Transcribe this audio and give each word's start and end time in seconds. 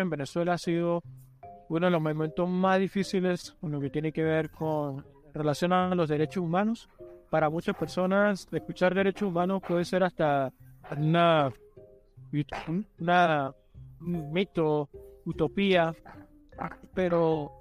en 0.00 0.10
Venezuela 0.10 0.54
ha 0.54 0.58
sido 0.58 1.02
uno 1.68 1.86
de 1.86 1.90
los 1.90 2.00
momentos 2.00 2.48
más 2.48 2.78
difíciles 2.78 3.56
con 3.60 3.72
lo 3.72 3.80
que 3.80 3.90
tiene 3.90 4.12
que 4.12 4.22
ver 4.22 4.50
con 4.50 5.04
relación 5.34 5.72
a 5.72 5.94
los 5.94 6.08
derechos 6.08 6.42
humanos. 6.42 6.88
Para 7.30 7.50
muchas 7.50 7.76
personas, 7.76 8.46
escuchar 8.52 8.94
derechos 8.94 9.28
humanos 9.28 9.62
puede 9.66 9.84
ser 9.84 10.04
hasta 10.04 10.52
una, 10.96 11.52
una 12.98 13.54
un 14.00 14.32
mito, 14.32 14.88
utopía, 15.24 15.94
pero 16.94 17.60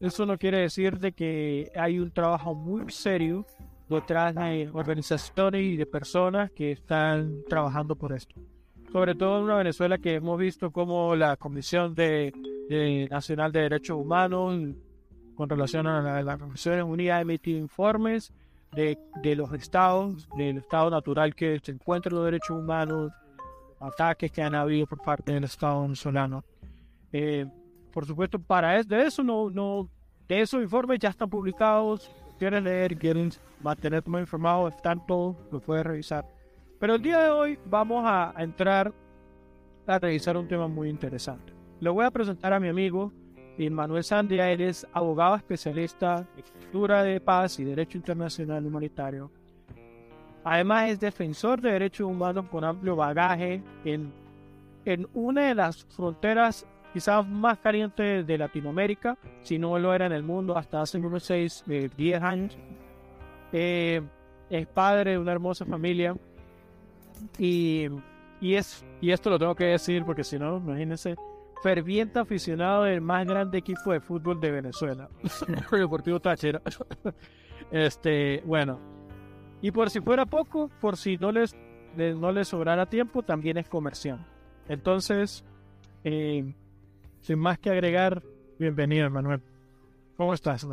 eso 0.00 0.26
no 0.26 0.36
quiere 0.38 0.58
decir 0.58 0.98
de 0.98 1.12
que 1.12 1.70
hay 1.74 1.98
un 1.98 2.10
trabajo 2.10 2.54
muy 2.54 2.90
serio 2.92 3.46
detrás 3.88 4.34
de 4.34 4.68
organizaciones 4.72 5.62
y 5.62 5.76
de 5.76 5.86
personas 5.86 6.50
que 6.50 6.72
están 6.72 7.42
trabajando 7.48 7.96
por 7.96 8.12
esto. 8.12 8.34
Sobre 8.92 9.14
todo 9.14 9.38
en 9.38 9.44
una 9.44 9.56
Venezuela 9.56 9.98
que 9.98 10.14
hemos 10.14 10.38
visto 10.38 10.70
como 10.70 11.14
la 11.16 11.36
Comisión 11.36 11.94
de, 11.94 12.32
Nacional 13.10 13.52
de 13.52 13.60
Derechos 13.62 13.98
Humanos, 13.98 14.74
con 15.34 15.48
relación 15.48 15.86
a 15.86 16.00
la, 16.00 16.22
la 16.22 16.36
Naciones 16.36 16.84
Unidas, 16.84 17.18
ha 17.18 17.20
emitido 17.20 17.58
informes 17.58 18.32
de, 18.72 18.98
de, 19.22 19.36
los 19.36 19.52
estados, 19.52 20.28
del 20.36 20.58
estado 20.58 20.90
natural 20.90 21.34
que 21.34 21.60
se 21.62 21.72
encuentran 21.72 22.14
los 22.14 22.24
derechos 22.24 22.58
humanos, 22.58 23.12
ataques 23.80 24.32
que 24.32 24.42
han 24.42 24.54
habido 24.54 24.86
por 24.86 25.02
parte 25.02 25.32
del 25.32 25.44
Estado 25.44 25.82
venezolano. 25.82 26.44
Eh, 27.12 27.46
por 27.92 28.06
supuesto, 28.06 28.38
para 28.38 28.78
eso, 28.78 28.88
de 28.88 29.86
de 30.28 30.40
esos 30.40 30.62
informes 30.62 30.98
ya 30.98 31.08
están 31.08 31.30
publicados. 31.30 32.10
Quieren 32.38 32.64
leer, 32.64 32.98
quieren 32.98 33.30
mantenerme 33.62 34.20
informado, 34.20 34.68
están 34.68 35.06
todos, 35.06 35.36
lo 35.50 35.60
pueden 35.60 35.84
revisar. 35.84 36.26
Pero 36.78 36.96
el 36.96 37.02
día 37.02 37.20
de 37.20 37.30
hoy 37.30 37.58
vamos 37.64 38.04
a, 38.06 38.34
entrar 38.36 38.92
a 39.86 39.98
revisar 39.98 40.36
un 40.36 40.46
tema 40.46 40.68
muy 40.68 40.90
interesante. 40.90 41.52
Le 41.80 41.88
voy 41.88 42.04
a 42.04 42.10
presentar 42.10 42.52
a 42.52 42.60
mi 42.60 42.68
amigo 42.68 43.12
Manuel 43.70 44.04
Sandia. 44.04 44.50
Él 44.52 44.60
es 44.60 44.86
abogado 44.92 45.36
especialista 45.36 46.26
en 46.36 46.42
cultura 46.42 47.02
de 47.02 47.20
paz 47.20 47.58
y 47.58 47.64
derecho 47.64 47.96
internacional 47.96 48.66
humanitario. 48.66 49.30
Además 50.44 50.90
es 50.90 51.00
defensor 51.00 51.60
de 51.60 51.72
derechos 51.72 52.06
humanos 52.06 52.46
con 52.50 52.62
amplio 52.62 52.94
bagaje 52.94 53.62
en, 53.84 54.12
en 54.84 55.08
una 55.14 55.48
de 55.48 55.54
las 55.54 55.84
fronteras 55.86 56.66
quizás 56.92 57.26
más 57.26 57.58
calientes 57.58 58.26
de 58.26 58.38
Latinoamérica, 58.38 59.18
si 59.42 59.58
no 59.58 59.78
lo 59.78 59.92
era 59.92 60.06
en 60.06 60.12
el 60.12 60.22
mundo 60.22 60.56
hasta 60.56 60.82
hace 60.82 60.98
unos 60.98 61.24
6, 61.24 61.64
10 61.66 61.92
eh, 61.98 62.16
años. 62.22 62.56
Eh, 63.52 64.02
es 64.50 64.66
padre 64.66 65.12
de 65.12 65.18
una 65.18 65.32
hermosa 65.32 65.64
familia 65.64 66.16
y, 67.38 67.86
y, 68.40 68.54
es, 68.54 68.84
y 69.00 69.10
esto 69.10 69.30
lo 69.30 69.38
tengo 69.38 69.54
que 69.54 69.64
decir 69.64 70.04
porque 70.04 70.24
si 70.24 70.38
no, 70.38 70.58
imagínense, 70.58 71.16
ferviente 71.62 72.18
aficionado 72.18 72.84
del 72.84 73.00
más 73.00 73.26
grande 73.26 73.58
equipo 73.58 73.92
de 73.92 74.00
fútbol 74.00 74.40
de 74.40 74.50
Venezuela, 74.50 75.08
el 75.72 75.80
Deportivo 75.80 76.20
Táchira. 76.20 76.62
este, 77.70 78.42
bueno, 78.44 78.78
y 79.60 79.70
por 79.70 79.90
si 79.90 80.00
fuera 80.00 80.26
poco, 80.26 80.70
por 80.80 80.96
si 80.96 81.16
no 81.16 81.32
les, 81.32 81.56
no 81.96 82.32
les 82.32 82.48
sobrara 82.48 82.86
tiempo, 82.86 83.22
también 83.22 83.56
es 83.56 83.68
comercial. 83.68 84.24
Entonces, 84.68 85.44
eh, 86.04 86.54
sin 87.20 87.38
más 87.38 87.58
que 87.58 87.70
agregar, 87.70 88.22
bienvenido, 88.58 89.10
Manuel. 89.10 89.40
¿Cómo 90.16 90.34
estás? 90.34 90.66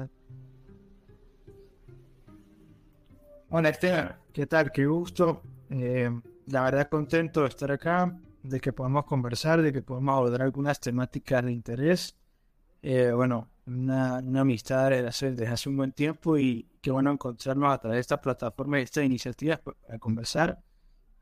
Hola, 3.49 3.69
Esteban. 3.69 4.15
¿Qué 4.31 4.45
tal? 4.47 4.71
Qué 4.71 4.85
gusto. 4.85 5.41
Eh, 5.69 6.09
la 6.47 6.63
verdad, 6.63 6.89
contento 6.89 7.41
de 7.41 7.47
estar 7.47 7.71
acá, 7.71 8.17
de 8.43 8.59
que 8.59 8.73
podamos 8.73 9.05
conversar, 9.05 9.61
de 9.61 9.71
que 9.71 9.81
podamos 9.81 10.15
abordar 10.15 10.41
algunas 10.41 10.79
temáticas 10.79 11.43
de 11.45 11.51
interés. 11.51 12.15
Eh, 12.81 13.11
bueno, 13.13 13.49
una, 13.65 14.17
amistad 14.17 14.89
desde 14.89 15.47
hace, 15.47 15.69
un 15.69 15.77
buen 15.77 15.93
tiempo 15.93 16.37
y 16.37 16.69
qué 16.81 16.91
bueno 16.91 17.11
encontrarnos 17.11 17.73
a 17.73 17.77
través 17.77 17.97
de 17.97 18.01
esta 18.01 18.21
plataforma 18.21 18.79
y 18.79 18.83
estas 18.83 19.05
iniciativas 19.05 19.59
para 19.59 19.99
conversar 19.99 20.61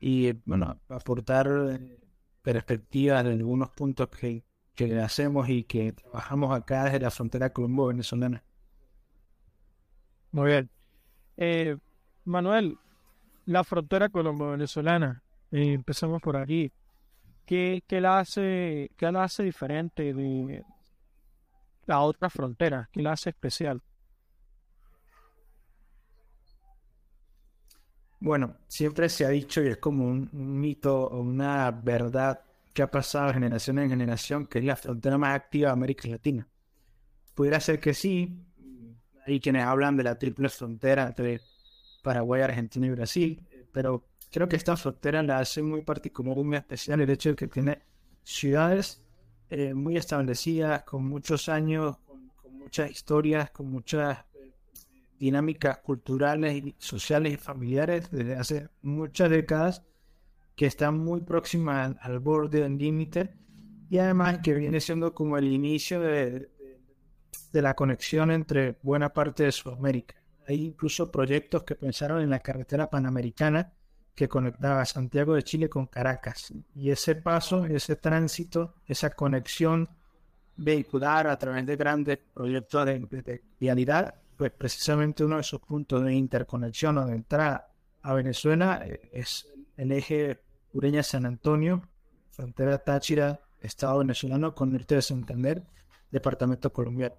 y, 0.00 0.32
bueno, 0.44 0.80
aportar 0.88 1.48
eh, 1.70 2.00
perspectivas 2.42 3.24
de 3.24 3.32
algunos 3.32 3.70
puntos 3.70 4.08
que, 4.08 4.44
que 4.74 5.00
hacemos 5.00 5.48
y 5.48 5.64
que 5.64 5.92
trabajamos 5.92 6.56
acá 6.56 6.84
desde 6.84 7.00
la 7.00 7.10
frontera 7.10 7.52
colombo-venezolana. 7.52 8.42
Muy 10.32 10.46
bien. 10.50 10.70
Eh, 11.36 11.76
Manuel, 12.24 12.78
la 13.52 13.64
frontera 13.64 14.08
colombo-venezolana, 14.08 15.22
eh, 15.50 15.74
empezamos 15.74 16.20
por 16.20 16.36
aquí. 16.36 16.72
¿Qué, 17.46 17.82
qué, 17.86 18.00
la 18.00 18.20
hace, 18.20 18.90
¿Qué 18.96 19.10
la 19.12 19.24
hace 19.24 19.42
diferente 19.42 20.14
de 20.14 20.64
la 21.86 22.00
otra 22.00 22.30
frontera? 22.30 22.88
¿Qué 22.92 23.02
la 23.02 23.12
hace 23.12 23.30
especial? 23.30 23.82
Bueno, 28.20 28.56
siempre 28.68 29.08
se 29.08 29.26
ha 29.26 29.30
dicho 29.30 29.60
y 29.62 29.66
es 29.66 29.78
como 29.78 30.06
un, 30.06 30.30
mito 30.32 31.06
o 31.08 31.20
una 31.20 31.70
verdad 31.72 32.40
que 32.72 32.82
ha 32.82 32.90
pasado 32.90 33.26
de 33.26 33.34
generación 33.34 33.80
en 33.80 33.90
generación, 33.90 34.46
que 34.46 34.60
es 34.60 34.64
la 34.64 34.76
frontera 34.76 35.18
más 35.18 35.34
activa 35.34 35.66
de 35.68 35.72
América 35.72 36.08
Latina. 36.08 36.48
Pudiera 37.34 37.58
ser 37.58 37.80
que 37.80 37.92
sí, 37.92 38.46
hay 39.26 39.40
quienes 39.40 39.64
hablan 39.64 39.96
de 39.96 40.04
la 40.04 40.18
triple 40.18 40.48
frontera 40.48 41.08
entre 41.08 41.40
Paraguay, 42.02 42.42
Argentina 42.42 42.86
y 42.86 42.90
Brasil, 42.90 43.46
pero 43.72 44.04
creo 44.30 44.48
que 44.48 44.56
esta 44.56 44.76
frontera 44.76 45.22
la 45.22 45.38
hace 45.38 45.62
muy 45.62 45.82
particular 45.82 46.36
muy 46.36 46.56
especial 46.56 47.00
el 47.00 47.10
hecho 47.10 47.30
de 47.30 47.36
que 47.36 47.46
tiene 47.46 47.82
ciudades 48.22 49.02
eh, 49.50 49.74
muy 49.74 49.96
establecidas, 49.96 50.82
con 50.84 51.06
muchos 51.06 51.48
años, 51.48 51.98
con, 52.06 52.58
muchas 52.58 52.90
historias, 52.90 53.50
con 53.50 53.70
muchas 53.70 54.24
dinámicas 55.18 55.78
culturales, 55.78 56.54
y 56.56 56.74
sociales 56.78 57.34
y 57.34 57.36
familiares 57.36 58.10
desde 58.10 58.34
hace 58.34 58.68
muchas 58.80 59.28
décadas 59.28 59.82
que 60.56 60.66
están 60.66 60.98
muy 60.98 61.20
próximas 61.20 61.94
al, 62.00 62.18
borde 62.18 62.62
del 62.62 62.78
límite 62.78 63.34
y 63.90 63.98
además 63.98 64.38
que 64.42 64.54
viene 64.54 64.80
siendo 64.80 65.12
como 65.14 65.36
el 65.36 65.52
inicio 65.52 66.00
de, 66.00 66.48
la 67.52 67.74
conexión 67.74 68.30
entre 68.30 68.78
buena 68.82 69.12
parte 69.12 69.42
de 69.42 69.52
Sudamérica. 69.52 70.21
Hay 70.46 70.64
incluso 70.66 71.10
proyectos 71.10 71.62
que 71.64 71.74
pensaron 71.74 72.22
en 72.22 72.30
la 72.30 72.40
carretera 72.40 72.90
panamericana 72.90 73.72
que 74.14 74.28
conectaba 74.28 74.84
Santiago 74.84 75.34
de 75.34 75.42
Chile 75.42 75.68
con 75.68 75.86
Caracas. 75.86 76.52
Y 76.74 76.90
ese 76.90 77.14
paso, 77.14 77.64
ese 77.64 77.96
tránsito, 77.96 78.74
esa 78.86 79.10
conexión 79.10 79.88
vehicular 80.56 81.26
a 81.26 81.38
través 81.38 81.64
de 81.66 81.76
grandes 81.76 82.18
proyectos 82.34 82.84
de, 82.86 82.98
de 82.98 83.42
vialidad 83.58 84.22
pues 84.42 84.50
precisamente 84.50 85.24
uno 85.24 85.36
de 85.36 85.42
esos 85.42 85.60
puntos 85.60 86.02
de 86.02 86.14
interconexión 86.14 86.98
o 86.98 87.06
de 87.06 87.14
entrada 87.14 87.70
a 88.02 88.12
Venezuela 88.12 88.82
eh, 88.84 89.08
es 89.12 89.48
el 89.76 89.92
eje 89.92 90.42
Ureña-San 90.72 91.26
Antonio, 91.26 91.88
frontera 92.30 92.78
Táchira, 92.78 93.40
Estado 93.60 93.98
venezolano, 93.98 94.52
con 94.52 94.72
Norte 94.72 94.96
de 94.96 95.02
Santander, 95.02 95.62
departamento 96.10 96.72
colombiano. 96.72 97.14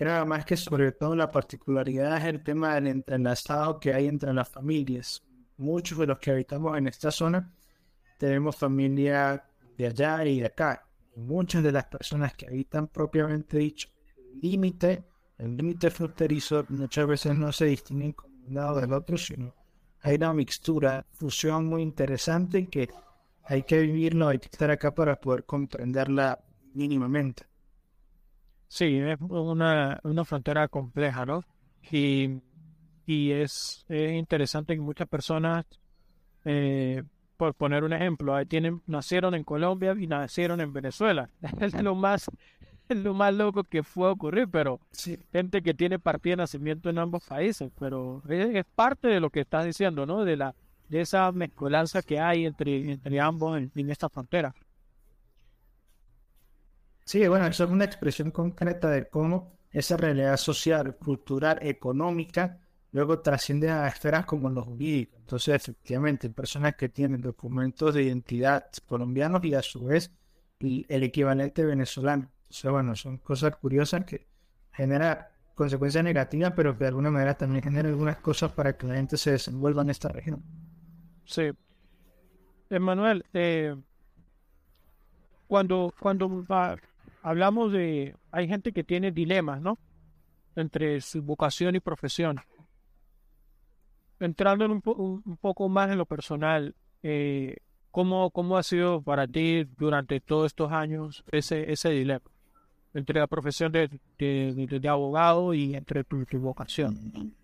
Nada 0.00 0.24
más 0.24 0.44
que 0.44 0.56
sobre 0.56 0.92
todo 0.92 1.14
la 1.14 1.30
particularidad 1.30 2.16
es 2.16 2.24
el 2.24 2.42
tema 2.42 2.74
del 2.74 2.88
entrelazado 2.88 3.78
que 3.78 3.92
hay 3.92 4.06
entre 4.06 4.32
las 4.32 4.48
familias. 4.48 5.22
Muchos 5.58 5.98
de 5.98 6.06
los 6.06 6.18
que 6.18 6.30
habitamos 6.30 6.76
en 6.78 6.88
esta 6.88 7.10
zona 7.10 7.52
tenemos 8.18 8.56
familia 8.56 9.44
de 9.76 9.86
allá 9.86 10.24
y 10.24 10.40
de 10.40 10.46
acá. 10.46 10.86
Muchas 11.16 11.62
de 11.62 11.72
las 11.72 11.84
personas 11.84 12.34
que 12.34 12.46
habitan 12.46 12.88
propiamente 12.88 13.58
dicho 13.58 13.88
límite 14.40 15.04
el 15.40 15.56
límite 15.56 15.90
fronterizo 15.90 16.66
muchas 16.68 17.06
veces 17.06 17.34
no 17.34 17.50
se 17.50 17.64
distinguen 17.64 18.12
como 18.12 18.34
un 18.46 18.54
lado 18.54 18.78
del 18.78 18.92
otro, 18.92 19.16
sino 19.16 19.54
hay 20.02 20.16
una 20.16 20.34
mixtura, 20.34 21.06
fusión 21.12 21.64
muy 21.64 21.80
interesante 21.80 22.68
que 22.68 22.90
hay 23.44 23.62
que 23.62 23.80
vivirlo, 23.80 24.28
hay 24.28 24.38
que 24.38 24.48
estar 24.52 24.70
acá 24.70 24.94
para 24.94 25.18
poder 25.18 25.44
comprenderla 25.44 26.38
mínimamente. 26.74 27.49
Sí, 28.70 28.98
es 28.98 29.18
una, 29.20 29.98
una 30.04 30.24
frontera 30.24 30.68
compleja, 30.68 31.26
¿no? 31.26 31.42
Y, 31.90 32.40
y 33.04 33.32
es, 33.32 33.84
interesante 33.88 34.76
que 34.76 34.80
muchas 34.80 35.08
personas, 35.08 35.66
eh, 36.44 37.02
por 37.36 37.52
poner 37.54 37.82
un 37.82 37.92
ejemplo, 37.92 38.32
tienen, 38.46 38.80
nacieron 38.86 39.34
en 39.34 39.42
Colombia 39.42 39.96
y 39.98 40.06
nacieron 40.06 40.60
en 40.60 40.72
Venezuela. 40.72 41.28
Es 41.60 41.74
lo 41.82 41.96
más 41.96 42.30
lo 42.94 43.12
más 43.12 43.34
loco 43.34 43.64
que 43.64 43.82
fue 43.82 44.08
ocurrir, 44.08 44.48
pero 44.48 44.80
gente 45.32 45.62
que 45.62 45.74
tiene 45.74 45.98
partida 45.98 46.32
de 46.32 46.36
nacimiento 46.38 46.90
en 46.90 46.98
ambos 46.98 47.24
países, 47.24 47.72
pero 47.78 48.22
es, 48.28 48.64
parte 48.76 49.08
de 49.08 49.20
lo 49.20 49.30
que 49.30 49.40
estás 49.40 49.64
diciendo, 49.64 50.06
¿no? 50.06 50.24
De 50.24 50.36
la 50.36 50.54
de 50.88 51.00
esa 51.00 51.30
mezcolanza 51.32 52.02
que 52.02 52.18
hay 52.18 52.46
entre, 52.46 52.92
entre 52.92 53.20
ambos 53.20 53.60
en, 53.60 53.90
esta 53.90 54.08
frontera. 54.08 54.54
Sí, 57.10 57.26
bueno, 57.26 57.44
eso 57.48 57.64
es 57.64 57.70
una 57.70 57.86
expresión 57.86 58.30
concreta 58.30 58.88
de 58.88 59.08
cómo 59.08 59.58
esa 59.72 59.96
realidad 59.96 60.36
social, 60.36 60.94
cultural, 60.94 61.58
económica, 61.60 62.60
luego 62.92 63.18
trasciende 63.18 63.68
a 63.68 63.88
esferas 63.88 64.24
como 64.26 64.48
los 64.48 64.64
jurídicos. 64.64 65.18
Entonces, 65.18 65.56
efectivamente, 65.56 66.30
personas 66.30 66.76
que 66.76 66.88
tienen 66.88 67.20
documentos 67.20 67.94
de 67.94 68.04
identidad 68.04 68.64
colombianos 68.86 69.44
y 69.44 69.54
a 69.54 69.60
su 69.60 69.86
vez 69.86 70.12
el 70.60 71.02
equivalente 71.02 71.64
venezolano. 71.64 72.30
Sea, 72.48 72.70
bueno, 72.70 72.94
son 72.94 73.18
cosas 73.18 73.56
curiosas 73.56 74.04
que 74.04 74.28
generan 74.70 75.26
consecuencias 75.56 76.04
negativas, 76.04 76.52
pero 76.54 76.78
que 76.78 76.84
de 76.84 76.88
alguna 76.90 77.10
manera 77.10 77.34
también 77.34 77.64
generan 77.64 77.90
algunas 77.90 78.18
cosas 78.18 78.52
para 78.52 78.76
que 78.76 78.86
la 78.86 78.94
gente 78.94 79.16
se 79.16 79.32
desenvuelva 79.32 79.82
en 79.82 79.90
esta 79.90 80.10
región. 80.10 80.44
Sí. 81.24 81.50
Emanuel, 82.70 83.24
eh, 83.32 83.74
cuando, 85.48 85.92
cuando 85.98 86.28
hablamos 87.22 87.72
de, 87.72 88.16
hay 88.30 88.48
gente 88.48 88.72
que 88.72 88.84
tiene 88.84 89.10
dilemas, 89.10 89.60
¿no? 89.60 89.78
Entre 90.56 91.00
su 91.00 91.22
vocación 91.22 91.76
y 91.76 91.80
profesión. 91.80 92.40
Entrando 94.18 94.64
en 94.64 94.72
un, 94.72 95.38
poco 95.40 95.68
más 95.68 95.90
en 95.90 95.98
lo 95.98 96.06
personal, 96.06 96.74
eh, 97.02 97.56
¿cómo, 97.90 98.30
¿cómo, 98.30 98.58
ha 98.58 98.62
sido 98.62 99.00
para 99.00 99.26
ti 99.26 99.64
durante 99.78 100.20
todos 100.20 100.46
estos 100.46 100.70
años 100.72 101.24
ese, 101.30 101.72
ese 101.72 101.90
dilema? 101.90 102.30
Entre 102.92 103.18
la 103.18 103.26
profesión 103.26 103.72
de, 103.72 103.88
de, 104.18 104.88
abogado 104.88 105.54
y 105.54 105.74
entre 105.74 106.04
tu, 106.04 106.26
tu 106.26 106.38
vocación. 106.38 107.34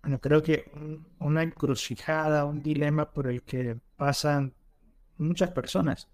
Bueno, 0.00 0.18
creo 0.20 0.42
que 0.42 0.70
una 1.18 1.42
encrucijada, 1.42 2.44
un 2.46 2.62
dilema 2.62 3.10
por 3.10 3.26
el 3.26 3.42
que 3.42 3.76
pasan 3.96 4.54
muchas 5.18 5.50
personas. 5.50 6.08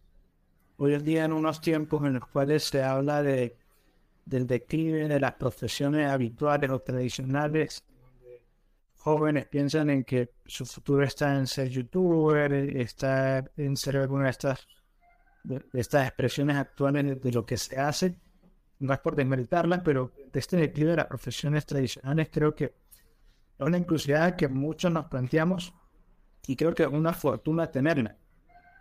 Hoy 0.84 0.94
en 0.94 1.04
día 1.04 1.24
en 1.24 1.32
unos 1.32 1.60
tiempos 1.60 2.04
en 2.04 2.14
los 2.14 2.26
cuales 2.26 2.64
se 2.64 2.82
habla 2.82 3.22
de, 3.22 3.56
del 4.24 4.48
declive 4.48 5.06
de 5.06 5.20
las 5.20 5.34
profesiones 5.34 6.10
habituales 6.10 6.70
o 6.70 6.80
tradicionales, 6.80 7.84
jóvenes 8.96 9.46
piensan 9.46 9.90
en 9.90 10.02
que 10.02 10.32
su 10.44 10.66
futuro 10.66 11.04
está 11.04 11.38
en 11.38 11.46
ser 11.46 11.68
youtuber, 11.68 12.52
está 12.52 13.44
en 13.56 13.76
ser 13.76 13.98
alguna 13.98 14.24
de 14.24 14.30
estas, 14.30 16.04
expresiones 16.04 16.56
actuales 16.56 17.22
de, 17.22 17.30
lo 17.30 17.46
que 17.46 17.58
se 17.58 17.78
hace. 17.78 18.18
No 18.80 18.92
es 18.92 18.98
por 18.98 19.14
desmeritarlas, 19.14 19.82
pero 19.84 20.10
de 20.32 20.40
este 20.40 20.56
declive 20.56 20.90
de 20.90 20.96
las 20.96 21.06
profesiones 21.06 21.64
tradicionales 21.64 22.28
creo 22.28 22.56
que 22.56 22.64
es 22.64 22.72
una 23.64 23.78
inclusividad 23.78 24.34
que 24.34 24.48
muchos 24.48 24.90
nos 24.90 25.06
planteamos 25.06 25.72
y 26.44 26.56
creo 26.56 26.74
que 26.74 26.82
es 26.82 26.88
una 26.88 27.12
fortuna 27.12 27.70
tenerla 27.70 28.16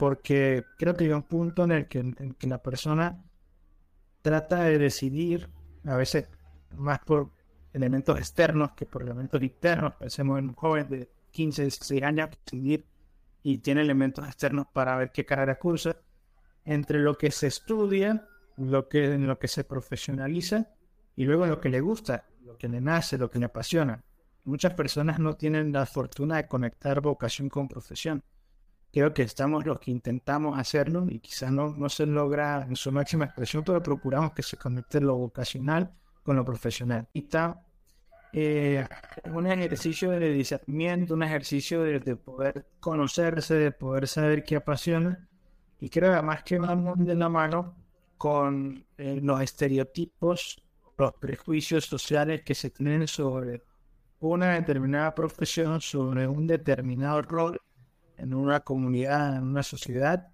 porque 0.01 0.65
creo 0.79 0.95
que 0.95 1.03
hay 1.03 1.11
un 1.11 1.21
punto 1.21 1.63
en 1.63 1.71
el 1.73 1.87
que, 1.87 2.03
la 2.47 2.57
persona 2.57 3.23
trata 4.23 4.63
de 4.63 4.79
decidir, 4.79 5.47
a 5.85 5.95
veces 5.95 6.27
más 6.75 6.97
por 7.05 7.29
elementos 7.71 8.17
externos 8.17 8.71
que 8.71 8.87
por 8.87 9.03
elementos 9.03 9.39
internos. 9.43 9.93
Pensemos 9.99 10.39
en 10.39 10.45
un 10.45 10.55
joven 10.55 10.89
de 10.89 11.11
15, 11.29 11.61
16 11.61 12.01
años 12.01 12.29
decidir 12.31 12.83
y 13.43 13.59
tiene 13.59 13.81
elementos 13.81 14.25
externos 14.25 14.65
para 14.73 14.95
ver 14.95 15.11
qué 15.11 15.23
carrera 15.23 15.59
cursa, 15.59 15.95
entre 16.65 16.97
lo 16.97 17.15
que 17.15 17.29
se 17.29 17.45
estudia, 17.45 18.27
lo 18.57 18.89
que, 18.89 19.05
en 19.13 19.27
lo 19.27 19.37
que 19.37 19.47
se 19.47 19.63
profesionaliza 19.63 20.73
y 21.15 21.25
luego 21.25 21.45
lo 21.45 21.61
que 21.61 21.69
le 21.69 21.79
gusta, 21.79 22.25
lo 22.43 22.57
que 22.57 22.67
le 22.67 22.81
nace, 22.81 23.19
lo 23.19 23.29
que 23.29 23.37
le 23.37 23.45
apasiona. 23.45 24.03
Muchas 24.45 24.73
personas 24.73 25.19
no 25.19 25.35
tienen 25.35 25.71
la 25.71 25.85
fortuna 25.85 26.37
de 26.37 26.47
conectar 26.47 27.01
vocación 27.01 27.49
con 27.49 27.67
profesión 27.67 28.23
creo 28.91 29.13
que 29.13 29.23
estamos 29.23 29.65
los 29.65 29.79
que 29.79 29.91
intentamos 29.91 30.57
hacerlo 30.59 31.05
y 31.09 31.19
quizás 31.19 31.51
no, 31.51 31.73
no 31.75 31.89
se 31.89 32.05
logra 32.05 32.65
en 32.67 32.75
su 32.75 32.91
máxima 32.91 33.25
expresión, 33.25 33.63
pero 33.63 33.81
procuramos 33.81 34.33
que 34.33 34.43
se 34.43 34.57
conecte 34.57 34.99
lo 34.99 35.15
vocacional 35.15 35.91
con 36.23 36.35
lo 36.35 36.45
profesional. 36.45 37.07
Y 37.13 37.23
está 37.23 37.63
eh, 38.33 38.85
un 39.25 39.47
ejercicio 39.47 40.11
de 40.11 40.31
discernimiento, 40.31 41.13
un 41.13 41.23
ejercicio 41.23 41.83
de, 41.83 42.15
poder 42.15 42.65
conocerse, 42.79 43.55
de 43.55 43.71
poder 43.71 44.07
saber 44.07 44.43
qué 44.43 44.57
apasiona. 44.57 45.27
Y 45.79 45.89
creo 45.89 46.13
además 46.13 46.43
que 46.43 46.59
vamos 46.59 46.97
de 46.99 47.15
la 47.15 47.29
mano 47.29 47.75
con 48.17 48.85
eh, 48.97 49.19
los 49.21 49.41
estereotipos, 49.41 50.61
los 50.97 51.13
prejuicios 51.13 51.85
sociales 51.85 52.43
que 52.43 52.53
se 52.55 52.69
tienen 52.69 53.07
sobre 53.07 53.63
una 54.19 54.53
determinada 54.53 55.15
profesión, 55.15 55.81
sobre 55.81 56.27
un 56.27 56.45
determinado 56.45 57.21
rol 57.23 57.59
en 58.21 58.33
una 58.33 58.61
comunidad, 58.61 59.37
en 59.37 59.43
una 59.43 59.63
sociedad, 59.63 60.29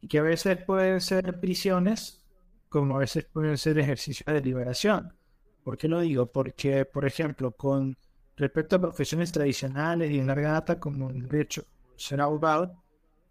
y 0.00 0.08
que 0.08 0.18
a 0.18 0.22
veces 0.22 0.58
pueden 0.64 1.00
ser 1.00 1.40
prisiones, 1.40 2.22
como 2.68 2.96
a 2.96 2.98
veces 2.98 3.24
pueden 3.24 3.56
ser 3.56 3.78
ejercicios 3.78 4.26
de 4.26 4.40
liberación. 4.40 5.14
¿Por 5.62 5.78
qué 5.78 5.88
lo 5.88 6.00
digo? 6.00 6.26
Porque, 6.26 6.84
por 6.84 7.06
ejemplo, 7.06 7.52
con 7.52 7.96
respecto 8.36 8.76
a 8.76 8.80
profesiones 8.80 9.32
tradicionales 9.32 10.10
y 10.10 10.18
en 10.18 10.26
larga 10.26 10.52
data, 10.52 10.78
como 10.78 11.08
el 11.08 11.26
derecho, 11.26 11.64
ser 11.96 12.20
abogado, 12.20 12.82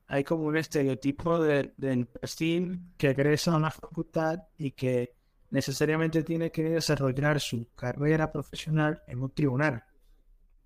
hay 0.07 0.23
como 0.23 0.45
un 0.45 0.57
estereotipo 0.57 1.39
del 1.39 2.07
perfil 2.07 2.81
que 2.97 3.11
egresa 3.11 3.53
a 3.53 3.57
una 3.57 3.71
facultad 3.71 4.39
y 4.57 4.71
que 4.71 5.13
necesariamente 5.51 6.23
tiene 6.23 6.51
que 6.51 6.63
desarrollar 6.63 7.39
su 7.39 7.67
carrera 7.75 8.31
profesional 8.31 9.03
en 9.07 9.21
un 9.21 9.29
tribunal. 9.29 9.83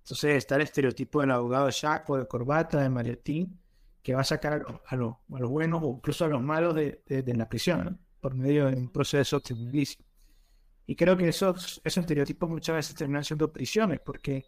Entonces 0.08 0.36
está 0.36 0.56
el 0.56 0.62
estereotipo 0.62 1.20
del 1.20 1.32
abogado 1.32 1.66
de 1.66 1.72
saco, 1.72 2.16
de 2.16 2.26
corbata, 2.26 2.80
de 2.80 2.88
maletín, 2.88 3.60
que 4.02 4.14
va 4.14 4.22
a 4.22 4.24
sacar 4.24 4.64
a, 4.86 4.96
los 4.96 5.16
buenos 5.28 5.82
o 5.84 5.96
incluso 5.96 6.24
a 6.24 6.28
los 6.28 6.40
malos 6.40 6.74
de, 6.74 7.34
la 7.36 7.46
prisión, 7.46 8.00
por 8.18 8.34
medio 8.34 8.70
de 8.70 8.76
un 8.76 8.88
proceso 8.88 9.38
civilicio. 9.38 10.02
Y 10.86 10.96
creo 10.96 11.14
que 11.14 11.28
esos, 11.28 11.82
esos 11.84 11.98
estereotipos 11.98 12.48
muchas 12.48 12.76
veces 12.76 12.94
terminan 12.94 13.22
siendo 13.22 13.52
prisiones, 13.52 14.00
porque 14.00 14.46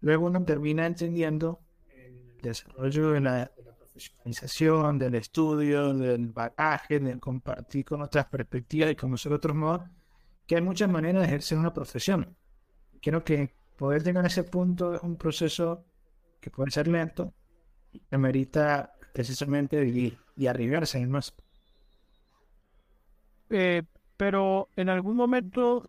luego 0.00 0.24
uno 0.24 0.42
termina 0.42 0.86
entendiendo 0.86 1.60
el 1.94 2.38
desarrollo 2.40 3.10
de 3.10 3.20
la, 3.20 3.52
profesionalización, 3.92 4.98
del 4.98 5.16
estudio, 5.16 5.92
del 5.92 6.28
bagaje, 6.28 6.98
del 6.98 7.20
compartir 7.20 7.84
con 7.84 8.00
otras 8.00 8.24
perspectivas 8.24 8.90
y 8.90 8.96
conocer 8.96 9.34
otros 9.34 9.54
modos, 9.54 9.82
que 10.46 10.56
hay 10.56 10.62
muchas 10.62 10.88
maneras 10.88 11.20
de 11.20 11.28
ejercer 11.28 11.58
una 11.58 11.74
profesión. 11.74 12.34
Creo 13.02 13.22
que 13.22 13.52
poder 13.76 14.02
llegar 14.02 14.24
a 14.24 14.28
ese 14.28 14.44
punto 14.44 14.94
es 14.94 15.02
un 15.02 15.16
proceso 15.16 15.84
que 16.40 16.50
puede 16.50 16.70
ser 16.70 16.88
lento 16.88 17.32
y 17.92 18.00
que 18.00 18.18
merita 18.18 18.92
precisamente 19.12 19.80
vivir 19.80 20.18
y 20.36 20.46
arriesgarse 20.46 20.98
en 20.98 21.10
más. 21.10 21.34
Eh, 23.50 23.82
pero 24.16 24.68
en 24.76 24.88
algún 24.88 25.16
momento 25.16 25.88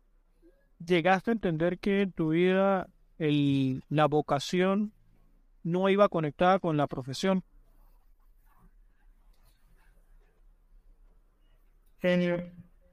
llegaste 0.86 1.32
a 1.32 1.34
entender 1.34 1.80
que 1.80 2.02
en 2.02 2.12
tu 2.12 2.30
vida 2.30 2.88
el, 3.18 3.84
la 3.90 4.06
vocación 4.08 4.92
no 5.64 5.90
iba 5.90 6.10
conectada 6.10 6.60
con 6.60 6.78
la 6.78 6.88
profesión. 6.88 7.44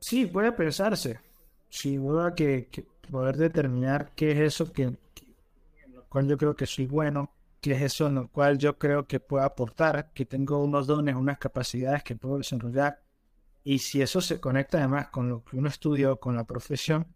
sí, 0.01 0.25
puede 0.25 0.53
pensarse. 0.53 1.21
Sí, 1.69 1.97
duda 1.97 2.35
que, 2.35 2.69
que, 2.69 2.87
poder 3.11 3.37
determinar 3.37 4.13
qué 4.15 4.33
es 4.33 4.39
eso 4.39 4.73
que, 4.73 4.85
en 4.85 4.99
lo 5.95 6.05
cual 6.09 6.29
yo 6.29 6.39
creo 6.39 6.57
que 6.57 6.67
soy 6.67 6.87
bueno, 6.87 7.31
qué 7.61 7.73
es 7.73 7.83
eso 7.83 8.09
en 8.09 8.17
lo 8.17 8.29
cual 8.29 8.59
yo 8.59 8.79
creo 8.79 9.07
que 9.07 9.21
puedo 9.21 9.45
aportar, 9.45 10.13
que 10.13 10.27
tengo 10.27 10.63
unos 10.63 10.87
dones, 10.87 11.15
unas 11.15 11.39
capacidades 11.39 12.03
que 12.03 12.17
puedo 12.17 12.39
desarrollar. 12.39 13.03
Y 13.65 13.79
si 13.79 14.03
eso 14.03 14.21
se 14.21 14.41
conecta 14.41 14.79
además 14.79 15.09
con 15.09 15.29
lo 15.29 15.45
que 15.45 15.57
uno 15.57 15.69
estudia 15.69 16.15
con 16.17 16.35
la 16.35 16.45
profesión, 16.45 17.07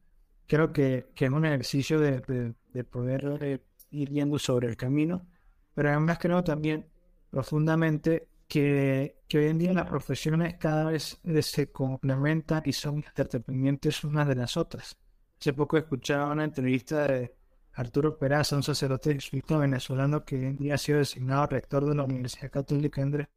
creo 0.47 0.73
que, 0.73 1.09
que 1.15 1.27
es 1.27 1.31
un 1.31 1.45
ejercicio 1.45 1.99
de, 1.99 2.55
de, 2.73 2.85
poder 2.85 3.39
eh, 3.43 3.61
ir 3.91 4.11
yendo 4.11 4.39
sobre 4.39 4.69
el 4.69 4.77
camino. 4.77 5.27
Pero 5.75 5.91
además 5.91 6.19
creo 6.21 6.45
también 6.45 6.87
profundamente 7.31 8.29
que, 8.49 9.17
que, 9.29 9.39
hoy 9.39 9.47
en 9.47 9.59
día 9.59 9.73
las 9.73 9.89
profesiones 9.89 10.55
cada 10.59 10.85
vez 10.85 11.21
se 11.43 11.73
complementan 11.73 12.63
y 12.65 12.73
son 12.73 12.97
interdependientes 12.97 14.05
unas 14.05 14.29
de 14.29 14.37
las 14.37 14.57
otras. 14.57 14.97
Hace 15.39 15.53
poco 15.53 15.77
escuchaba 15.77 16.33
una 16.33 16.45
entrevista 16.45 17.07
de 17.07 17.35
Arturo 17.75 18.19
Peraza, 18.19 18.57
un 18.57 18.63
sacerdote 18.63 19.15
jesuita 19.15 19.59
venezolano 19.59 20.25
que 20.25 20.37
hoy 20.37 20.45
en 20.47 20.57
día 20.57 20.75
ha 20.75 20.79
sido 20.79 20.99
designado 20.99 21.47
rector 21.47 21.85
de 21.85 21.95
la 21.95 22.05
Universidad 22.05 22.51
Católica 22.51 23.03
Andrés, 23.03 23.29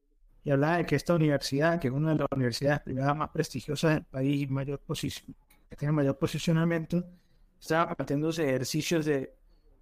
y 0.43 0.51
hablaba 0.51 0.77
de 0.77 0.85
que 0.85 0.95
esta 0.95 1.13
universidad, 1.15 1.79
que 1.79 1.89
es 1.89 1.93
una 1.93 2.13
de 2.13 2.19
las 2.19 2.27
universidades 2.31 2.79
privadas 2.81 3.17
más 3.17 3.29
prestigiosas 3.31 3.95
del 3.95 4.05
país 4.05 4.41
y 4.43 4.47
mayor 4.47 4.79
posición, 4.79 5.35
que 5.69 5.75
tiene 5.75 5.91
mayor 5.91 6.17
posicionamiento, 6.17 7.03
estaba 7.59 7.95
haciendo 7.99 8.29
ejercicios 8.29 9.05
de 9.05 9.35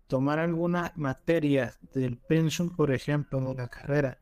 tomar 0.08 0.40
algunas 0.40 0.98
materias 0.98 1.80
del 1.94 2.18
pensum, 2.18 2.76
por 2.76 2.92
ejemplo, 2.92 3.40
de 3.42 3.54
la 3.54 3.68
carrera 3.68 4.18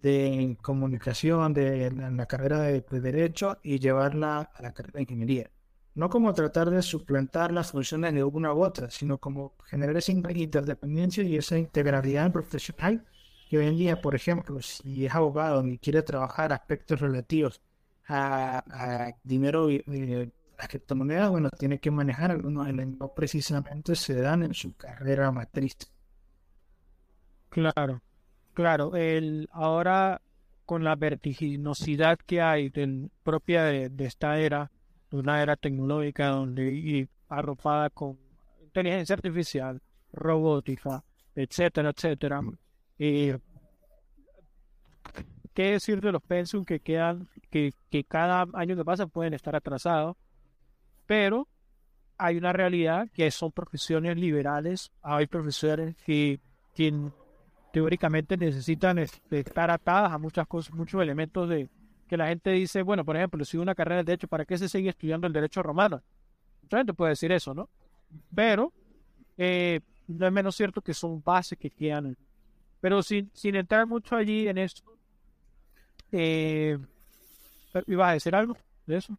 de 0.00 0.56
comunicación, 0.62 1.52
de 1.52 1.90
la, 1.90 2.26
carrera 2.26 2.60
de 2.60 2.80
Derecho, 2.80 3.58
y 3.62 3.78
llevarla 3.78 4.40
a 4.40 4.62
la 4.62 4.72
carrera 4.72 4.96
de 4.96 5.02
Ingeniería 5.02 5.50
no 5.96 6.10
como 6.10 6.32
tratar 6.34 6.70
de 6.70 6.82
suplantar 6.82 7.50
las 7.52 7.72
funciones 7.72 8.14
de 8.14 8.22
una 8.22 8.52
u 8.52 8.62
otra, 8.62 8.90
sino 8.90 9.18
como 9.18 9.54
generar 9.64 9.96
esa 9.96 10.12
interdependencia 10.12 11.24
y 11.24 11.36
esa 11.36 11.58
integralidad 11.58 12.30
profesional 12.30 13.04
que 13.48 13.58
hoy 13.58 13.66
en 13.66 13.78
día, 13.78 14.00
por 14.00 14.14
ejemplo, 14.14 14.60
si 14.60 15.06
es 15.06 15.14
abogado 15.14 15.66
y 15.66 15.78
quiere 15.78 16.02
trabajar 16.02 16.52
aspectos 16.52 17.00
relativos 17.00 17.62
a, 18.08 19.14
dinero 19.24 19.70
y 19.70 19.82
eh, 19.86 20.30
las 20.58 20.68
criptomonedas, 20.68 21.30
bueno, 21.30 21.48
tiene 21.50 21.78
que 21.80 21.90
manejar 21.90 22.30
algunos 22.30 22.68
elementos 22.68 23.10
precisamente 23.16 23.96
se 23.96 24.20
dan 24.20 24.42
en 24.42 24.54
su 24.54 24.76
carrera 24.76 25.32
matriz. 25.32 25.76
Claro, 27.48 28.02
claro. 28.52 28.92
Ahora 29.50 30.20
con 30.66 30.84
la 30.84 30.94
vertiginosidad 30.94 32.18
que 32.18 32.42
hay 32.42 32.70
propia 33.22 33.64
de, 33.64 33.90
esta 34.04 34.38
era, 34.38 34.70
una 35.18 35.42
era 35.42 35.56
tecnológica 35.56 36.28
donde 36.28 36.72
y 36.72 37.08
arropada 37.28 37.90
con 37.90 38.18
inteligencia 38.62 39.14
artificial, 39.14 39.80
robótica, 40.12 41.02
etcétera, 41.34 41.90
etcétera. 41.90 42.40
Y, 42.98 43.32
¿Qué 45.54 45.72
decir 45.72 46.02
de 46.02 46.12
los 46.12 46.22
pensum 46.22 46.66
que 46.66 46.80
quedan, 46.80 47.28
que, 47.50 47.72
que 47.90 48.04
cada 48.04 48.46
año 48.52 48.76
que 48.76 48.84
pasa 48.84 49.06
pueden 49.06 49.32
estar 49.32 49.56
atrasados? 49.56 50.14
Pero 51.06 51.48
hay 52.18 52.36
una 52.36 52.52
realidad 52.52 53.08
que 53.14 53.30
son 53.30 53.52
profesiones 53.52 54.18
liberales, 54.18 54.92
hay 55.00 55.26
profesores 55.26 55.96
que, 56.04 56.40
que 56.74 56.92
teóricamente 57.72 58.36
necesitan 58.36 58.98
estar 58.98 59.70
atadas 59.70 60.12
a 60.12 60.18
muchas 60.18 60.46
cosas, 60.46 60.74
muchos 60.74 61.00
elementos 61.02 61.48
de 61.48 61.68
que 62.06 62.16
la 62.16 62.28
gente 62.28 62.50
dice, 62.50 62.82
bueno, 62.82 63.04
por 63.04 63.16
ejemplo, 63.16 63.44
si 63.44 63.56
una 63.56 63.74
carrera 63.74 63.98
de 63.98 64.04
derecho, 64.04 64.28
¿para 64.28 64.44
qué 64.44 64.56
se 64.58 64.68
sigue 64.68 64.90
estudiando 64.90 65.26
el 65.26 65.32
derecho 65.32 65.62
romano? 65.62 66.02
Mucha 66.62 66.78
gente 66.78 66.94
puede 66.94 67.10
decir 67.10 67.32
eso, 67.32 67.54
¿no? 67.54 67.68
Pero 68.34 68.72
eh, 69.36 69.80
no 70.08 70.26
es 70.26 70.32
menos 70.32 70.56
cierto 70.56 70.80
que 70.80 70.94
son 70.94 71.22
bases 71.22 71.58
que 71.58 71.70
quedan. 71.70 72.16
Pero 72.80 73.02
sin, 73.02 73.30
sin 73.34 73.56
entrar 73.56 73.86
mucho 73.86 74.16
allí 74.16 74.48
en 74.48 74.58
eso, 74.58 74.84
eh, 76.12 76.78
¿ibas 77.86 78.10
a 78.10 78.12
decir 78.12 78.34
algo 78.34 78.56
de 78.86 78.96
eso? 78.96 79.18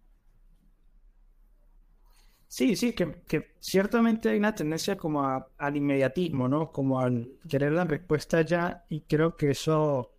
Sí, 2.47 2.77
sí, 2.77 2.93
que, 2.93 3.21
que, 3.27 3.55
ciertamente 3.59 4.29
hay 4.29 4.37
una 4.37 4.55
tendencia 4.55 4.95
como 4.95 5.45
al 5.57 5.75
inmediatismo, 5.75 6.47
¿no? 6.47 6.71
Como 6.71 6.99
al 6.99 7.29
querer 7.47 7.73
la 7.73 7.83
respuesta 7.83 8.41
ya 8.41 8.85
y 8.89 9.01
creo 9.01 9.35
que 9.35 9.51
eso, 9.51 10.16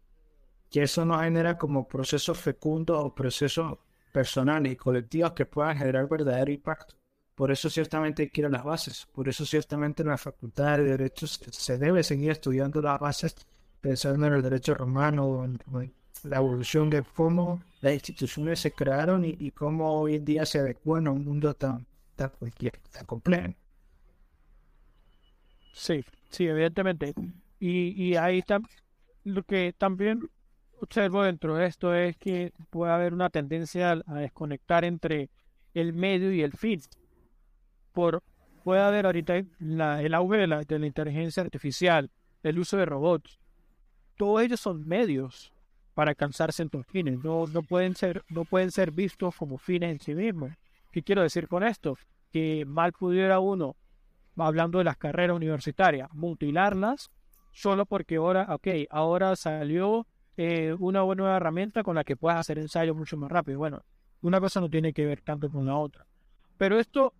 que 0.70 0.82
eso 0.82 1.04
nos 1.04 1.22
genera 1.22 1.56
como 1.56 1.88
procesos 1.88 2.38
fecundos 2.38 2.98
o 3.02 3.14
procesos 3.14 3.78
personales 4.12 4.72
y 4.72 4.76
colectivos 4.76 5.32
que 5.32 5.46
puedan 5.46 5.76
generar 5.76 6.08
verdadero 6.08 6.50
impacto. 6.50 6.94
Por 7.34 7.52
eso 7.52 7.70
ciertamente 7.70 8.30
quiero 8.30 8.48
las 8.48 8.64
bases, 8.64 9.06
por 9.12 9.28
eso 9.28 9.46
ciertamente 9.46 10.02
en 10.02 10.08
la 10.08 10.18
Facultad 10.18 10.78
de 10.78 10.84
Derechos 10.84 11.40
se 11.50 11.78
debe 11.78 12.02
seguir 12.02 12.32
estudiando 12.32 12.82
las 12.82 12.98
bases, 12.98 13.36
pensando 13.80 14.26
en 14.26 14.32
el 14.34 14.42
derecho 14.42 14.74
romano, 14.74 15.44
en, 15.44 15.60
la 16.24 16.38
evolución 16.38 16.90
de 16.90 17.04
cómo 17.14 17.62
las 17.80 17.94
instituciones 17.94 18.58
se 18.58 18.72
crearon 18.72 19.24
y, 19.24 19.52
cómo 19.52 20.00
hoy 20.00 20.16
en 20.16 20.24
día 20.24 20.44
se 20.44 20.58
adecuan 20.58 21.06
a 21.06 21.12
un 21.12 21.24
mundo 21.24 21.54
tan 21.54 21.86
está 22.10 23.04
complejo. 23.06 23.54
Sí, 25.72 26.04
sí, 26.30 26.48
evidentemente. 26.48 27.14
Y, 27.60 27.90
y 28.02 28.16
ahí 28.16 28.38
está 28.38 28.58
lo 29.22 29.44
que 29.44 29.72
también 29.78 30.28
observo 30.80 31.22
dentro 31.22 31.56
de 31.56 31.66
esto 31.66 31.94
es 31.94 32.16
que 32.16 32.52
puede 32.70 32.92
haber 32.92 33.12
una 33.12 33.30
tendencia 33.30 33.92
a, 34.06 34.14
desconectar 34.14 34.84
entre 34.84 35.30
el 35.74 35.92
medio 35.92 36.32
y 36.32 36.42
el 36.42 36.52
fin. 36.52 36.80
Por, 37.92 38.22
puede 38.64 38.80
haber 38.80 39.06
ahorita 39.06 39.42
la, 39.58 40.02
el 40.02 40.14
auge 40.14 40.38
de 40.38 40.46
la, 40.46 40.62
de 40.62 40.78
la 40.78 40.86
inteligencia 40.86 41.42
artificial, 41.42 42.10
el 42.42 42.58
uso 42.58 42.76
de 42.76 42.86
robots. 42.86 43.38
Todos 44.16 44.42
ellos 44.42 44.60
son 44.60 44.86
medios 44.86 45.52
para 45.94 46.10
alcanzar 46.10 46.52
ciertos 46.52 46.86
fines. 46.86 47.22
No, 47.22 47.46
no, 47.46 47.62
pueden 47.62 47.94
ser, 47.94 48.22
no 48.28 48.44
pueden 48.44 48.70
ser 48.70 48.90
vistos 48.92 49.34
como 49.36 49.58
fines 49.58 49.90
en 49.90 50.00
sí 50.00 50.14
mismos. 50.14 50.52
¿Qué 50.92 51.02
quiero 51.02 51.22
decir 51.22 51.48
con 51.48 51.62
esto? 51.62 51.96
Que 52.30 52.64
mal 52.66 52.92
pudiera 52.92 53.40
uno, 53.40 53.76
hablando 54.36 54.78
de 54.78 54.84
las 54.84 54.96
carreras 54.96 55.36
universitarias, 55.36 56.08
mutilarlas 56.12 57.10
solo 57.52 57.86
porque 57.86 58.16
ahora, 58.16 58.46
ok, 58.50 58.68
ahora 58.90 59.34
salió 59.34 60.06
eh, 60.38 60.72
una 60.78 61.00
nueva 61.00 61.36
herramienta 61.36 61.82
con 61.82 61.96
la 61.96 62.04
que 62.04 62.14
puedas 62.14 62.38
hacer 62.38 62.58
ensayos 62.58 62.96
mucho 62.96 63.16
más 63.16 63.28
rápido. 63.28 63.58
Bueno, 63.58 63.82
una 64.22 64.38
cosa 64.38 64.60
no 64.60 64.70
tiene 64.70 64.92
que 64.92 65.04
ver 65.04 65.20
tanto 65.20 65.50
con 65.50 65.66
la 65.66 65.76
otra. 65.76 66.06
Pero 66.56 66.78
esto, 66.78 67.12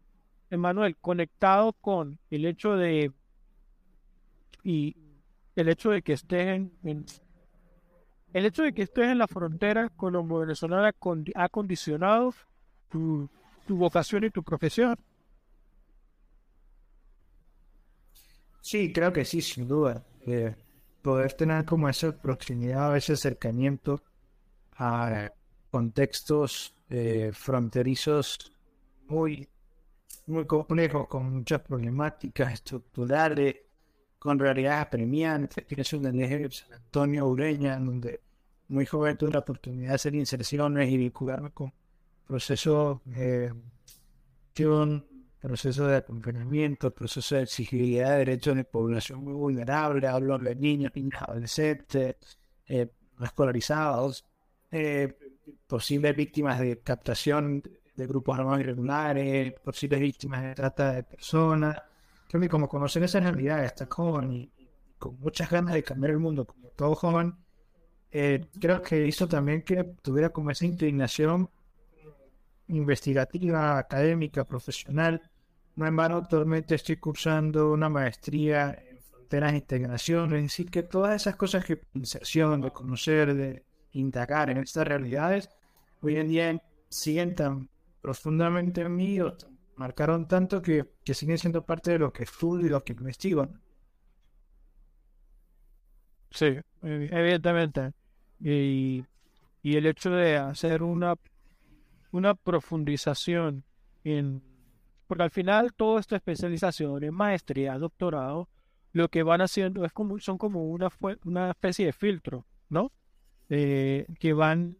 Emanuel, 0.50 0.96
conectado 0.96 1.72
con 1.72 2.20
el 2.30 2.46
hecho 2.46 2.76
de 2.76 3.10
y 4.62 4.96
el 5.56 5.68
hecho 5.68 5.90
de 5.90 6.02
que 6.02 6.12
estés 6.12 6.46
en, 6.46 7.04
el 8.32 8.46
hecho 8.46 8.62
de 8.62 8.72
que 8.72 8.82
estés 8.82 9.08
en 9.08 9.18
la 9.18 9.26
frontera 9.26 9.88
colombo-venezolana 9.96 10.94
ha 11.34 11.48
condicionado 11.48 12.32
tu, 12.88 13.28
tu 13.66 13.76
vocación 13.76 14.22
y 14.22 14.30
tu 14.30 14.44
profesión. 14.44 14.96
Sí, 18.60 18.92
creo 18.92 19.12
que 19.12 19.24
sí, 19.24 19.40
sin 19.40 19.66
duda. 19.66 20.04
Eh, 20.24 20.54
poder 21.08 21.32
tener 21.32 21.64
como 21.64 21.88
esa 21.88 22.12
proximidad, 22.12 22.94
ese 22.94 23.14
acercamiento 23.14 24.02
a 24.76 25.32
contextos 25.70 26.74
eh, 26.90 27.30
fronterizos 27.32 28.52
muy, 29.06 29.48
muy 30.26 30.44
complejos, 30.44 31.08
con 31.08 31.32
muchas 31.32 31.62
problemáticas 31.62 32.52
estructurales, 32.52 33.56
con 34.18 34.38
realidades 34.38 34.82
apremiantes. 34.82 35.66
Tienes 35.66 35.90
un 35.94 36.02
de 36.02 36.50
San 36.50 36.74
Antonio 36.74 37.26
Ureña, 37.26 37.78
donde 37.78 38.20
muy 38.68 38.84
joven 38.84 39.16
tuve 39.16 39.30
la 39.30 39.38
oportunidad 39.38 39.88
de 39.88 39.94
hacer 39.94 40.14
inserciones 40.14 40.90
y 40.90 40.98
vincularme 40.98 41.52
con 41.52 41.72
proceso 42.26 43.00
de 43.06 43.46
eh, 43.46 43.52
proceso 45.40 45.86
de 45.86 45.96
acompañamiento, 45.96 46.92
proceso 46.92 47.36
de 47.36 47.42
exigibilidad 47.42 48.10
de 48.12 48.18
derechos 48.18 48.56
de 48.56 48.64
población 48.64 49.24
muy 49.24 49.34
vulnerable, 49.34 50.06
hablo 50.06 50.38
de 50.38 50.54
niños, 50.54 50.92
niños 50.94 51.22
adolescentes, 51.22 52.16
eh, 52.66 52.90
escolarizados, 53.20 54.24
eh, 54.70 55.16
posibles 55.66 56.16
víctimas 56.16 56.58
de 56.60 56.80
captación 56.80 57.62
de 57.94 58.06
grupos 58.06 58.38
armados 58.38 58.60
irregulares, 58.60 59.54
posibles 59.60 60.00
víctimas 60.00 60.42
de 60.42 60.54
trata 60.54 60.92
de 60.92 61.02
personas. 61.04 61.76
Creo 62.28 62.40
que 62.42 62.48
como 62.48 62.68
conocer 62.68 63.02
esa 63.04 63.20
realidad, 63.20 63.64
está 63.64 63.86
joven 63.86 64.32
y, 64.32 64.52
con 64.98 65.18
muchas 65.20 65.48
ganas 65.50 65.74
de 65.74 65.82
cambiar 65.84 66.12
el 66.12 66.18
mundo, 66.18 66.44
como 66.44 66.68
todo 66.70 66.94
joven, 66.96 67.36
creo 68.10 68.82
que 68.82 69.06
hizo 69.06 69.28
también 69.28 69.62
que 69.62 69.84
tuviera 70.02 70.30
como 70.30 70.50
esa 70.50 70.66
inclinación 70.66 71.48
investigativa, 72.68 73.78
académica, 73.78 74.44
profesional. 74.44 75.22
No 75.76 75.86
en 75.86 75.96
vano, 75.96 76.16
actualmente 76.18 76.74
estoy 76.74 76.96
cursando 76.96 77.72
una 77.72 77.88
maestría 77.88 78.76
en 78.90 78.98
fronteras 79.00 79.52
de 79.52 79.58
integración, 79.58 80.34
es 80.34 80.42
decir, 80.42 80.70
que 80.70 80.82
todas 80.82 81.20
esas 81.20 81.36
cosas 81.36 81.64
que 81.64 81.80
inserción, 81.94 82.60
de 82.60 82.70
conocer, 82.70 83.34
de 83.34 83.64
indagar 83.92 84.50
en 84.50 84.58
estas 84.58 84.86
realidades, 84.86 85.48
hoy 86.02 86.16
en 86.16 86.28
día 86.28 86.62
siguen 86.88 87.34
tan 87.34 87.68
profundamente 88.00 88.82
en 88.82 88.96
mí 88.96 89.20
o 89.20 89.36
marcaron 89.76 90.26
tanto 90.26 90.60
que, 90.60 90.84
que 91.04 91.14
siguen 91.14 91.38
siendo 91.38 91.64
parte 91.64 91.92
de 91.92 91.98
lo 91.98 92.12
que 92.12 92.24
estudio 92.24 92.66
y 92.66 92.70
lo 92.70 92.82
que 92.82 92.92
investigo. 92.92 93.48
Sí, 96.30 96.56
evidentemente. 96.82 97.92
Y, 98.40 99.04
y 99.62 99.76
el 99.76 99.86
hecho 99.86 100.10
de 100.10 100.36
hacer 100.36 100.82
una 100.82 101.14
una 102.12 102.34
profundización 102.34 103.64
en... 104.04 104.42
Porque 105.06 105.22
al 105.22 105.30
final 105.30 105.72
toda 105.72 106.00
esta 106.00 106.16
especialización 106.16 107.02
en 107.02 107.14
maestría, 107.14 107.78
doctorado, 107.78 108.48
lo 108.92 109.08
que 109.08 109.22
van 109.22 109.40
haciendo 109.40 109.84
es 109.84 109.92
como, 109.92 110.18
son 110.18 110.38
como 110.38 110.64
una, 110.64 110.90
una 111.24 111.50
especie 111.50 111.86
de 111.86 111.92
filtro, 111.92 112.44
¿no? 112.68 112.92
Eh, 113.48 114.06
que 114.18 114.34
van, 114.34 114.76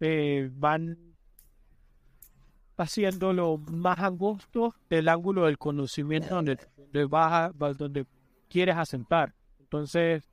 eh, 0.00 0.50
van 0.52 0.98
haciendo 2.76 3.32
lo 3.32 3.58
más 3.58 3.98
angosto 3.98 4.74
del 4.90 5.08
ángulo 5.08 5.46
del 5.46 5.58
conocimiento 5.58 6.34
donde, 6.34 6.58
donde, 6.76 7.04
vas 7.06 7.52
donde 7.56 8.06
quieres 8.48 8.76
asentar. 8.76 9.34
Entonces, 9.58 10.28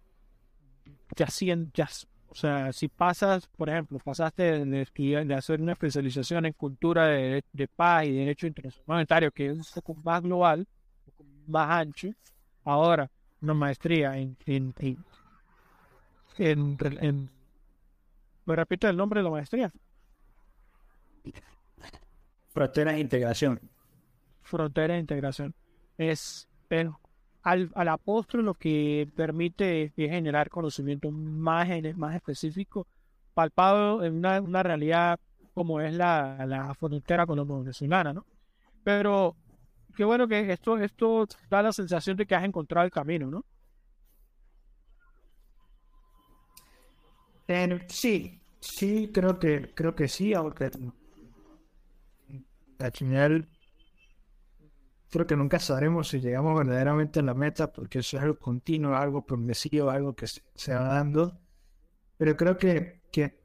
ya, 1.16 1.28
ya, 1.74 1.90
o 2.36 2.38
sea, 2.38 2.74
si 2.74 2.90
pasas, 2.90 3.48
por 3.48 3.70
ejemplo, 3.70 3.98
pasaste 3.98 4.66
de, 4.66 5.26
de 5.26 5.34
hacer 5.34 5.62
una 5.62 5.72
especialización 5.72 6.46
en 6.46 6.52
cultura 6.52 7.08
de, 7.08 7.42
paz 7.74 8.04
y 8.04 8.12
derecho 8.12 8.46
internacional 8.46 9.32
que 9.32 9.52
es 9.52 9.58
un 9.58 9.82
poco 9.82 10.02
más 10.04 10.22
global, 10.22 10.60
un 10.60 11.14
poco 11.14 11.24
más 11.48 11.70
ancho, 11.70 12.10
ahora 12.66 13.10
una 13.40 13.54
maestría 13.54 14.18
en, 14.18 14.36
en, 14.46 14.76
en, 16.38 17.30
¿Me 18.46 18.56
repito 18.58 18.90
el 18.90 18.98
nombre 18.98 19.22
de 19.22 19.24
la 19.24 19.30
maestría? 19.30 19.72
Frontera 22.50 22.92
de 22.92 23.00
Integración. 23.00 23.62
Frontera 24.42 24.96
de 24.96 25.00
Integración. 25.00 25.56
Es, 25.98 26.50
es 26.70 26.90
al, 27.46 27.72
al 27.76 27.88
apóstol 27.90 28.44
lo 28.44 28.56
que 28.56 29.08
permite 29.16 29.84
es 29.84 29.94
generar 29.96 30.50
conocimiento 30.50 31.12
más, 31.12 31.70
más 31.96 32.16
específico, 32.16 32.88
palpado 33.36 34.04
en 34.04 34.16
una, 34.16 34.42
una 34.42 34.64
realidad 34.64 35.20
como 35.54 35.80
es 35.80 35.94
la, 35.94 36.44
la 36.48 36.74
frontera 36.74 37.28
colombo-venezolana, 37.28 38.14
¿no? 38.14 38.26
Pero 38.84 39.36
qué 39.96 40.04
bueno 40.04 40.28
que 40.28 40.52
esto, 40.52 40.78
esto 40.80 41.28
da 41.48 41.62
la 41.62 41.72
sensación 41.72 42.18
de 42.18 42.26
que 42.26 42.34
has 42.34 42.44
encontrado 42.44 42.84
el 42.84 42.92
camino, 42.92 43.30
¿no? 43.30 43.46
sí, 47.90 48.42
sí, 48.60 49.12
creo 49.14 49.38
que, 49.38 49.72
creo 49.76 49.94
que 49.94 50.08
sí, 50.08 50.34
aunque 50.34 50.72
al 52.80 52.92
final 52.92 53.48
creo 55.16 55.28
que 55.28 55.38
nunca 55.38 55.60
sabremos 55.60 56.10
si 56.10 56.20
llegamos 56.20 56.58
verdaderamente 56.58 57.22
a 57.22 57.24
la 57.24 57.34
meta, 57.34 57.72
porque 57.72 58.00
eso 58.00 58.18
es 58.18 58.24
algo 58.24 58.38
continuo, 58.38 58.96
algo 58.96 59.26
progresivo, 59.26 59.90
algo 59.90 60.14
que 60.14 60.28
se, 60.28 60.74
va 60.74 60.90
dando. 60.90 61.40
Pero 62.18 62.36
creo 62.36 62.58
que, 62.58 63.00
que 63.14 63.40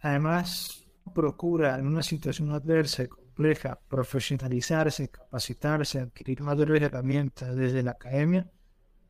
además 0.00 0.88
procura 1.14 1.78
en 1.78 1.86
una 1.88 2.02
situación 2.02 2.50
adversa 2.52 3.06
compleja 3.06 3.78
profesionalizarse, 3.86 5.10
capacitarse, 5.10 6.00
adquirir 6.00 6.40
mayores 6.40 6.80
herramientas 6.80 7.54
desde 7.54 7.82
la 7.82 7.90
academia, 7.90 8.50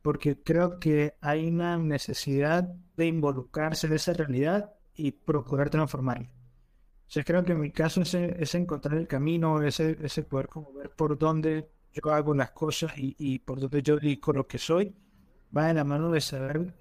porque 0.01 0.43
creo 0.43 0.79
que 0.79 1.15
hay 1.21 1.47
una 1.47 1.77
necesidad 1.77 2.63
de 2.97 3.05
involucrarse 3.05 3.87
en 3.87 3.93
esa 3.93 4.11
realidad 4.11 4.73
y 4.95 5.11
procurar 5.13 5.69
transformarla. 5.69 6.29
O 7.07 7.23
creo 7.23 7.45
que 7.45 7.53
en 7.53 7.61
mi 7.61 7.71
caso 7.71 8.01
es, 8.01 8.55
encontrar 8.55 8.97
el 8.97 9.07
camino, 9.07 9.61
ese, 9.61 9.97
ese 10.01 10.23
poder 10.23 10.49
como 10.49 10.73
ver 10.73 10.89
por 10.89 11.17
dónde 11.17 11.69
yo 11.93 12.11
hago 12.13 12.33
las 12.33 12.51
cosas 12.51 12.93
y, 12.95 13.39
por 13.39 13.59
donde 13.59 13.81
yo 13.81 13.97
digo 13.97 14.33
lo 14.33 14.47
que 14.47 14.57
soy, 14.57 14.95
va 15.55 15.67
de 15.67 15.73
la 15.73 15.83
mano 15.83 16.11
de 16.11 16.21
saber 16.21 16.73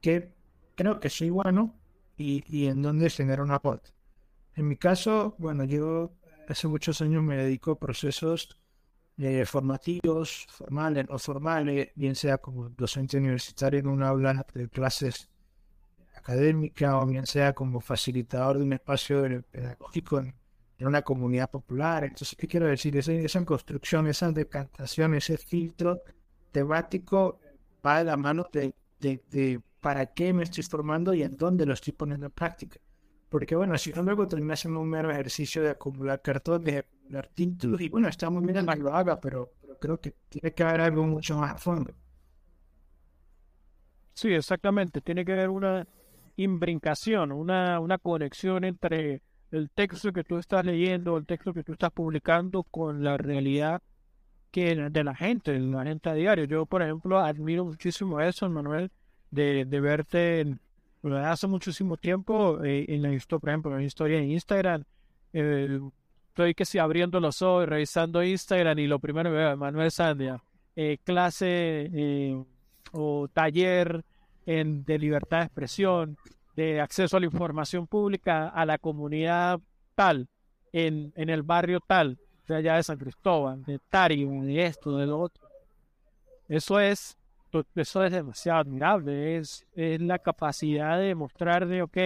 qué 0.00 0.32
creo 0.74 1.00
que 1.00 1.08
soy 1.08 1.30
bueno 1.30 1.74
y, 2.16 2.44
y 2.46 2.66
en 2.66 2.82
dónde 2.82 3.10
generar 3.10 3.40
una 3.42 3.56
aporte. 3.56 3.90
En 4.54 4.68
mi 4.68 4.76
caso, 4.76 5.34
bueno, 5.38 5.64
yo 5.64 6.12
hace 6.48 6.68
muchos 6.68 7.00
años 7.00 7.22
me 7.22 7.36
dedico 7.36 7.72
a 7.72 7.78
procesos 7.78 8.58
eh, 9.18 9.44
formativos, 9.46 10.46
formales, 10.48 11.08
no 11.08 11.18
formales, 11.18 11.90
bien 11.94 12.14
sea 12.14 12.38
como 12.38 12.68
docente 12.70 13.16
universitario 13.16 13.80
en 13.80 13.88
una 13.88 14.08
aula 14.08 14.44
de 14.54 14.68
clases 14.68 15.28
académicas 16.16 16.94
o 16.94 17.06
bien 17.06 17.26
sea 17.26 17.52
como 17.52 17.80
facilitador 17.80 18.58
de 18.58 18.64
un 18.64 18.72
espacio 18.72 19.22
pedagógico 19.50 20.18
en, 20.18 20.34
una 20.80 21.02
comunidad 21.02 21.50
popular. 21.50 22.04
Entonces, 22.04 22.36
¿qué 22.36 22.46
quiero 22.46 22.66
decir? 22.66 22.96
Esa, 22.96 23.12
esa 23.12 23.44
construcción, 23.44 24.06
esa 24.06 24.30
decantación, 24.32 25.14
ese 25.14 25.36
filtro 25.38 26.02
temático 26.50 27.38
va 27.84 27.98
de 27.98 28.04
la 28.04 28.16
mano 28.16 28.46
de, 28.52 28.74
de, 29.00 29.60
para 29.80 30.06
qué 30.06 30.32
me 30.32 30.44
estoy 30.44 30.64
formando 30.64 31.12
y 31.14 31.22
en 31.22 31.36
dónde 31.36 31.66
lo 31.66 31.74
estoy 31.74 31.92
poniendo 31.92 32.26
en 32.26 32.32
práctica. 32.32 32.80
Porque 33.28 33.56
bueno, 33.56 33.76
si 33.78 33.92
no 33.92 34.02
luego 34.02 34.28
termina 34.28 34.56
siendo 34.56 34.80
un 34.80 34.88
mero 34.88 35.10
ejercicio 35.10 35.62
de 35.62 35.70
acumular 35.70 36.22
cartones, 36.22 36.72
de 36.72 36.78
acumular 36.78 37.28
títulos, 37.34 37.80
y 37.80 37.88
bueno, 37.88 38.08
está 38.08 38.30
muy 38.30 38.44
bien 38.44 38.58
en 38.58 38.66
la 38.66 38.76
lo 38.76 38.94
haga, 38.94 39.20
pero, 39.20 39.52
pero 39.60 39.78
creo 39.78 40.00
que 40.00 40.14
tiene 40.28 40.52
que 40.54 40.62
haber 40.62 40.80
algo 40.80 41.04
mucho 41.04 41.36
más 41.36 41.52
a 41.52 41.58
fondo. 41.58 41.92
Sí, 44.14 44.32
exactamente. 44.32 45.00
Tiene 45.00 45.24
que 45.24 45.32
haber 45.32 45.50
una 45.50 45.86
imbrincación, 46.36 47.32
una, 47.32 47.80
una 47.80 47.98
conexión 47.98 48.64
entre 48.64 49.20
el 49.54 49.70
texto 49.70 50.12
que 50.12 50.24
tú 50.24 50.38
estás 50.38 50.64
leyendo, 50.64 51.16
el 51.16 51.26
texto 51.26 51.54
que 51.54 51.62
tú 51.62 51.72
estás 51.72 51.92
publicando 51.92 52.64
con 52.64 53.04
la 53.04 53.16
realidad 53.16 53.80
que 54.50 54.74
de 54.74 55.04
la 55.04 55.14
gente, 55.14 55.52
de 55.52 55.60
la 55.60 55.84
gente 55.84 56.08
a 56.08 56.14
diario. 56.14 56.44
Yo, 56.44 56.66
por 56.66 56.82
ejemplo, 56.82 57.18
admiro 57.20 57.64
muchísimo 57.64 58.20
eso, 58.20 58.48
Manuel, 58.48 58.90
de, 59.30 59.64
de 59.64 59.80
verte 59.80 60.56
hace 61.24 61.46
muchísimo 61.46 61.96
tiempo 61.96 62.62
eh, 62.64 62.86
en 62.88 63.02
la 63.02 63.12
historia, 63.12 63.40
por 63.40 63.48
ejemplo, 63.48 63.70
en 63.72 63.78
la 63.78 63.84
historia 63.84 64.18
en 64.18 64.30
Instagram. 64.30 64.84
Eh, 65.32 65.80
estoy 66.28 66.54
que 66.54 66.64
si 66.64 66.78
abriendo 66.78 67.20
los 67.20 67.42
ojos, 67.42 67.68
revisando 67.68 68.22
Instagram 68.22 68.78
y 68.78 68.86
lo 68.86 68.98
primero 68.98 69.30
que 69.30 69.36
veo 69.36 69.56
Manuel 69.56 69.90
Sandia, 69.90 70.42
eh, 70.76 70.98
clase 71.04 72.44
o 72.92 73.28
taller 73.28 74.04
en, 74.46 74.84
de 74.84 74.98
libertad 74.98 75.38
de 75.38 75.44
expresión, 75.44 76.16
de 76.56 76.80
acceso 76.80 77.16
a 77.16 77.20
la 77.20 77.26
información 77.26 77.86
pública 77.86 78.48
a 78.48 78.64
la 78.64 78.78
comunidad 78.78 79.60
tal, 79.94 80.28
en, 80.72 81.12
en 81.16 81.30
el 81.30 81.42
barrio 81.42 81.80
tal, 81.80 82.18
de 82.46 82.56
allá 82.56 82.76
de 82.76 82.82
San 82.82 82.98
Cristóbal, 82.98 83.64
de 83.64 83.78
Tario, 83.88 84.28
de 84.42 84.66
esto, 84.66 84.96
de 84.96 85.06
lo 85.06 85.20
otro. 85.20 85.48
Eso 86.48 86.78
es, 86.80 87.16
eso 87.74 88.04
es 88.04 88.12
demasiado 88.12 88.60
admirable, 88.60 89.36
es, 89.36 89.66
es 89.74 90.00
la 90.00 90.18
capacidad 90.18 90.98
de 90.98 91.14
mostrar 91.14 91.66
de, 91.66 91.82
ok, 91.82 91.98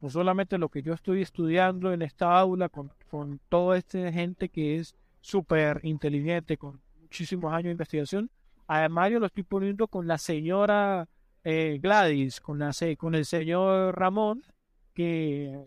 no 0.00 0.08
solamente 0.08 0.58
lo 0.58 0.68
que 0.68 0.82
yo 0.82 0.94
estoy 0.94 1.22
estudiando 1.22 1.92
en 1.92 2.02
esta 2.02 2.36
aula 2.38 2.68
con, 2.68 2.90
con 3.10 3.40
toda 3.48 3.76
esta 3.76 4.10
gente 4.10 4.48
que 4.48 4.76
es 4.76 4.94
súper 5.20 5.80
inteligente, 5.84 6.56
con 6.56 6.80
muchísimos 7.00 7.52
años 7.52 7.64
de 7.64 7.72
investigación, 7.72 8.30
además 8.66 9.10
yo 9.10 9.20
lo 9.20 9.26
estoy 9.26 9.44
poniendo 9.44 9.86
con 9.86 10.08
la 10.08 10.18
señora 10.18 11.08
eh, 11.44 11.78
Gladys, 11.82 12.40
con, 12.40 12.58
la, 12.58 12.70
con 12.96 13.14
el 13.14 13.24
señor 13.24 13.98
Ramón, 13.98 14.42
que 14.94 15.58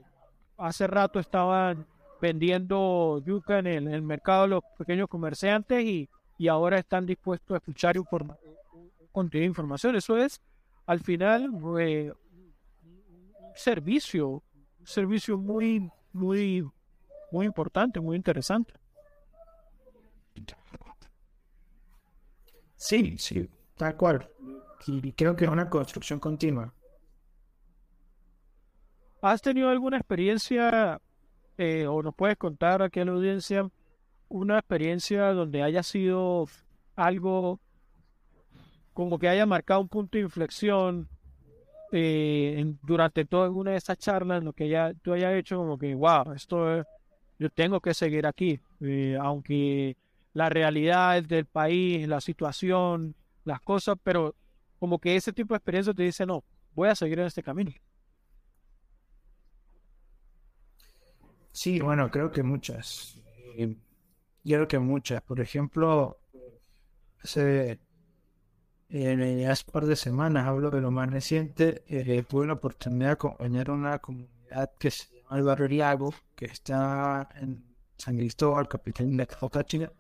hace 0.58 0.88
rato 0.88 1.20
estaban 1.20 1.86
vendiendo 2.22 3.22
yuca 3.26 3.60
en 3.60 3.68
el, 3.68 4.02
mercado 4.02 4.44
de 4.44 4.48
los 4.50 4.64
pequeños 4.78 5.10
comerciantes 5.10 5.84
y, 5.84 6.10
y 6.38 6.48
ahora 6.48 6.80
están 6.80 7.06
dispuestos 7.06 7.56
a 7.56 7.58
escuchar 7.58 7.96
contenido 9.12 9.44
de 9.44 9.48
información. 9.48 9.96
Eso 9.96 10.18
es, 10.18 10.42
al 10.86 11.00
final, 11.02 11.50
un 11.50 12.14
servicio, 13.56 14.44
servicio 14.84 15.38
muy, 15.38 15.90
muy, 16.14 16.66
muy 17.32 17.46
importante, 17.46 18.00
muy 18.00 18.16
interesante. 18.16 18.74
Sí, 22.78 23.18
sí, 23.18 23.50
tal 23.78 23.96
cual 23.98 24.30
y 24.88 25.12
creo 25.14 25.36
que 25.36 25.46
es 25.46 25.52
una 25.52 25.70
construcción 25.70 26.20
continua. 26.20 26.74
¿Has 29.22 29.42
tenido 29.42 29.70
alguna 29.70 29.98
experiencia 29.98 31.02
eh, 31.58 31.88
o 31.88 32.04
nos 32.04 32.14
puedes 32.14 32.38
contar 32.38 32.82
aquí 32.82 33.00
a 33.00 33.06
la 33.06 33.14
audiencia 33.14 33.70
una 34.28 34.60
experiencia 34.60 35.32
donde 35.34 35.64
haya 35.64 35.84
sido 35.84 36.48
algo 36.96 37.60
como 38.94 39.20
que 39.20 39.28
haya 39.28 39.46
marcado 39.46 39.82
un 39.82 39.90
punto 39.90 40.18
de 40.18 40.24
inflexión 40.24 41.10
eh, 41.92 42.74
durante 42.82 43.26
toda 43.26 43.50
una 43.50 43.72
de 43.72 43.78
esas 43.78 43.98
charlas, 43.98 44.44
lo 44.44 44.54
que 44.54 44.70
ya 44.70 44.94
tú 45.02 45.14
hayas 45.14 45.34
hecho 45.34 45.58
como 45.58 45.78
que, 45.78 45.96
wow, 45.96 46.34
esto 46.34 46.84
yo 47.38 47.50
tengo 47.50 47.82
que 47.82 47.94
seguir 47.94 48.26
aquí, 48.26 48.60
eh, 48.82 49.18
aunque 49.20 49.98
la 50.34 50.50
realidad 50.50 51.24
del 51.24 51.46
país, 51.46 52.08
la 52.08 52.22
situación, 52.22 53.16
las 53.44 53.60
cosas, 53.62 53.98
pero 54.04 54.36
como 54.80 55.00
que 55.00 55.16
ese 55.16 55.34
tipo 55.34 55.54
de 55.54 55.58
experiencia 55.58 55.94
te 55.94 56.04
dice, 56.04 56.26
no, 56.26 56.44
voy 56.74 56.90
a 56.90 56.96
seguir 56.96 57.20
en 57.20 57.28
este 57.28 57.44
camino. 57.44 57.72
Sí, 61.52 61.80
bueno, 61.80 62.12
creo 62.12 62.32
que 62.32 62.44
muchas. 62.44 63.18
Eh, 63.56 63.78
yo 64.44 64.58
creo 64.58 64.68
que 64.68 64.80
muchas. 64.80 65.22
Por 65.22 65.40
ejemplo, 65.40 66.20
hace, 67.24 67.80
eh, 68.90 69.48
hace 69.50 69.64
un 69.68 69.72
par 69.72 69.86
de 69.86 69.96
semanas, 69.96 70.48
hablo 70.48 70.70
de 70.70 70.82
lo 70.82 70.92
más 70.92 71.10
reciente, 71.10 71.84
eh, 71.88 72.24
tuve 72.28 72.48
la 72.48 72.54
oportunidad 72.54 73.08
de 73.08 73.14
acompañar 73.14 73.70
a 73.70 73.74
una 73.74 74.00
comunidad 74.00 74.72
que 74.78 74.92
se 74.92 75.08
llama 75.16 75.38
el 75.38 75.44
Barrio 75.44 76.14
que 76.36 76.46
está 76.46 77.30
en 77.36 77.64
San 77.98 78.18
Cristóbal, 78.18 78.68
capital 78.68 79.16
de 79.16 79.28
China, 79.66 79.92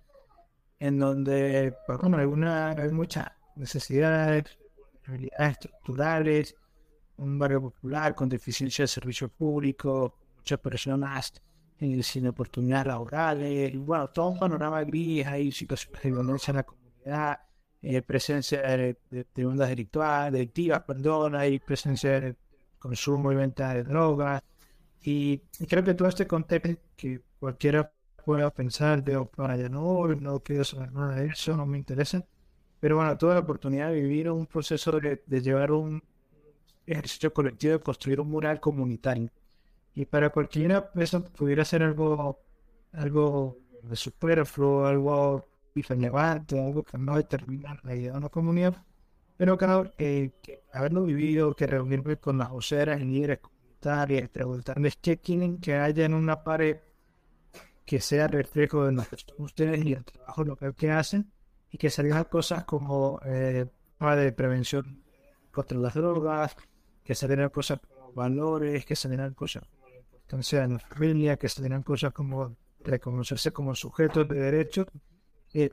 en 0.79 0.99
donde, 0.99 1.73
pues, 1.87 1.99
bueno, 1.99 2.17
hay, 2.17 2.25
una, 2.25 2.71
hay 2.71 2.91
muchas 2.91 3.31
necesidades 3.55 4.57
habilidades 5.07 5.51
estructurales, 5.51 6.55
un 7.17 7.39
barrio 7.39 7.61
popular 7.61 8.15
con 8.15 8.29
deficiencia 8.29 8.83
de 8.83 8.87
servicio 8.87 9.29
público, 9.29 10.17
muchas 10.37 10.59
personas 10.59 11.33
eh, 11.79 12.03
sin 12.03 12.27
oportunidades 12.27 12.87
laborales, 12.87 13.77
bueno, 13.77 14.09
todo 14.09 14.29
un 14.29 14.39
panorama 14.39 14.83
gris, 14.83 15.25
hay 15.25 15.51
situaciones 15.51 16.03
de 16.03 16.11
violencia 16.11 16.51
en 16.51 16.57
la 16.57 16.63
comunidad, 16.63 17.39
eh, 17.81 18.01
presencia 18.01 18.61
de, 18.61 18.97
de, 19.09 19.45
ondas 19.45 19.69
delictivas, 19.69 20.83
perdón, 20.83 21.35
hay 21.35 21.59
presencia 21.59 22.19
de 22.19 22.35
consumo 22.79 23.31
y 23.31 23.35
venta 23.35 23.73
de 23.73 23.83
drogas, 23.83 24.41
y, 25.01 25.37
creo 25.67 25.83
que 25.83 25.93
todo 25.93 26.07
este 26.07 26.25
contexto 26.25 26.81
que 26.95 27.21
cualquiera 27.39 27.91
pueda 28.23 28.49
pensar 28.51 29.03
de, 29.03 29.23
para 29.35 29.55
no, 29.69 30.07
no 30.07 30.39
quiero 30.39 30.63
saber 30.63 30.91
nada 30.91 31.15
de 31.15 31.27
eso, 31.27 31.55
no 31.55 31.65
me 31.67 31.77
interesa, 31.77 32.25
pero 32.85 32.97
bueno, 32.97 33.17
tuve 33.17 33.33
la 33.33 33.39
oportunidad 33.39 33.89
de 33.89 33.99
vivir 33.99 34.29
un 34.29 34.45
proceso 34.45 34.91
de, 34.99 35.19
llevar 35.41 35.71
un 35.71 36.03
ejercicio 36.85 37.33
colectivo 37.33 37.73
de 37.73 37.79
construir 37.79 38.19
un 38.21 38.29
mural 38.29 38.59
comunitario. 38.59 39.31
Y 39.95 40.05
para 40.05 40.29
cualquiera 40.29 40.91
eso 40.93 41.23
pudiera 41.23 41.65
ser 41.65 41.81
algo, 41.81 42.43
algo 42.91 43.57
de 43.81 43.95
superfluo, 43.95 44.85
algo 44.85 45.47
irrelevante, 45.73 46.63
algo 46.63 46.83
que 46.83 46.99
no 46.99 47.15
determina 47.17 47.75
la 47.81 47.95
idea 47.95 48.11
de 48.11 48.17
una 48.19 48.29
comunidad. 48.29 48.75
Pero 49.35 49.57
claro, 49.57 49.91
eh, 49.97 50.33
que 50.43 50.61
haberlo 50.71 51.05
vivido, 51.05 51.55
que 51.55 51.65
reunirme 51.65 52.17
con 52.17 52.37
las 52.37 52.51
voceras 52.51 53.01
líderes 53.01 53.39
comunitarias, 53.39 54.29
preguntarles 54.29 54.95
qué 55.01 55.17
quieren 55.17 55.57
que 55.57 55.73
haya 55.73 56.05
en 56.05 56.13
una 56.13 56.43
pared 56.43 56.77
que 57.83 57.99
sea 57.99 58.27
reflejo 58.27 58.85
de 58.85 58.91
nosotros, 58.91 59.33
ustedes 59.39 59.83
y 59.83 59.93
el 59.93 60.05
trabajo 60.05 60.43
local 60.43 60.75
que 60.75 60.91
hacen, 60.91 61.31
y 61.71 61.77
que 61.77 61.89
salgan 61.89 62.25
cosas 62.25 62.63
como 62.65 63.19
eh, 63.25 63.65
de 63.99 64.31
prevención 64.31 65.03
contra 65.51 65.77
las 65.77 65.93
drogas, 65.93 66.55
que 67.03 67.15
salieran 67.15 67.49
cosas 67.49 67.79
como 67.79 68.13
valores, 68.13 68.85
que 68.85 68.95
dan 68.95 69.33
cosas 69.33 69.63
como 69.63 69.85
la 69.87 70.67
la 70.67 70.79
familia, 70.79 71.37
que 71.37 71.47
dan 71.69 71.83
cosas 71.83 72.13
como 72.13 72.55
reconocerse 72.81 73.51
como 73.51 73.73
sujetos 73.75 74.27
de 74.27 74.35
derechos, 74.35 74.87
eh, 75.53 75.71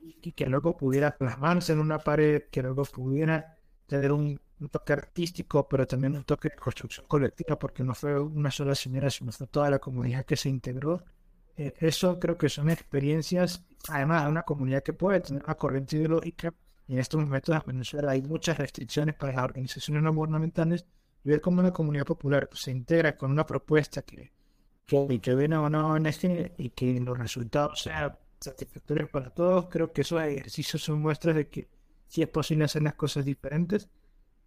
y 0.00 0.32
que 0.32 0.46
luego 0.46 0.76
pudiera 0.76 1.16
plasmarse 1.16 1.72
en 1.72 1.80
una 1.80 1.98
pared, 1.98 2.44
que 2.50 2.62
luego 2.62 2.84
pudiera 2.84 3.56
tener 3.86 4.12
un, 4.12 4.40
toque 4.70 4.92
artístico, 4.92 5.68
pero 5.68 5.86
también 5.86 6.16
un 6.16 6.24
toque 6.24 6.48
de 6.48 6.56
construcción 6.56 7.06
colectiva, 7.06 7.58
porque 7.58 7.82
no 7.82 7.94
fue 7.94 8.18
una 8.18 8.50
sola 8.50 8.74
señora, 8.74 9.10
sino 9.10 9.32
fue 9.32 9.46
toda 9.46 9.68
la 9.70 9.78
comunidad 9.78 10.24
que 10.24 10.36
se 10.36 10.48
integró. 10.48 11.02
Eh, 11.56 11.74
eso 11.78 12.18
creo 12.18 12.36
que 12.38 12.48
son 12.48 12.70
experiencias, 12.70 13.64
además 13.88 14.24
de 14.24 14.30
una 14.30 14.42
comunidad 14.42 14.82
que 14.82 14.92
puede 14.92 15.20
tener 15.20 15.42
una 15.44 15.54
corriente 15.54 15.96
ideológica, 15.96 16.54
y 16.86 16.94
en 16.94 16.98
estos 16.98 17.20
momentos 17.20 17.54
en 17.54 17.62
Venezuela 17.66 18.12
hay 18.12 18.22
muchas 18.22 18.58
restricciones 18.58 19.14
para 19.14 19.32
las 19.32 19.44
organizaciones 19.44 20.02
no 20.02 20.12
gubernamentales, 20.12 20.86
y 21.24 21.30
ver 21.30 21.40
cómo 21.40 21.60
una 21.60 21.72
comunidad 21.72 22.04
popular 22.04 22.48
se 22.52 22.70
integra 22.70 23.16
con 23.16 23.30
una 23.30 23.46
propuesta 23.46 24.02
que, 24.02 24.32
que, 24.86 25.20
que 25.20 25.34
viene 25.34 25.56
o 25.56 25.70
no 25.70 25.96
en 25.96 26.06
este 26.06 26.54
y 26.58 26.70
que 26.70 27.00
los 27.00 27.18
resultados 27.18 27.82
sean 27.82 28.16
satisfactorios 28.40 29.08
para 29.08 29.30
todos, 29.30 29.66
creo 29.70 29.92
que 29.92 30.02
esos 30.02 30.22
ejercicios 30.22 30.82
son 30.82 31.00
muestras 31.00 31.34
de 31.34 31.48
que 31.48 31.68
sí 32.06 32.22
es 32.22 32.28
posible 32.28 32.64
hacer 32.64 32.82
las 32.82 32.94
cosas 32.94 33.24
diferentes 33.24 33.88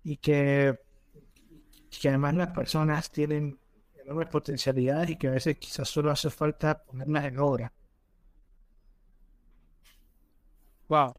y 0.04 0.17
que, 0.17 0.80
que 2.00 2.10
además 2.10 2.36
las 2.36 2.50
personas 2.50 3.12
tienen 3.12 3.60
enormes 3.95 4.30
potencialidades 4.30 5.10
y 5.10 5.15
que 5.17 5.28
a 5.28 5.32
veces 5.32 5.58
quizás 5.58 5.89
solo 5.89 6.12
hace 6.12 6.30
falta 6.30 6.84
ponerlas 6.84 7.26
en 7.26 7.39
obra. 7.39 7.73
Wow. 10.88 11.13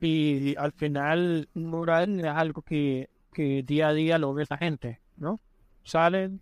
Y 0.00 0.56
al 0.56 0.72
final, 0.72 1.48
un 1.54 1.66
mural 1.66 2.20
es 2.20 2.26
algo 2.26 2.62
que, 2.62 3.10
que 3.32 3.62
día 3.62 3.88
a 3.88 3.92
día 3.92 4.18
lo 4.18 4.32
ve 4.32 4.46
la 4.48 4.56
gente, 4.56 5.00
¿no? 5.16 5.40
Salen, 5.82 6.40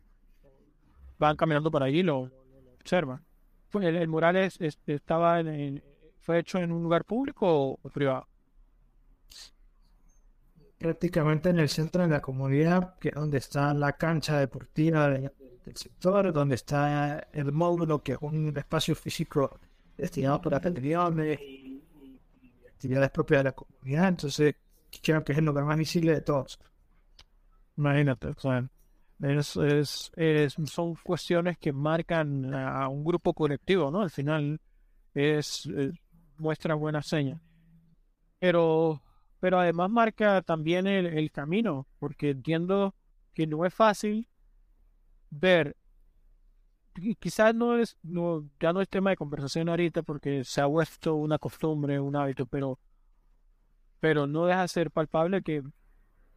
van 1.18 1.37
caminando 1.37 1.70
por 1.70 1.82
allí, 1.82 2.02
lo, 2.02 2.26
lo 2.26 2.72
observan. 2.80 3.24
El, 3.74 3.96
el 3.96 4.09
mural 4.09 4.37
es, 4.37 4.59
estaba 4.87 5.40
en, 5.40 5.82
fue 6.20 6.38
hecho 6.38 6.59
en 6.59 6.72
un 6.72 6.82
lugar 6.82 7.04
público 7.04 7.78
o 7.82 7.88
privado 7.90 8.26
prácticamente 10.78 11.50
en 11.50 11.59
el 11.59 11.68
centro 11.68 12.02
de 12.02 12.09
la 12.09 12.20
comunidad, 12.20 12.94
que 12.98 13.09
es 13.09 13.14
donde 13.14 13.38
está 13.38 13.72
la 13.74 13.92
cancha 13.92 14.38
deportiva 14.38 15.09
del, 15.09 15.30
sector, 15.74 16.32
donde 16.32 16.54
está 16.54 17.26
el 17.32 17.50
módulo, 17.50 18.02
que 18.02 18.12
es 18.12 18.18
un 18.20 18.56
espacio 18.56 18.94
físico 18.94 19.59
destinado 19.96 20.40
para 20.40 20.61
reuniones 20.61 21.40
y, 21.40 21.65
actividades 22.77 23.11
propias 23.11 23.41
de 23.41 23.45
la 23.45 23.53
comunidad. 23.53 24.09
Entonces, 24.09 24.55
creo 25.03 25.25
que 25.25 25.33
es 25.33 25.39
el 25.39 25.45
lugar 25.45 25.65
más 25.65 25.79
visible 25.79 26.12
de 26.12 26.21
todos. 26.21 26.59
Imagínate, 27.77 28.29
es, 29.21 30.12
es, 30.17 30.57
son 30.67 30.95
cuestiones 31.03 31.59
que 31.59 31.73
marcan 31.73 32.55
a 32.55 32.89
un 32.89 33.05
grupo 33.05 33.35
colectivo, 33.35 33.91
¿no? 33.91 34.03
Al 34.03 34.11
final 34.11 34.61
es, 35.15 35.67
es 35.67 35.93
muestra 36.39 36.75
buena 36.75 37.03
seña. 37.03 37.41
Pero 38.39 39.03
pero 39.41 39.61
además 39.61 39.91
marca 39.91 40.43
también 40.43 40.87
el, 40.87 41.31
camino, 41.31 41.87
porque 41.99 42.31
entiendo 42.31 42.95
que 43.35 43.47
no 43.47 43.65
es 43.65 43.75
fácil 43.75 44.29
ver, 45.31 45.77
quizás 47.18 47.54
no 47.54 47.78
es, 47.78 47.96
no, 48.02 48.48
ya 48.61 48.72
no 48.72 48.80
es 48.80 48.88
tema 48.88 49.11
de 49.11 49.16
conversación 49.16 49.68
ahorita 49.68 50.02
porque 50.02 50.44
se 50.44 50.61
ha 50.61 50.66
vuelto 50.66 51.14
una 51.14 51.38
costumbre, 51.38 52.00
un 52.00 52.16
hábito, 52.16 52.46
pero, 52.46 52.78
pero 54.00 54.26
no 54.26 54.46
deja 54.46 54.62
de 54.62 54.68
ser 54.68 54.90
palpable 54.90 55.42
que 55.42 55.62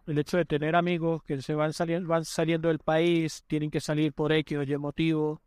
el 0.07 0.17
hecho 0.17 0.37
de 0.37 0.45
tener 0.45 0.75
amigos 0.75 1.23
que 1.23 1.41
se 1.41 1.53
van 1.53 1.73
saliendo, 1.73 2.09
van 2.09 2.25
saliendo 2.25 2.67
del 2.67 2.79
país, 2.79 3.43
tienen 3.47 3.69
que 3.69 3.79
salir 3.79 4.13
por 4.13 4.31
X 4.31 4.57
o 4.57 4.63
Y 4.63 4.77
motivo, 4.77 5.41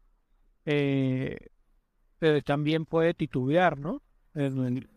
eh, 0.65 1.37
pero 2.19 2.41
también 2.43 2.87
puede 2.87 3.15
titubear, 3.15 3.79
¿no? 3.79 4.03
En, 4.35 4.89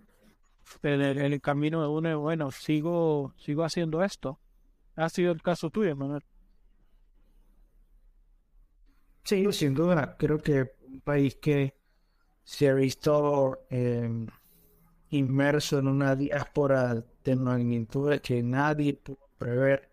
en 0.84 1.02
el, 1.02 1.42
camino 1.42 1.82
de 1.82 1.88
uno, 1.88 2.20
bueno, 2.20 2.52
sigo, 2.52 3.34
sigo 3.38 3.64
haciendo 3.64 4.04
esto. 4.04 4.40
Ha 4.96 5.10
sido 5.10 5.32
el 5.32 5.42
caso 5.42 5.70
tuyo, 5.70 5.96
Manuel. 5.96 6.24
Sí, 9.26 9.52
sin 9.52 9.74
duda. 9.74 10.16
Creo 10.18 10.40
que 10.42 10.72
un 10.88 11.02
país 11.02 11.36
que 11.36 11.76
se 12.44 12.70
ha 12.70 12.74
visto 12.74 13.66
em, 13.70 14.28
inmerso 15.10 15.80
en 15.80 15.88
una 15.88 16.16
diáspora 16.16 17.04
de 17.24 17.36
magnitudes 17.36 18.22
que 18.22 18.42
nadie 18.44 18.94
pudo 18.94 19.30
prever. 19.38 19.92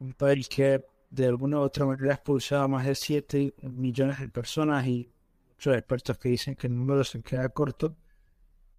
Un 0.00 0.12
país 0.14 0.48
que 0.48 0.84
de 1.10 1.26
alguna 1.26 1.58
u 1.58 1.62
otra 1.62 1.86
manera 1.86 2.12
ha 2.12 2.14
expulsado 2.14 2.64
a 2.64 2.68
más 2.68 2.86
de 2.86 2.94
7 2.94 3.54
millones 3.62 4.18
de 4.20 4.28
personas 4.28 4.86
y 4.86 5.10
muchos 5.50 5.76
expertos 5.76 6.18
que 6.18 6.30
dicen 6.30 6.56
que 6.56 6.66
el 6.66 6.76
número 6.76 7.04
se 7.04 7.22
queda 7.22 7.48
corto 7.50 7.96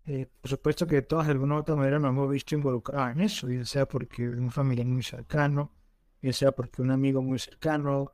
eh, 0.08 0.26
por 0.42 0.50
supuesto 0.50 0.88
que 0.88 1.02
todos 1.02 1.26
de 1.26 1.34
alguna 1.34 1.56
u 1.56 1.58
otra 1.60 1.76
manera 1.76 2.00
nos 2.00 2.12
hemos 2.12 2.30
visto 2.32 2.56
involucrados 2.56 3.12
en 3.12 3.22
eso, 3.22 3.50
ya 3.50 3.66
sea 3.66 3.86
porque 3.88 4.28
un 4.30 4.52
familiar 4.52 4.88
muy 4.88 5.04
cercano, 5.04 5.74
ya 6.22 6.32
sea 6.32 6.54
porque 6.54 6.82
un 6.82 6.92
amigo 6.92 7.22
muy 7.22 7.40
cercano 7.40 8.14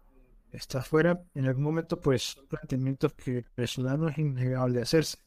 está 0.54 0.80
afuera, 0.80 1.24
en 1.34 1.46
algún 1.46 1.64
momento 1.64 2.00
pues 2.00 2.24
son 2.24 2.48
planteamientos 2.48 3.14
que 3.14 3.46
el 3.56 3.68
ciudadano 3.68 4.10
es 4.10 4.18
innegable 4.18 4.82
hacerse. 4.82 5.18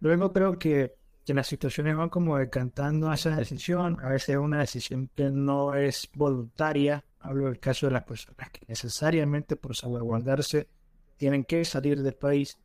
Luego 0.00 0.32
creo 0.32 0.58
que, 0.58 0.94
que 1.24 1.34
las 1.34 1.46
situaciones 1.46 1.96
van 1.96 2.08
como 2.08 2.38
decantando 2.38 3.10
a 3.10 3.14
esa 3.14 3.34
decisión, 3.36 3.98
a 4.02 4.08
veces 4.08 4.30
es 4.30 4.36
una 4.36 4.60
decisión 4.60 5.10
que 5.14 5.30
no 5.30 5.74
es 5.74 6.08
voluntaria, 6.14 7.04
hablo 7.18 7.46
del 7.46 7.58
caso 7.58 7.86
de 7.86 7.92
las 7.92 8.04
personas 8.04 8.50
que 8.50 8.64
necesariamente 8.66 9.56
por 9.56 9.76
salvaguardarse 9.76 10.68
tienen 11.16 11.44
que 11.44 11.64
salir 11.64 12.02
del 12.02 12.14
país. 12.14 12.58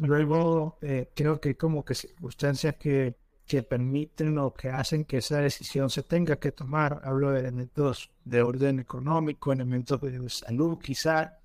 Luego, 0.00 0.78
eh, 0.82 1.10
creo 1.14 1.40
que 1.40 1.56
como 1.56 1.84
que 1.84 1.94
circunstancias 1.94 2.76
que, 2.76 3.16
que 3.48 3.62
permiten 3.62 4.38
o 4.38 4.52
que 4.52 4.68
hacen 4.68 5.04
que 5.06 5.18
esa 5.18 5.38
decisión 5.38 5.88
se 5.90 6.02
tenga 6.02 6.36
que 6.36 6.52
tomar. 6.52 7.00
Hablo 7.02 7.32
de 7.32 7.40
elementos 7.40 8.10
de 8.24 8.42
orden 8.42 8.78
económico, 8.78 9.52
elementos 9.52 10.00
de 10.02 10.28
salud, 10.28 10.78
quizá. 10.78 11.38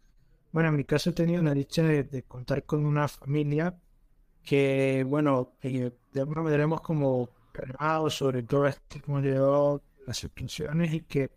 Bueno, 0.52 0.70
en 0.70 0.76
mi 0.76 0.84
caso 0.84 1.10
he 1.10 1.14
tenido 1.14 1.42
la 1.42 1.54
dicha 1.54 1.82
de, 1.84 2.24
contar 2.24 2.64
con 2.66 2.86
una 2.86 3.08
familia 3.08 3.76
que, 4.44 5.06
bueno, 5.08 5.54
de 5.62 6.20
alguna 6.20 6.44
manera 6.44 6.64
hemos 6.64 6.82
como 6.82 7.30
calmado 7.54 8.10
sobre 8.10 8.44
todo 8.44 8.68
este, 8.68 9.02
como 9.02 9.22
llegó 9.22 9.82
las 10.06 10.18
situaciones 10.18 10.94
y 10.94 11.02
que, 11.02 11.32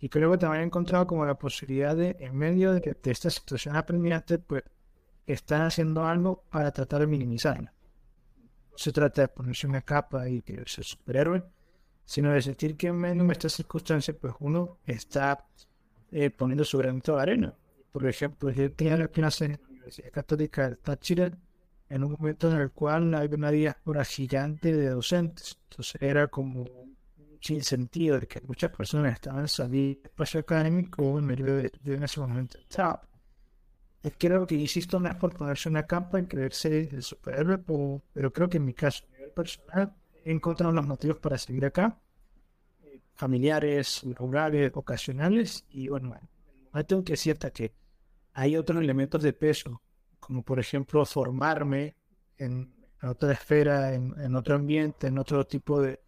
y 0.00 0.08
que 0.08 0.20
también 0.38 0.62
he 0.62 0.66
encontrado 0.66 1.06
como 1.06 1.24
la 1.24 1.36
posibilidad 1.36 1.96
de, 1.96 2.16
en 2.20 2.36
medio 2.36 2.72
de, 2.74 2.80
de 3.02 3.10
esta 3.10 3.30
situación 3.30 3.74
apremiante, 3.76 4.38
pues 4.38 4.62
están 5.26 5.62
haciendo 5.62 6.04
algo 6.04 6.44
para 6.50 6.70
tratar 6.72 7.00
de 7.00 7.06
minimizarla. 7.06 7.73
Se 8.76 8.92
trata 8.92 9.22
de 9.22 9.28
ponerse 9.28 9.66
una 9.66 9.82
capa 9.82 10.28
y 10.28 10.42
que 10.42 10.62
ser 10.66 10.84
superhéroe, 10.84 11.42
sino 12.04 12.32
de 12.32 12.42
sentir 12.42 12.76
que 12.76 12.88
en 12.88 13.30
estas 13.30 13.52
circunstancias, 13.52 14.16
pues 14.20 14.34
uno 14.40 14.78
está 14.86 15.46
eh, 16.10 16.30
poniendo 16.30 16.64
su 16.64 16.78
granito 16.78 17.16
de 17.16 17.22
arena. 17.22 17.54
Por 17.92 18.06
ejemplo, 18.06 18.50
yo 18.50 18.72
tenía 18.72 18.96
la 18.96 19.08
clase 19.08 19.46
en 19.46 19.52
la 19.52 19.68
Universidad 19.68 20.10
Católica 20.10 20.70
de 20.70 20.76
Táchira 20.76 21.30
en 21.88 22.04
un 22.04 22.12
momento 22.12 22.50
en 22.50 22.60
el 22.60 22.70
cual 22.72 23.14
había 23.14 23.36
una 23.36 23.50
diáspora 23.50 24.04
gigante 24.04 24.72
de 24.72 24.88
docentes. 24.88 25.58
Entonces 25.70 26.02
era 26.02 26.26
como 26.28 26.66
sin 27.40 27.62
sentido 27.62 28.18
de 28.18 28.26
que 28.26 28.40
muchas 28.40 28.70
personas 28.70 29.12
estaban 29.12 29.46
saliendo 29.48 30.00
del 30.00 30.06
espacio 30.10 30.40
académico 30.40 31.18
en 31.18 31.24
medio 31.26 31.56
de, 31.56 31.70
de 31.82 32.04
ese 32.04 32.20
momento 32.20 32.58
creo 34.10 34.46
que, 34.46 34.54
insisto, 34.54 35.00
no 35.00 35.08
es 35.08 35.16
por 35.16 35.34
ponerse 35.34 35.68
una 35.68 35.86
capa 35.86 36.20
y 36.20 36.26
creerse 36.26 36.88
el 36.92 37.02
superhéroe, 37.02 37.58
pero, 38.12 38.32
creo 38.32 38.48
que 38.48 38.58
en 38.58 38.66
mi 38.66 38.74
caso, 38.74 39.04
a 39.08 39.12
nivel 39.16 39.30
personal, 39.30 39.94
he 40.24 40.30
encontrado 40.30 40.72
los 40.72 40.86
motivos 40.86 41.18
para 41.18 41.38
seguir 41.38 41.64
acá, 41.64 41.98
familiares, 43.14 44.02
rurales, 44.14 44.72
ocasionales, 44.74 45.64
y 45.70 45.88
bueno, 45.88 46.18
no 46.72 46.84
tengo 46.84 47.02
que 47.02 47.14
decir 47.14 47.38
que 47.38 47.72
hay 48.34 48.56
otros 48.56 48.82
elementos 48.82 49.22
de 49.22 49.32
peso, 49.32 49.80
como 50.20 50.42
por 50.42 50.58
ejemplo 50.58 51.04
formarme 51.06 51.96
en, 52.36 52.74
otra 53.02 53.32
esfera, 53.32 53.94
en, 53.94 54.34
otro 54.34 54.56
ambiente, 54.56 55.06
en 55.06 55.18
otro 55.18 55.46
tipo 55.46 55.80
de, 55.80 56.00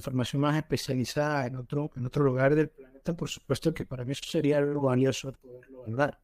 formación 0.00 0.40
más 0.40 0.56
especializada, 0.56 1.46
en 1.46 1.56
otro, 1.56 1.90
en 1.96 2.06
otro 2.06 2.24
lugar 2.24 2.54
del 2.54 2.68
planeta, 2.70 3.14
por 3.14 3.28
supuesto 3.28 3.74
que 3.74 3.84
para 3.84 4.04
mí 4.06 4.12
eso 4.12 4.24
sería 4.24 4.58
algo 4.58 4.80
valioso 4.80 5.32
poderlo 5.32 5.84
dar 5.88 6.18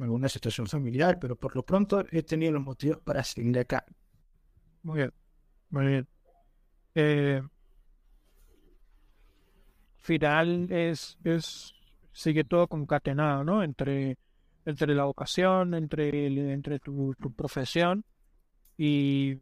alguna 0.00 0.28
situación 0.28 0.66
familiar, 0.66 1.18
pero 1.20 1.36
por 1.36 1.54
lo 1.54 1.62
pronto 1.62 2.04
he 2.10 2.22
tenido 2.22 2.52
los 2.52 2.62
motivos 2.62 2.98
para 3.02 3.22
seguir 3.22 3.58
acá. 3.58 3.84
Muy 4.82 4.98
bien, 4.98 5.12
muy 5.70 5.86
bien. 5.86 6.08
Eh, 6.94 7.42
final 9.98 10.70
es, 10.70 11.18
es, 11.24 11.74
sigue 12.12 12.44
todo 12.44 12.68
concatenado, 12.68 13.42
¿no? 13.42 13.62
Entre, 13.62 14.18
entre 14.64 14.94
la 14.94 15.04
vocación, 15.04 15.74
entre, 15.74 16.52
entre 16.52 16.78
tu, 16.78 17.14
profesión 17.36 18.04
y 18.76 19.38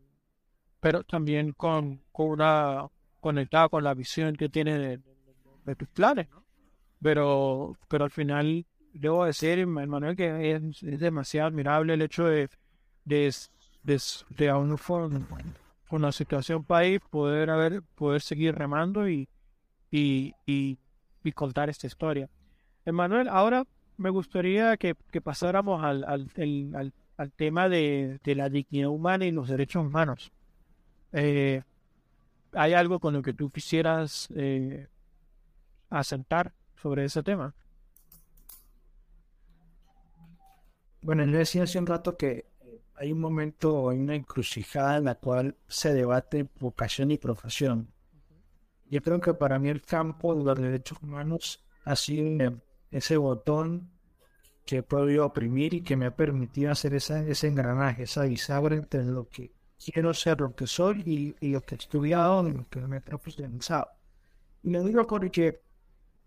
pero 0.80 1.04
también 1.04 1.52
con, 1.52 2.02
con 2.10 2.30
una 2.30 2.86
conectada 3.20 3.68
con 3.68 3.84
la 3.84 3.94
visión 3.94 4.34
que 4.34 4.48
tiene 4.48 4.98
de, 5.64 5.76
tus 5.76 5.88
planes, 5.88 6.28
¿no? 6.28 6.44
pero, 7.00 7.76
pero 7.88 8.04
al 8.04 8.10
final 8.10 8.66
debo 8.92 9.24
decir, 9.24 9.66
Manuel, 9.66 10.16
que 10.16 10.52
es, 10.52 10.80
demasiado 10.80 11.48
admirable 11.48 11.94
el 11.94 12.02
hecho 12.02 12.24
de, 12.24 12.48
de, 13.04 13.34
de, 13.82 14.48
aún 14.48 14.76
con, 14.76 15.26
con, 15.88 16.02
la 16.02 16.12
situación 16.12 16.64
país 16.64 17.00
poder 17.10 17.50
haber, 17.50 17.82
poder 17.94 18.20
seguir 18.20 18.54
remando 18.54 19.08
y, 19.08 19.28
y, 19.90 20.34
y, 20.46 20.78
contar 21.34 21.70
esta 21.70 21.86
historia. 21.86 22.28
Emanuel, 22.84 23.28
ahora 23.28 23.64
me 23.96 24.10
gustaría 24.10 24.76
que, 24.76 24.94
que 25.10 25.20
pasáramos 25.20 25.82
al, 25.84 26.04
al, 26.04 26.28
al, 26.74 26.92
al 27.16 27.32
tema 27.32 27.68
de, 27.68 28.20
de, 28.24 28.34
la 28.34 28.48
dignidad 28.48 28.88
humana 28.88 29.24
y 29.24 29.30
los 29.30 29.48
derechos 29.48 29.86
humanos. 29.86 30.32
Eh, 31.12 31.62
¿Hay 32.52 32.74
algo 32.74 32.98
con 33.00 33.14
lo 33.14 33.22
que 33.22 33.32
tú 33.32 33.50
quisieras 33.50 34.28
eh, 34.34 34.88
asentar 35.88 36.52
sobre 36.76 37.04
ese 37.04 37.22
tema? 37.22 37.54
Bueno, 41.02 41.24
yo 41.24 41.38
decía 41.38 41.64
hace 41.64 41.80
un 41.80 41.86
rato 41.86 42.16
que 42.16 42.46
hay 42.94 43.10
un 43.10 43.20
momento, 43.20 43.90
hay 43.90 43.98
una 43.98 44.14
encrucijada 44.14 44.98
en 44.98 45.04
la 45.04 45.16
cual 45.16 45.56
se 45.66 45.92
debate 45.92 46.48
vocación 46.60 47.10
y 47.10 47.18
profesión. 47.18 47.92
Yo 48.88 49.02
creo 49.02 49.20
que 49.20 49.34
para 49.34 49.58
mí 49.58 49.68
el 49.68 49.82
campo 49.82 50.34
de 50.34 50.44
los 50.44 50.58
derechos 50.58 50.98
humanos 51.02 51.64
ha 51.84 51.96
sido 51.96 52.60
ese 52.92 53.16
botón 53.16 53.90
que 54.64 54.78
he 54.78 54.82
podido 54.84 55.26
oprimir 55.26 55.74
y 55.74 55.82
que 55.82 55.96
me 55.96 56.06
ha 56.06 56.14
permitido 56.14 56.70
hacer 56.70 56.94
ese 56.94 57.46
engranaje, 57.48 58.04
esa 58.04 58.22
bisagra 58.22 58.76
entre 58.76 59.02
lo 59.02 59.28
que 59.28 59.52
quiero 59.84 60.14
ser, 60.14 60.40
lo 60.40 60.54
que 60.54 60.68
soy 60.68 61.34
y, 61.40 61.48
lo 61.48 61.62
que 61.62 61.74
he 61.74 61.78
estudiado, 61.78 62.46
y 62.46 62.52
lo 62.52 62.68
que 62.68 62.80
me 62.80 62.98
he 62.98 63.00
profesionalizado. 63.00 63.88
Y 64.62 64.70
lo 64.70 64.84
digo 64.84 65.04
porque 65.06 65.62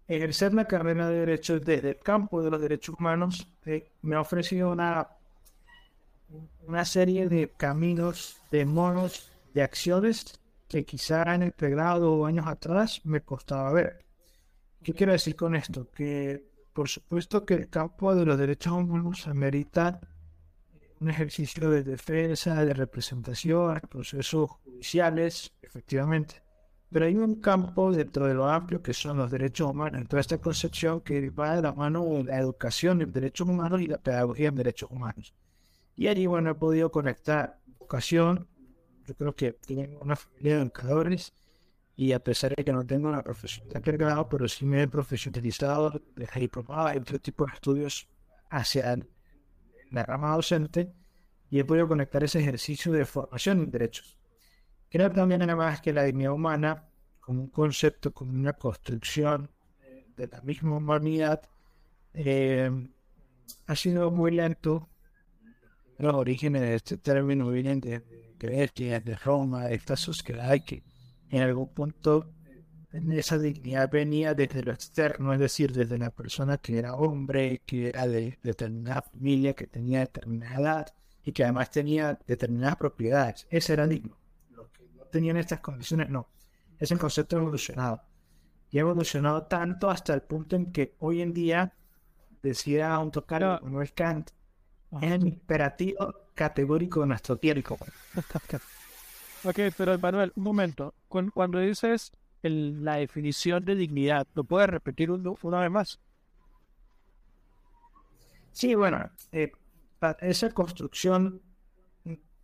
ejercer 0.08 0.54
la 0.54 0.66
carrera 0.66 1.10
de 1.10 1.20
Derecho 1.20 1.60
desde 1.60 1.90
el 1.90 1.98
campo 1.98 2.44
de 2.44 2.52
los 2.52 2.62
derechos 2.62 2.96
humanos 2.98 3.48
eh, 3.66 3.92
me 4.02 4.16
ha 4.16 4.22
ofrecido 4.22 4.72
una, 4.72 5.10
una 6.68 6.86
serie 6.86 7.28
de 7.28 7.52
caminos, 7.58 8.42
de 8.52 8.66
modos, 8.66 9.32
de 9.54 9.64
acciones 9.64 10.40
que 10.68 10.86
quizá 10.86 11.34
en 11.34 11.44
el 11.44 11.52
pregrado 11.52 12.14
o 12.14 12.26
años 12.26 12.48
atrás 12.48 13.02
me 13.04 13.22
costaba 13.22 13.72
ver. 13.72 14.06
¿Qué 14.84 14.94
quiero 14.94 15.14
decir 15.14 15.36
con 15.36 15.56
esto? 15.56 15.90
Que 15.92 16.46
por 16.74 16.90
supuesto 16.90 17.46
que 17.46 17.54
el 17.56 17.70
campo 17.70 18.14
de 18.14 18.26
los 18.26 18.38
derechos 18.38 18.74
humanos 18.74 19.28
amerita 19.28 20.02
un 21.00 21.10
ejercicio 21.10 21.70
de 21.70 21.84
defensa, 21.84 22.64
de 22.64 22.74
representación, 22.74 23.80
procesos 23.90 24.50
judiciales, 24.50 25.54
efectivamente. 25.62 26.45
Pero 26.92 27.06
hay 27.06 27.16
un 27.16 27.42
campo 27.42 27.92
dentro 27.92 28.28
de 28.28 28.34
lo 28.34 28.48
amplio 28.48 28.82
que 28.82 28.94
son 28.94 29.18
los 29.18 29.32
derechos 29.32 29.70
humanos, 29.70 30.08
toda 30.08 30.22
esta 30.22 30.38
concepción 30.38 31.02
que 31.02 31.30
va 31.30 31.56
de 31.56 31.62
la 31.62 31.74
mano 31.74 32.04
de 32.06 32.24
la 32.26 32.40
educación 32.40 33.02
en 33.02 33.12
derechos 33.12 33.48
humanos 33.48 33.82
y 33.82 33.88
la 33.88 33.98
pedagogía 33.98 34.50
en 34.50 34.56
derechos 34.56 34.92
humanos. 34.92 35.34
Y 35.96 36.08
allí, 36.08 36.26
bueno, 36.26 36.52
he 36.52 36.56
podido 36.56 36.92
conectar 36.92 37.60
educación, 37.80 38.48
yo 39.08 39.16
creo 39.16 39.36
que 39.36 39.54
tengo 39.54 40.00
una 40.02 40.16
familia 40.16 40.56
de 40.56 40.62
educadores 40.64 41.34
y 41.96 42.12
a 42.12 42.20
pesar 42.20 42.54
de 42.56 42.64
que 42.64 42.74
no 42.74 42.86
tengo 42.86 43.08
una 43.08 43.24
profesión 43.24 43.68
de 43.70 43.80
grado, 43.80 44.28
pero 44.28 44.48
sí 44.48 44.66
me 44.66 44.84
he 44.84 44.88
profesionalizado, 44.88 46.02
dejé 46.16 46.42
diplomado 46.42 46.94
y 46.94 46.98
otro 46.98 47.20
tipo 47.20 47.46
de 47.46 47.54
estudios 47.54 48.08
hacia 48.50 48.98
la 49.92 50.04
rama 50.04 50.36
docente 50.36 50.92
y 51.50 51.60
he 51.60 51.66
podido 51.66 51.88
conectar 51.88 52.24
ese 52.24 52.40
ejercicio 52.40 52.92
de 52.92 53.06
formación 53.06 53.62
en 53.62 53.72
derechos. 53.72 54.18
Creo 54.90 55.12
también 55.12 55.42
además 55.42 55.82
que 55.82 55.94
la 55.94 56.04
dignidad 56.04 56.34
humana, 56.34 56.86
como 57.20 57.42
un 57.42 57.50
concepto, 57.50 58.14
como 58.14 58.32
una 58.32 58.54
construcción 58.54 59.50
de 60.16 60.28
la 60.28 60.42
misma 60.42 60.78
humanidad, 60.78 61.42
eh, 62.14 62.72
ha 63.68 63.76
sido 63.76 64.12
muy 64.12 64.32
lento. 64.32 64.90
Los 65.98 66.14
orígenes 66.14 66.62
de 66.62 66.76
este 66.76 66.98
término 66.98 67.50
vienen 67.50 67.80
de 67.80 68.04
Grecia, 68.38 69.00
de 69.00 69.16
Roma, 69.16 69.66
de 69.66 69.76
esta 69.76 69.96
sociedad 69.96 70.56
que 70.66 70.84
en 71.30 71.42
algún 71.42 71.74
punto 71.74 72.32
esa 73.12 73.38
dignidad 73.38 73.90
venía 73.92 74.34
desde 74.34 74.64
lo 74.64 74.72
externo, 74.72 75.34
es 75.34 75.40
decir, 75.40 75.74
desde 75.74 75.98
la 75.98 76.12
persona 76.12 76.58
que 76.58 76.78
era 76.78 76.96
hombre, 76.96 77.62
que 77.66 77.90
era 77.90 78.08
de 78.08 78.40
determinada 78.42 79.02
familia, 79.02 79.54
que 79.54 79.68
tenía 79.68 80.00
determinada 80.00 80.62
edad 80.62 80.94
y 81.24 81.32
que 81.34 81.44
además 81.44 81.72
tenía 81.72 82.18
determinadas 82.26 82.78
propiedades. 82.78 83.48
Ese 83.50 83.74
era 83.74 83.88
digno 83.88 84.18
tenían 85.12 85.38
estas 85.38 85.60
condiciones, 85.60 86.10
no. 86.10 86.30
Es 86.80 86.92
el 86.92 87.00
concepto 87.00 87.38
evolucionado. 87.38 88.02
Y 88.72 88.78
ha 88.78 88.82
evolucionado 88.82 89.44
tanto 89.44 89.90
hasta 89.90 90.14
el 90.14 90.22
punto 90.22 90.56
en 90.56 90.72
que 90.72 90.96
hoy 91.00 91.22
en 91.22 91.34
día, 91.34 91.74
decía 92.42 92.98
un 93.00 93.12
tocario 93.12 93.60
como 93.60 93.82
es 93.82 93.92
Kant, 93.92 94.32
es 95.02 95.12
el 95.12 95.28
imperativo 95.28 96.14
categórico 96.34 97.02
de 97.02 97.08
nuestro 97.08 97.38
tiempo. 97.38 97.78
ok, 99.44 99.60
pero 99.78 99.98
Manuel, 100.00 100.34
un 100.36 100.44
momento. 100.44 100.94
Cuando 101.08 101.60
dices 101.60 102.12
la 102.44 102.96
definición 102.96 103.66
de 103.66 103.76
dignidad, 103.76 104.28
¿lo 104.34 104.44
puedes 104.44 104.70
repetir 104.70 105.10
una 105.12 105.60
vez 105.60 105.72
más? 105.72 106.00
Sí, 108.52 108.76
bueno, 108.76 109.10
eh, 109.32 109.52
esa 110.20 110.50
construcción 110.52 111.42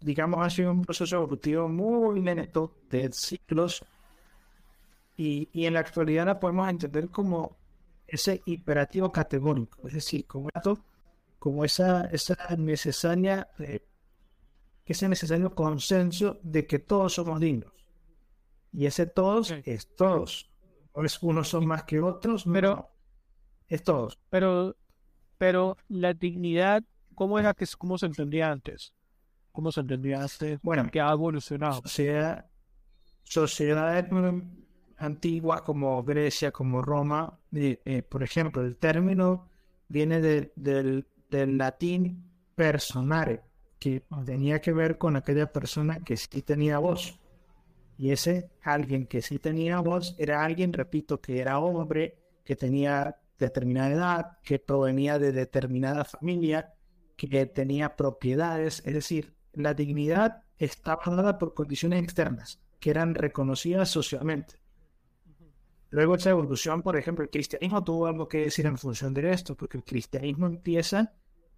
digamos, 0.02 0.46
ha 0.46 0.50
sido 0.50 0.72
un 0.72 0.82
proceso 0.84 1.18
evolutivo 1.18 1.68
muy 1.70 2.22
lento 2.22 2.76
de 2.90 3.12
ciclos 3.12 3.84
y, 5.18 5.50
y, 5.54 5.66
en 5.66 5.76
la 5.76 5.82
actualidad 5.82 6.26
la 6.26 6.40
podemos 6.40 6.68
entender 6.70 7.10
como 7.10 7.58
ese 8.08 8.42
imperativo 8.46 9.12
categórico, 9.12 9.88
es 9.88 9.94
decir, 9.94 10.26
como, 10.26 10.50
como 11.40 11.64
esa, 11.64 12.06
esa 12.06 12.36
necesaria, 12.58 13.48
eh, 13.60 13.86
ese 14.86 15.08
necesario 15.08 15.56
consenso 15.56 16.40
de 16.44 16.68
que 16.68 16.80
todos 16.80 17.14
somos 17.14 17.40
dignos. 17.40 17.72
Y 18.74 18.86
ese 18.86 19.06
todos 19.06 19.52
es 19.66 19.96
todos. 19.96 20.50
O 20.94 21.04
es 21.06 21.22
unos 21.24 21.48
son 21.48 21.66
más 21.66 21.84
que 21.84 22.02
otros, 22.02 22.44
pero 22.52 22.90
es 23.68 23.84
todos. 23.84 24.20
Pero, 24.30 24.76
pero 25.38 25.78
la 25.88 26.14
dignidad, 26.14 26.84
¿cómo 27.16 27.40
era 27.40 27.54
que 27.54 27.66
cómo 27.78 27.98
se 27.98 28.08
entendía 28.08 28.52
antes? 28.52 28.94
¿Cómo 29.52 29.72
se 29.72 29.82
entendía 29.82 30.24
hace? 30.24 30.60
Bueno, 30.64 30.90
que 30.92 31.02
ha 31.02 31.12
evolucionado. 31.12 31.82
Sociedad, 31.82 32.46
sociedades 33.24 34.06
antiguas 34.98 35.62
como 35.62 36.04
Grecia, 36.04 36.52
como 36.52 36.82
Roma, 36.82 37.40
eh, 37.54 38.04
por 38.08 38.24
ejemplo, 38.24 38.62
el 38.62 38.78
término 38.78 39.50
viene 39.88 40.22
del, 40.22 41.06
latín 41.30 42.24
personare, 42.56 43.42
que 43.80 44.04
tenía 44.26 44.60
que 44.62 44.74
ver 44.74 44.98
con 44.98 45.16
aquella 45.16 45.52
persona 45.52 46.00
que 46.00 46.18
sí 46.18 46.42
tenía 46.42 46.78
voz. 46.78 47.20
Y 47.98 48.12
ese 48.12 48.52
alguien 48.64 49.06
que 49.06 49.22
sí 49.22 49.40
tenía 49.40 49.80
voz 49.80 50.16
era 50.18 50.44
alguien, 50.44 50.74
repito, 50.74 51.20
que 51.20 51.40
era 51.40 51.60
hombre, 51.60 52.18
que 52.44 52.56
tenía 52.56 53.18
determinada 53.38 53.90
edad, 53.90 54.38
que 54.44 54.60
provenía 54.60 55.20
de 55.20 55.32
determinada 55.32 56.06
familia, 56.06 56.74
que 57.16 57.46
tenía 57.46 57.96
propiedades, 57.96 58.82
es 58.86 58.94
decir, 58.94 59.36
la 59.54 59.74
dignidad 59.74 60.44
estaba 60.58 61.04
dada 61.16 61.38
por 61.38 61.54
condiciones 61.54 62.04
externas 62.04 62.60
que 62.80 62.90
eran 62.90 63.16
reconocidas 63.16 63.90
socialmente. 63.90 64.62
Luego 65.90 66.16
esa 66.16 66.30
evolución, 66.30 66.82
por 66.82 66.96
ejemplo, 66.96 67.24
el 67.24 67.30
cristianismo 67.30 67.84
tuvo 67.84 68.08
algo 68.08 68.28
que 68.28 68.46
decir 68.46 68.66
en 68.66 68.78
función 68.78 69.14
de 69.14 69.32
esto, 69.32 69.56
porque 69.56 69.78
el 69.78 69.84
cristianismo 69.84 70.48
empieza 70.48 71.14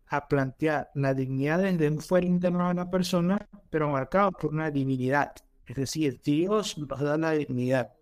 a 0.07 0.27
plantear 0.27 0.89
la 0.95 1.13
dignidad 1.13 1.59
desde 1.59 1.87
un 1.87 2.01
fuero 2.01 2.27
interno 2.27 2.65
de 2.65 2.71
una 2.71 2.89
persona, 2.89 3.47
pero 3.69 3.89
marcado 3.89 4.31
por 4.31 4.51
una 4.51 4.71
divinidad. 4.71 5.33
Es 5.65 5.75
decir, 5.75 6.19
Dios 6.23 6.77
nos 6.77 6.99
da 6.99 7.17
la 7.17 7.31
dignidad. 7.31 7.93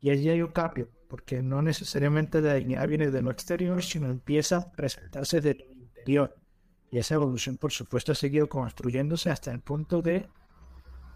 Y 0.00 0.10
allí 0.10 0.28
hay 0.30 0.42
un 0.42 0.52
cambio, 0.52 0.88
porque 1.08 1.42
no 1.42 1.60
necesariamente 1.60 2.40
la 2.40 2.54
dignidad 2.54 2.88
viene 2.88 3.10
de 3.10 3.22
lo 3.22 3.30
exterior, 3.30 3.82
sino 3.82 4.08
empieza 4.08 4.56
a 4.58 4.72
presentarse 4.72 5.40
del 5.40 5.60
interior. 5.70 6.36
Y 6.92 6.98
esa 6.98 7.14
evolución, 7.14 7.56
por 7.56 7.72
supuesto, 7.72 8.12
ha 8.12 8.14
seguido 8.14 8.46
construyéndose 8.50 9.30
hasta 9.30 9.50
el 9.50 9.60
punto 9.60 10.02
de 10.02 10.28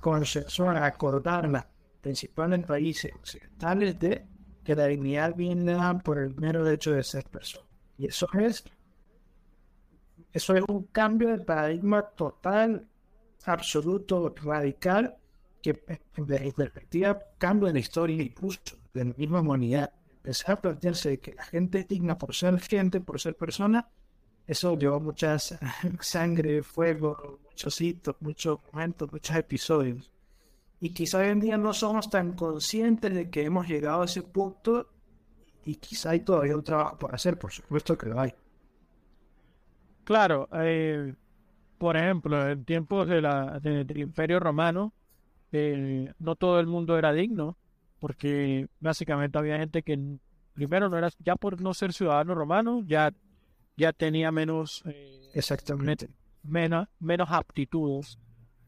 consensuar, 0.01 0.83
acordarla, 0.83 1.69
principalmente 2.01 2.65
en 2.65 2.67
países 2.67 3.13
occidentales, 3.15 3.99
de 3.99 4.27
que 4.65 4.75
la 4.75 4.87
dignidad 4.87 5.37
viene 5.37 5.77
por 6.03 6.17
el 6.19 6.35
mero 6.35 6.67
hecho 6.69 6.93
de 6.93 7.05
ser 7.05 7.25
persona. 7.25 7.67
Y 7.99 8.07
eso 8.07 8.27
es, 8.33 8.65
eso 10.33 10.55
es 10.55 10.65
un 10.67 10.85
cambio 10.85 11.29
de 11.29 11.45
paradigma 11.45 12.03
total, 12.03 12.89
absoluto, 13.45 14.35
radical, 14.43 15.19
que 15.63 15.85
en 16.17 16.53
perspectiva 16.53 17.19
cambia 17.37 17.71
la 17.71 17.81
historia 17.81 18.23
incluso 18.23 18.79
de 18.95 19.05
la 19.05 19.15
misma 19.15 19.41
humanidad. 19.41 19.93
Empezar 20.17 20.53
a 20.53 20.63
plantearse 20.63 21.21
que 21.21 21.35
la 21.35 21.45
gente 21.45 21.81
es 21.81 21.89
digna 21.89 22.17
por 22.17 22.35
ser 22.35 22.59
gente, 22.61 23.03
por 23.03 23.21
ser 23.21 23.37
persona, 23.37 23.91
eso 24.47 24.77
llevó 24.79 25.01
mucha 25.01 25.39
sangre, 26.01 26.63
fuego, 26.63 27.41
muchos 27.45 27.81
hitos, 27.81 28.17
muchos 28.21 28.59
momentos, 28.73 29.11
muchos 29.11 29.37
episodios. 29.37 30.11
Y 30.81 30.91
quizá 30.91 31.19
hoy 31.19 31.29
en 31.29 31.41
día 31.41 31.57
no 31.57 31.73
somos 31.73 32.11
tan 32.11 32.33
conscientes 32.35 33.15
de 33.15 33.31
que 33.31 33.45
hemos 33.45 33.67
llegado 33.67 34.03
a 34.03 34.05
ese 34.05 34.23
punto 34.23 34.91
y 35.65 35.77
quizá 35.77 36.11
hay 36.11 36.21
todavía 36.21 36.55
un 36.55 36.63
trabajo 36.63 36.99
por 36.99 37.15
hacer, 37.15 37.39
por 37.39 37.53
supuesto 37.53 37.97
que 37.97 38.07
lo 38.07 38.21
hay. 38.21 38.33
Claro, 40.05 40.49
eh, 40.53 41.15
por 41.79 41.97
ejemplo, 41.97 42.49
en 42.49 42.65
tiempos 42.65 43.09
del 43.09 43.87
Imperio 43.97 44.39
Romano, 44.39 44.93
eh, 45.51 46.13
no 46.19 46.37
todo 46.37 46.61
el 46.61 46.67
mundo 46.67 46.97
era 46.97 47.13
digno, 47.13 47.57
porque 47.99 48.69
básicamente 48.79 49.39
había 49.39 49.59
gente 49.59 49.83
que 49.83 50.19
primero 50.53 50.89
no 50.89 50.97
era, 50.97 51.11
ya 51.19 51.35
por 51.37 51.61
no 51.61 51.75
ser 51.75 51.93
ciudadano 51.93 52.35
romano, 52.35 52.83
ya, 52.87 53.13
ya 53.77 53.93
tenía 53.93 54.33
menos, 54.33 54.83
eh, 54.87 55.31
Exactamente. 55.35 56.09
menos, 56.43 56.89
menos 56.99 57.29
aptitudes. 57.31 58.19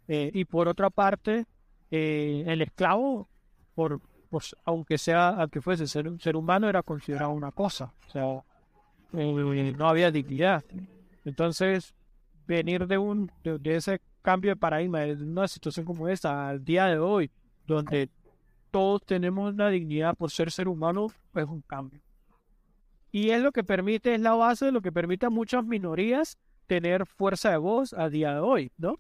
Eh, 0.07 0.31
y 0.33 0.44
por 0.44 0.68
otra 0.68 0.90
parte, 0.90 1.47
el 1.90 2.61
esclavo, 2.62 3.29
por, 3.75 4.01
aunque 4.64 4.99
sea, 4.99 5.29
aunque 5.29 5.61
fuese 5.61 5.87
ser, 5.87 6.09
un 6.09 6.21
ser 6.21 6.37
humano, 6.37 6.68
era 6.68 6.83
considerado 6.83 7.31
una 7.33 7.53
cosa. 7.53 7.92
O 8.07 8.11
sea, 8.11 8.44
no 9.12 9.88
había 9.88 10.11
dignidad. 10.11 10.64
Entonces, 11.25 11.94
venir 12.47 12.87
de 12.87 12.99
un 12.99 13.31
de, 13.44 13.77
ese 13.77 14.01
cambio 14.23 14.53
de 14.53 14.57
paradigma, 14.57 15.01
de 15.01 15.12
una 15.23 15.47
situación 15.47 15.87
como 15.87 16.09
esta 16.09 16.49
al 16.49 16.64
día 16.64 16.87
de 16.87 16.99
hoy, 16.99 17.31
donde 17.66 18.11
todos 18.71 19.03
tenemos 19.05 19.55
la 19.55 19.68
dignidad 19.68 20.16
por 20.16 20.31
ser 20.31 20.51
ser 20.51 20.68
humano, 20.68 21.09
es 21.35 21.44
un 21.44 21.62
cambio. 21.62 22.01
Y 23.11 23.31
es 23.31 23.42
lo 23.42 23.53
que 23.53 23.64
permite, 23.64 24.14
es 24.14 24.21
la 24.21 24.35
base 24.35 24.66
de 24.66 24.73
lo 24.73 24.83
que 24.83 24.92
permite 24.92 25.27
a 25.27 25.31
muchas 25.31 25.64
minorías 25.64 26.38
tener 26.66 27.07
fuerza 27.07 27.51
de 27.51 27.57
voz 27.57 27.92
a 27.94 28.09
día 28.09 28.35
de 28.35 28.40
hoy, 28.40 28.71
¿no? 28.77 28.97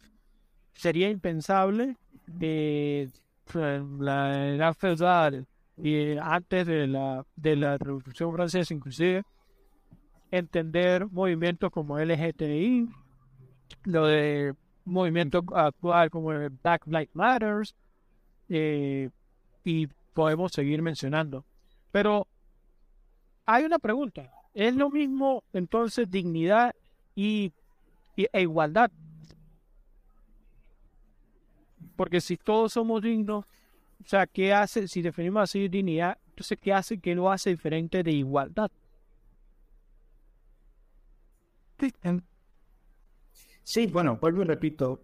Sería 0.72 1.10
impensable 1.10 1.96
de 2.26 3.10
la 3.54 4.48
edad 4.54 4.74
feudal 4.74 5.46
y 5.76 6.16
antes 6.18 6.66
de 6.66 6.86
la, 6.86 7.24
de 7.36 7.56
la 7.56 7.78
Revolución 7.78 8.32
Francesa 8.32 8.74
inclusive, 8.74 9.22
entender 10.30 11.06
movimientos 11.06 11.70
como 11.70 11.98
LGTBI, 11.98 12.88
lo 13.84 14.06
de 14.06 14.54
movimiento 14.84 15.44
actual 15.54 16.10
como 16.10 16.32
el 16.32 16.50
Black 16.50 16.86
Lives 16.86 17.14
Matters, 17.14 17.76
eh, 18.48 19.10
y 19.64 19.86
podemos 20.14 20.52
seguir 20.52 20.82
mencionando. 20.82 21.44
Pero 21.92 22.26
hay 23.50 23.64
una 23.64 23.78
pregunta, 23.78 24.30
¿es 24.52 24.76
lo 24.76 24.90
mismo 24.90 25.42
entonces 25.54 26.10
dignidad 26.10 26.74
y, 27.14 27.50
e 28.14 28.42
igualdad? 28.42 28.90
Porque 31.96 32.20
si 32.20 32.36
todos 32.36 32.74
somos 32.74 33.00
dignos, 33.00 33.46
o 34.04 34.06
sea, 34.06 34.26
¿qué 34.26 34.52
hace, 34.52 34.86
si 34.86 35.00
definimos 35.00 35.44
así 35.44 35.66
dignidad, 35.66 36.18
entonces 36.28 36.58
qué 36.60 36.74
hace, 36.74 36.98
qué 36.98 37.14
lo 37.14 37.30
hace 37.30 37.48
diferente 37.48 38.02
de 38.02 38.12
igualdad? 38.12 38.70
Sí, 43.62 43.86
bueno, 43.86 44.18
vuelvo 44.20 44.42
y 44.42 44.44
repito, 44.44 45.00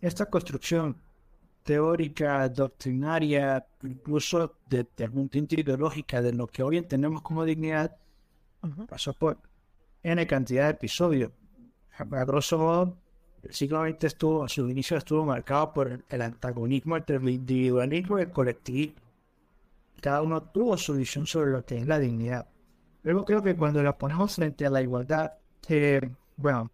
esta 0.00 0.26
construcción 0.26 0.96
teórica, 1.68 2.48
doctrinaria, 2.48 3.62
incluso 3.82 4.54
de, 4.70 4.86
algún 5.00 5.28
tinte 5.28 5.60
ideológica 5.60 6.22
de 6.22 6.32
lo 6.32 6.46
que 6.46 6.62
hoy 6.62 6.78
entendemos 6.78 7.20
como 7.20 7.44
dignidad, 7.44 7.94
pasó 8.88 9.12
por 9.12 9.36
N 10.02 10.26
cantidad 10.26 10.64
de 10.64 10.70
episodios. 10.70 11.30
A 11.98 12.24
grosso 12.24 12.56
modo, 12.56 12.96
el 13.42 13.52
siglo 13.52 13.84
XX 13.86 14.04
estuvo, 14.04 14.44
a 14.44 14.48
su 14.48 14.66
inicio 14.66 14.96
estuvo 14.96 15.26
marcado 15.26 15.74
por 15.74 16.02
el, 16.08 16.22
antagonismo 16.22 16.96
entre 16.96 17.16
el 17.16 17.28
individualismo 17.28 18.18
y 18.18 18.22
el 18.22 18.30
colectivismo. 18.30 19.02
Cada 20.00 20.22
uno 20.22 20.42
tuvo 20.44 20.74
su 20.78 20.94
visión 20.94 21.26
sobre 21.26 21.50
lo 21.50 21.66
que 21.66 21.76
es 21.76 21.86
la 21.86 21.98
dignidad. 21.98 22.48
Luego 23.02 23.26
creo 23.26 23.42
que 23.42 23.54
cuando 23.54 23.82
la 23.82 23.98
ponemos 23.98 24.36
frente 24.36 24.64
a 24.64 24.70
la 24.70 24.80
igualdad, 24.80 25.34
eh, 25.68 26.00
bueno, 26.34 26.70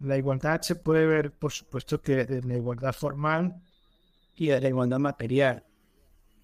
la 0.00 0.18
igualdad 0.18 0.60
se 0.60 0.74
puede 0.74 1.06
ver, 1.06 1.30
por 1.30 1.50
supuesto, 1.50 2.02
que 2.02 2.26
de 2.26 2.42
la 2.42 2.56
igualdad 2.56 2.92
formal 2.92 3.62
y 4.36 4.48
de 4.48 4.60
la 4.60 4.68
igualdad 4.68 4.98
material. 4.98 5.64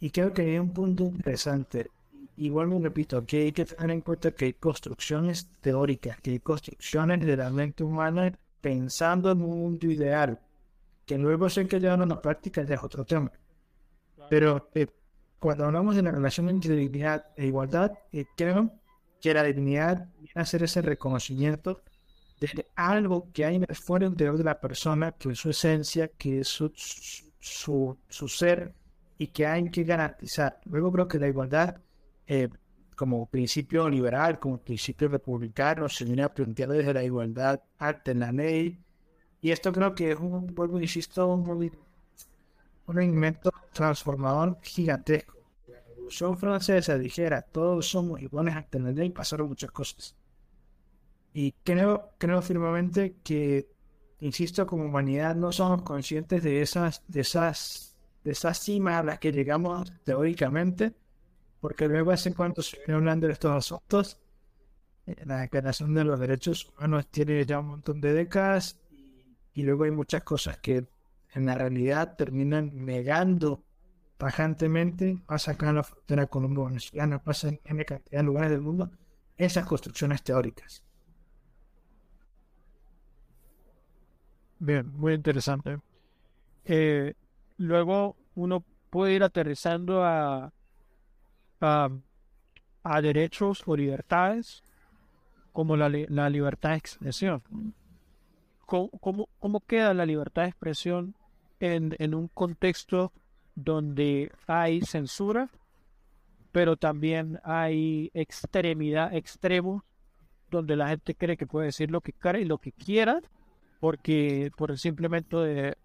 Y 0.01 0.11
creo 0.11 0.33
que 0.33 0.43
hay 0.43 0.59
un 0.59 0.73
punto 0.73 1.05
interesante. 1.05 1.91
Igual 2.37 2.69
me 2.69 2.79
repito, 2.81 3.25
que 3.27 3.43
hay 3.43 3.53
que 3.53 3.65
tener 3.65 3.91
en 3.91 4.01
cuenta 4.01 4.31
que 4.31 4.47
hay 4.47 4.53
construcciones 4.53 5.51
teóricas, 5.61 6.21
que 6.21 6.31
hay 6.31 6.39
construcciones 6.39 7.25
de 7.27 7.37
la 7.37 7.51
mente 7.51 7.83
humana 7.83 8.39
pensando 8.61 9.33
en 9.33 9.43
un 9.43 9.59
mundo 9.59 9.87
ideal, 9.87 10.41
que 11.05 11.19
luego 11.19 11.49
se 11.49 11.67
que 11.67 11.81
llevar 11.81 12.01
a 12.03 12.07
la 12.07 12.21
práctica 12.21 12.63
ya 12.63 12.77
es 12.77 12.83
otro 12.83 13.05
tema. 13.05 13.33
Pero 14.31 14.69
eh, 14.75 14.87
cuando 15.39 15.65
hablamos 15.65 15.97
de 15.97 16.03
la 16.03 16.11
relación 16.11 16.49
entre 16.49 16.77
dignidad 16.77 17.27
e 17.37 17.47
igualdad, 17.47 17.93
eh, 18.13 18.25
creo 18.37 18.73
que 19.21 19.35
la 19.35 19.43
dignidad 19.43 20.09
viene 20.19 20.33
a 20.35 20.45
ser 20.45 20.63
ese 20.63 20.83
reconocimiento 20.83 21.83
de 22.41 22.67
algo 22.77 23.31
que 23.33 23.45
hay 23.45 23.61
fuera 23.73 24.07
interior 24.07 24.37
de 24.37 24.45
la 24.45 24.61
persona, 24.61 25.13
que 25.13 25.31
es 25.31 25.39
su 25.39 25.51
esencia, 25.51 26.09
que 26.09 26.41
es 26.41 26.49
su, 26.49 26.73
su, 27.41 27.99
ser 28.09 28.75
y 29.17 29.29
que 29.29 29.47
hay 29.47 29.71
que 29.71 29.85
garantizar. 29.85 30.61
Luego 30.65 30.93
creo 30.93 31.09
que 31.09 31.19
la 31.19 31.29
igualdad, 31.29 31.77
eh, 32.27 32.49
como 32.97 33.27
principio 33.27 33.89
liberal, 33.89 34.39
como 34.39 34.59
principio 34.59 35.09
republicano, 35.09 35.89
se 35.89 36.05
viene 36.05 36.23
a 36.23 36.35
plantear 36.35 36.71
desde 36.71 36.95
la 36.95 37.05
igualdad 37.05 37.63
ante 37.79 38.15
la 38.15 38.33
ley. 38.33 38.79
Y 39.41 39.51
esto 39.51 39.73
creo 39.73 39.95
que 39.95 40.13
es 40.13 40.19
un, 40.19 40.47
vuelvo, 40.55 40.81
insisto, 40.81 41.27
un, 41.29 41.71
un 42.87 43.03
invento 43.03 43.53
transformador 43.73 44.59
gigantesco. 44.63 45.37
La 45.69 45.81
Revolución 45.81 46.37
Francesa 46.39 46.99
dijera, 46.99 47.43
todos 47.43 47.89
somos 47.89 48.21
iguales 48.21 48.57
ante 48.57 48.81
la 48.81 48.91
ley, 48.91 49.11
pasaron 49.11 49.49
muchas 49.49 49.71
cosas. 49.71 50.17
Y 51.33 51.53
creo, 51.63 52.11
creo 52.19 52.43
firmemente 52.43 53.17
que, 53.23 53.69
insisto, 54.21 54.67
como 54.67 54.85
humanidad 54.85 55.35
no 55.37 55.53
somos 55.53 55.83
conscientes 55.83 56.43
de 56.43 56.63
esas, 56.63 57.03
de 57.09 57.21
esas, 57.21 57.97
de 58.25 58.33
esas 58.33 58.59
cimas 58.59 58.97
a 58.97 59.03
las 59.03 59.19
que 59.19 59.33
llegamos 59.33 59.93
teóricamente, 60.05 60.95
porque 61.61 61.89
luego 61.89 62.11
hace 62.11 62.35
cuanto 62.35 62.63
se 62.63 62.79
viene 62.79 62.95
hablando 62.95 63.27
de 63.27 63.33
estos 63.33 63.53
asuntos, 63.53 64.21
eh, 65.07 65.17
la 65.25 65.41
Declaración 65.41 65.95
de 65.95 66.05
los 66.05 66.21
Derechos 66.21 66.71
Humanos 66.77 67.07
tiene 67.11 67.45
ya 67.45 67.61
un 67.61 67.67
montón 67.67 68.01
de 68.01 68.13
décadas 68.13 68.79
y, 69.55 69.63
luego 69.63 69.85
hay 69.85 69.91
muchas 69.91 70.23
cosas 70.23 70.59
que 70.59 70.87
en 71.35 71.47
la 71.47 71.55
realidad 71.55 72.17
terminan 72.17 72.85
negando 72.85 73.65
tajantemente, 74.17 75.19
pasa 75.27 75.53
acá 75.53 75.71
en 75.71 75.77
la 75.77 75.83
frontera 75.83 76.27
colombo-venezolana, 76.27 77.23
pasa 77.23 77.49
en, 77.49 77.61
en 77.65 77.85
cantidad 77.85 78.21
de 78.21 78.25
lugares 78.25 78.51
del 78.51 78.61
mundo, 78.61 78.91
esas 79.37 79.67
construcciones 79.67 80.23
teóricas. 80.23 80.88
Bien, 84.59 84.91
muy 84.97 85.15
interesante. 85.15 85.79
Eh, 86.65 87.15
luego 87.59 88.17
uno 88.35 88.65
puede 88.91 89.15
ir 89.15 89.23
aterrizando 89.23 90.03
a, 90.05 90.53
a, 91.61 93.01
derechos 93.03 93.63
o 93.67 93.77
libertades, 93.77 94.65
como 95.53 95.77
la, 95.77 95.89
la 95.89 96.29
libertad 96.29 96.71
de 96.71 96.77
expresión. 96.77 97.43
¿Cómo, 98.67 99.29
cómo, 99.39 99.61
queda 99.61 99.95
la 99.95 100.05
libertad 100.05 100.43
de 100.43 100.49
expresión 100.49 101.15
en, 101.61 101.95
en 101.99 102.15
un 102.15 102.29
contexto 102.29 103.13
donde 103.55 104.31
hay 104.47 104.83
censura, 104.83 105.49
pero 106.53 106.77
también 106.77 107.41
hay 107.45 108.11
extremidad, 108.13 109.15
extremos, 109.15 109.83
donde 110.51 110.77
la 110.77 110.89
gente 110.89 111.15
cree 111.15 111.37
que 111.37 111.47
puede 111.47 111.67
decir 111.67 111.91
lo 111.91 112.01
que 112.01 112.13
quiera 112.13 112.41
y 112.41 112.45
lo 112.45 112.59
que 112.59 112.73
quiera 112.73 113.21
porque 113.81 114.51
por 114.57 114.71
el 114.71 114.79
simplemente 114.79 115.37
de, 115.37 115.77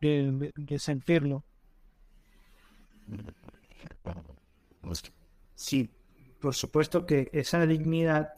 de, 0.00 0.78
sentirlo. 0.78 1.42
Sí, 5.54 5.90
por 6.40 6.54
supuesto 6.54 7.06
que 7.06 7.30
esa 7.32 7.64
dignidad, 7.66 8.34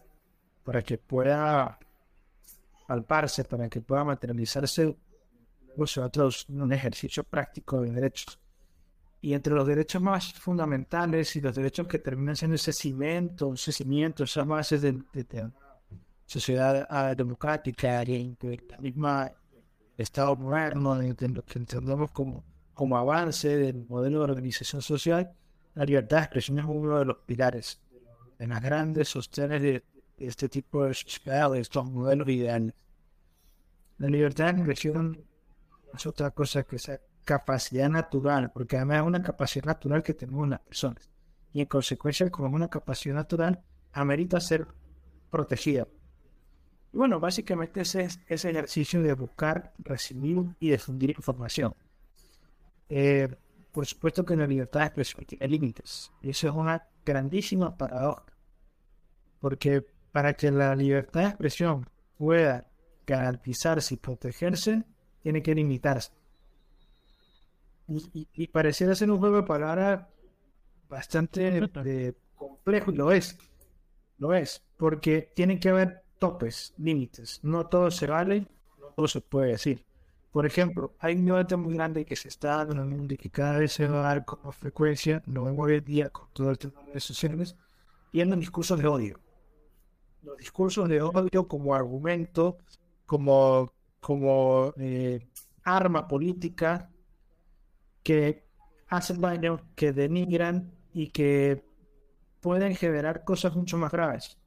para 0.64 0.82
que 0.82 0.99
pueda 0.99 1.78
palparse, 2.86 3.44
para 3.44 3.68
que 3.68 3.80
pueda 3.80 4.05
materializarse, 4.05 4.97
pues 5.76 5.99
traducir 6.12 6.55
en 6.55 6.62
un 6.62 6.72
ejercicio 6.72 7.24
práctico 7.24 7.80
de 7.80 7.90
derechos. 7.90 8.38
Y 9.20 9.34
entre 9.34 9.55
los 9.55 9.66
derechos 9.66 10.01
más 10.01 10.32
fundamentales 10.34 11.34
y 11.36 11.40
los 11.40 11.55
derechos 11.55 11.88
que 11.88 11.99
terminan 11.99 12.36
siendo 12.36 12.55
ese 12.55 12.72
cimiento, 12.72 13.55
ese 13.55 13.72
cimiento, 13.72 14.24
esas 14.24 14.47
bases 14.47 14.82
de, 14.82 15.03
sociedad 16.27 16.87
uh, 16.91 17.14
democrática 17.14 18.03
y 18.05 18.37
la 18.68 18.79
misma 18.79 19.33
Estado 19.97 20.37
moderno, 20.37 20.95
lo 20.95 21.45
que 21.45 21.59
entendemos 21.59 22.11
como, 22.11 22.45
como 22.74 22.99
avance 22.99 23.57
del 23.57 23.87
modelo 23.89 24.18
de 24.18 24.24
organización 24.24 24.83
social, 24.83 25.33
la 25.74 25.85
libertad 25.85 26.18
de 26.18 26.22
expresión 26.24 26.59
es 26.59 26.64
uno 26.66 26.99
de 26.99 27.05
los 27.07 27.18
pilares, 27.24 27.81
de 28.39 28.47
las 28.47 28.62
grandes 28.62 29.09
sostenes 29.09 29.62
de, 29.62 29.85
este 30.18 30.49
tipo 30.49 30.85
de 30.85 30.95
sociedad, 30.95 31.51
de 31.51 31.61
estos 31.61 31.91
modelos 31.91 32.29
ideales. 32.29 32.74
La 33.99 34.09
libertad 34.09 34.47
de 34.47 34.51
expresión 34.59 35.24
es 35.95 36.07
otra 36.07 36.31
cosa 36.31 36.62
que 36.64 36.77
esa 36.77 37.01
capacidad 37.24 37.89
natural, 37.89 38.53
porque 38.53 38.77
además 38.77 38.99
es 38.99 39.07
una 39.07 39.22
capacidad 39.22 39.64
natural 39.64 40.03
que 40.03 40.14
tenemos 40.14 40.49
las 40.49 40.61
personas. 40.61 41.11
y 41.53 41.62
en 41.62 41.66
consecuencia 41.66 42.31
como 42.31 42.55
una 42.55 42.68
capacidad 42.68 43.14
natural 43.14 43.62
amerita 43.93 44.41
ser 44.41 44.66
protegida. 45.31 45.87
Y 46.97 46.99
bueno, 46.99 47.20
básicamente 47.20 47.82
ese 47.82 48.05
es 48.05 48.20
ese 48.26 48.49
ejercicio 48.49 49.03
de 49.03 49.12
buscar, 49.12 49.74
recibir 49.80 50.57
y 50.59 50.70
difundir 50.70 51.11
información. 51.11 51.74
Eh, 52.88 53.28
por 53.70 53.84
supuesto 53.84 54.24
que 54.24 54.34
la 54.34 54.47
libertad 54.47 54.80
de 54.80 54.86
expresión 54.86 55.26
tiene 55.26 55.47
límites. 55.47 56.11
Y 56.22 56.30
eso 56.30 56.49
es 56.49 56.55
una 56.55 56.88
grandísima 57.05 57.76
paradoja. 57.76 58.24
Porque 59.40 59.84
para 60.11 60.32
que 60.32 60.51
la 60.51 60.74
libertad 60.74 61.20
de 61.20 61.26
expresión 61.26 61.86
pueda 62.16 62.66
garantizarse 63.07 63.92
y 63.92 63.99
protegerse, 63.99 64.82
tiene 65.22 65.42
que 65.42 65.55
limitarse. 65.55 66.12
Y, 67.88 68.47
pareciera 68.47 68.94
ser 68.94 69.11
un 69.11 69.18
juego 69.18 69.36
de 69.36 69.42
palabras 69.42 70.07
bastante 70.88 71.59
eh, 71.59 72.14
complejo, 72.34 72.90
y 72.90 72.94
lo 72.94 73.12
es. 73.12 73.36
Lo 74.16 74.32
es, 74.32 74.64
porque 74.78 75.30
tienen 75.36 75.61
que 75.61 75.68
haber 75.68 76.05
topes, 76.19 76.75
límites. 76.79 77.41
No 77.43 77.67
todo 77.67 77.91
se 77.91 78.07
vale, 78.07 78.47
no 78.81 78.87
todo 78.95 79.09
se 79.09 79.21
puede 79.21 79.53
decir. 79.53 79.85
Por 80.33 80.45
ejemplo, 80.45 80.95
hay 80.99 81.14
un 81.14 81.25
debate 81.25 81.57
muy 81.57 81.75
grande 81.75 82.05
que 82.05 82.17
se 82.17 82.29
está 82.29 82.57
dando 82.57 82.75
en 82.75 82.81
el 82.81 82.87
mundo 82.87 83.14
y 83.14 83.17
que 83.17 83.31
cada 83.31 83.59
vez 83.59 83.73
se 83.73 83.89
va 83.89 84.01
a 84.01 84.14
dar 84.14 84.25
con 84.25 84.41
más 84.45 84.55
frecuencia, 84.55 85.23
lo 85.27 85.45
vemos 85.45 85.67
hoy 85.67 85.77
en 85.77 85.85
día 85.85 86.11
con 86.11 86.29
todo 86.33 86.51
el 86.51 86.59
tema 86.59 86.81
de 86.81 86.87
redes 86.89 87.05
sociales, 87.05 87.57
y 88.12 88.21
en 88.21 88.39
discursos 88.39 88.79
de 88.79 88.87
odio. 88.87 89.21
Los 90.23 90.37
discursos 90.39 90.89
de 90.89 91.01
odio 91.01 91.49
como 91.49 91.75
argumento, 91.75 92.59
como, 93.07 93.73
como 94.01 94.75
eh, 94.77 95.27
arma 95.64 96.07
política 96.07 96.91
que 98.03 98.47
hacen 98.89 99.21
daño, 99.21 99.61
que 99.75 99.93
denigran 99.93 100.73
y 100.93 101.09
que 101.09 101.64
pueden 102.41 102.75
generar 102.75 103.25
cosas 103.25 103.57
mucho 103.57 103.77
más 103.79 103.91
graves. 103.91 104.39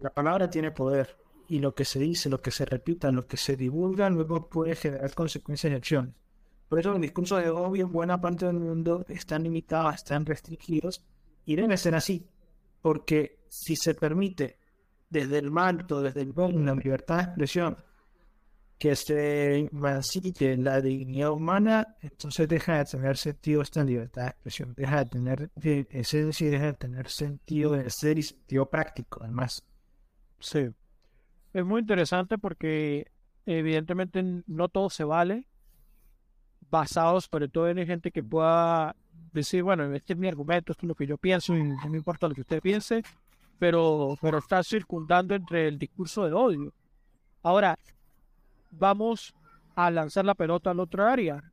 La 0.00 0.10
palabra 0.10 0.50
tiene 0.50 0.70
poder 0.70 1.16
y 1.48 1.58
lo 1.60 1.74
que 1.74 1.84
se 1.84 1.98
dice, 1.98 2.28
lo 2.28 2.40
que 2.40 2.50
se 2.50 2.64
repita, 2.64 3.10
lo 3.12 3.26
que 3.26 3.36
se 3.36 3.56
divulga, 3.56 4.10
luego 4.10 4.48
puede 4.48 4.74
generar 4.74 5.14
consecuencias 5.14 5.72
y 5.72 5.76
acciones. 5.76 6.14
Por 6.68 6.80
eso 6.80 6.90
los 6.90 7.00
discursos 7.00 7.42
de 7.42 7.50
odio 7.50 7.86
en 7.86 7.92
buena 7.92 8.20
parte 8.20 8.46
del 8.46 8.58
mundo 8.58 9.04
están 9.08 9.44
limitados, 9.44 9.94
están 9.94 10.26
restringidos 10.26 11.04
y 11.44 11.54
debe 11.54 11.76
ser 11.76 11.94
así, 11.94 12.26
porque 12.82 13.38
si 13.48 13.76
se 13.76 13.94
permite 13.94 14.58
desde 15.08 15.38
el 15.38 15.50
manto, 15.50 16.02
desde 16.02 16.22
el 16.22 16.34
la 16.36 16.74
libertad 16.74 17.16
de 17.16 17.22
expresión, 17.22 17.76
que 18.78 18.94
se 18.94 19.68
mancille 19.72 20.56
la 20.56 20.80
dignidad 20.80 21.30
humana, 21.30 21.96
entonces 22.02 22.48
deja 22.48 22.78
de 22.78 22.84
tener 22.84 23.16
sentido 23.16 23.62
esta 23.62 23.84
libertad 23.84 24.22
de 24.22 24.28
expresión, 24.28 24.74
deja 24.76 25.04
de 25.04 25.10
tener 25.10 25.50
esencia 25.90 26.46
y 26.46 26.50
deja 26.50 26.66
de 26.66 26.72
tener 26.74 27.08
sentido 27.08 27.72
de 27.72 27.88
ser 27.88 28.18
y 28.18 28.22
sentido 28.22 28.68
práctico, 28.68 29.20
además. 29.22 29.64
Sí. 30.38 30.68
Es 31.52 31.64
muy 31.64 31.80
interesante 31.80 32.38
porque 32.38 33.10
evidentemente 33.46 34.22
no 34.46 34.68
todo 34.68 34.90
se 34.90 35.04
vale, 35.04 35.46
basado 36.70 37.20
sobre 37.20 37.48
todo 37.48 37.68
en 37.68 37.86
gente 37.86 38.10
que 38.10 38.22
pueda 38.22 38.96
decir, 39.32 39.62
bueno, 39.62 39.84
este 39.94 40.12
es 40.12 40.18
mi 40.18 40.28
argumento, 40.28 40.72
esto 40.72 40.86
es 40.86 40.88
lo 40.88 40.94
que 40.94 41.06
yo 41.06 41.16
pienso 41.16 41.56
y 41.56 41.62
no 41.62 41.88
me 41.88 41.98
importa 41.98 42.28
lo 42.28 42.34
que 42.34 42.40
usted 42.40 42.60
piense, 42.60 43.02
pero, 43.58 44.16
pero 44.20 44.38
está 44.38 44.62
circundando 44.62 45.34
entre 45.34 45.68
el 45.68 45.78
discurso 45.78 46.24
de 46.26 46.32
odio. 46.32 46.72
Ahora, 47.42 47.78
vamos 48.70 49.34
a 49.74 49.90
lanzar 49.90 50.24
la 50.24 50.34
pelota 50.34 50.70
al 50.70 50.80
otro 50.80 51.06
área. 51.06 51.52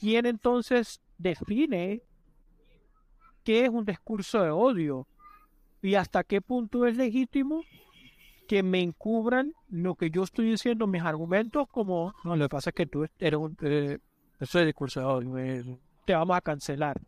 ¿Quién 0.00 0.26
entonces 0.26 1.00
define 1.18 2.02
qué 3.42 3.64
es 3.64 3.70
un 3.70 3.84
discurso 3.84 4.42
de 4.42 4.50
odio 4.50 5.06
y 5.82 5.94
hasta 5.94 6.22
qué 6.22 6.40
punto 6.40 6.86
es 6.86 6.96
legítimo 6.96 7.62
que 8.48 8.62
me 8.62 8.80
encubran 8.80 9.54
lo 9.68 9.94
que 9.94 10.10
yo 10.10 10.24
estoy 10.24 10.50
diciendo, 10.50 10.86
mis 10.86 11.02
argumentos, 11.02 11.68
como, 11.68 12.14
no, 12.24 12.34
lo 12.34 12.46
que 12.46 12.48
pasa 12.48 12.70
es 12.70 12.74
que 12.74 12.86
tú 12.86 13.06
eres 13.18 13.38
un, 13.38 13.56
eh, 13.60 13.98
eso 14.40 14.58
es 14.58 14.66
discurso 14.66 15.00
de 15.00 15.06
odio, 15.06 15.78
te 16.06 16.14
vamos 16.14 16.36
a 16.36 16.40
cancelar. 16.40 16.98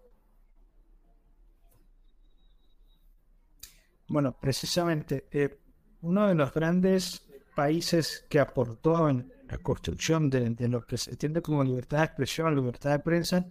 Bueno, 4.07 4.37
precisamente, 4.39 5.27
eh, 5.31 5.59
uno 6.03 6.29
de 6.29 6.35
los 6.35 6.53
grandes 6.53 7.27
países 7.57 8.27
que 8.29 8.39
aportó 8.39 9.09
en 9.09 9.33
la 9.49 9.57
construcción 9.59 10.29
de, 10.29 10.69
lo 10.69 10.85
que 10.85 10.99
se 10.99 11.13
entiende 11.13 11.41
como 11.41 11.65
libertad 11.65 11.99
de 11.99 12.05
expresión, 12.05 12.55
libertad 12.55 12.91
de 12.91 12.99
prensa, 12.99 13.47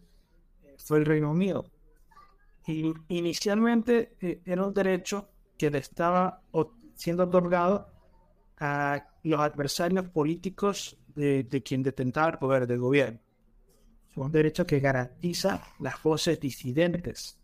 fue 0.78 1.00
el 1.00 1.06
Reino 1.06 1.32
Unido. 1.32 1.66
Y 2.68 2.94
inicialmente 3.08 4.16
eh, 4.22 4.42
era 4.46 4.64
un 4.64 4.74
derecho 4.76 5.30
que 5.58 5.72
le 5.72 5.80
estaba 5.80 6.44
siendo 7.00 7.24
otorgado 7.24 7.88
a 8.58 9.08
los 9.24 9.40
adversarios 9.40 10.10
políticos 10.10 10.98
de, 11.16 11.64
quien 11.66 11.82
detentaba 11.82 12.32
el 12.32 12.38
poder 12.38 12.68
del 12.68 12.80
gobierno. 12.80 13.20
Es 14.12 14.18
un 14.18 14.34
derecho 14.34 14.66
que 14.66 14.82
garantiza 14.82 15.64
las 15.80 16.04
voces 16.04 16.42
disidentes. 16.42 17.40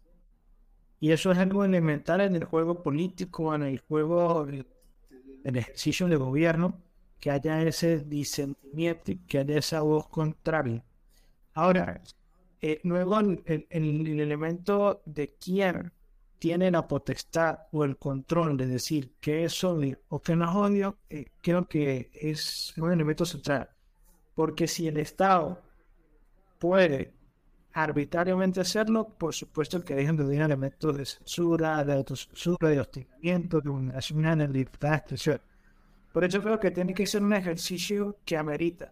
Y 0.99 1.11
eso 1.11 1.31
es 1.31 1.37
algo 1.37 1.63
elemental 1.63 2.19
en 2.19 2.35
el 2.35 2.43
juego 2.43 2.83
político, 2.83 3.55
en 3.55 3.63
el 3.63 3.79
juego, 3.79 4.45
en 4.45 4.65
el 5.45 5.55
ejercicio 5.55 6.09
de 6.09 6.17
gobierno, 6.17 6.81
que 7.21 7.31
haya 7.31 7.61
ese 7.61 7.99
disentimiento, 7.99 9.13
que 9.25 9.39
haya 9.39 9.57
esa 9.57 9.81
voz 9.81 10.09
contraria. 10.09 10.83
Ahora, 11.53 12.01
eh, 12.59 12.81
luego 12.83 13.19
el, 13.21 13.67
el, 13.69 14.19
elemento 14.19 15.01
de 15.05 15.33
quién 15.39 15.93
tiene 16.39 16.71
la 16.71 16.87
potestad 16.87 17.59
o 17.71 17.83
el 17.83 17.97
control 17.97 18.57
de 18.57 18.67
decir 18.67 19.13
que 19.19 19.45
es 19.45 19.63
odio 19.63 19.99
o 20.09 20.21
que 20.21 20.35
no 20.35 20.49
es 20.49 20.55
odio, 20.55 20.97
eh, 21.09 21.25
creo 21.41 21.67
que 21.67 22.11
es 22.13 22.73
un 22.77 22.91
elemento 22.91 23.25
central. 23.25 23.69
Porque 24.35 24.67
si 24.67 24.87
el 24.87 24.97
Estado 24.97 25.61
puede 26.59 27.13
arbitrariamente 27.73 28.61
hacerlo, 28.61 29.07
por 29.17 29.33
supuesto 29.33 29.83
que 29.83 29.95
dejan 29.95 30.15
de 30.15 30.23
tener 30.23 30.43
elementos 30.43 30.97
de 30.97 31.05
censura, 31.05 31.83
de 31.83 31.93
autocensura, 31.93 32.69
de 32.69 32.79
hostigamiento, 32.79 33.59
de 33.59 33.69
vulneración 33.69 34.37
de 34.37 34.47
libertad 34.47 34.91
de 34.91 34.95
expresión. 34.95 35.41
Por 36.13 36.23
eso 36.23 36.41
creo 36.41 36.59
que 36.59 36.71
tiene 36.71 36.93
que 36.93 37.05
ser 37.05 37.21
un 37.21 37.33
ejercicio 37.33 38.17
que 38.23 38.37
amerita 38.37 38.91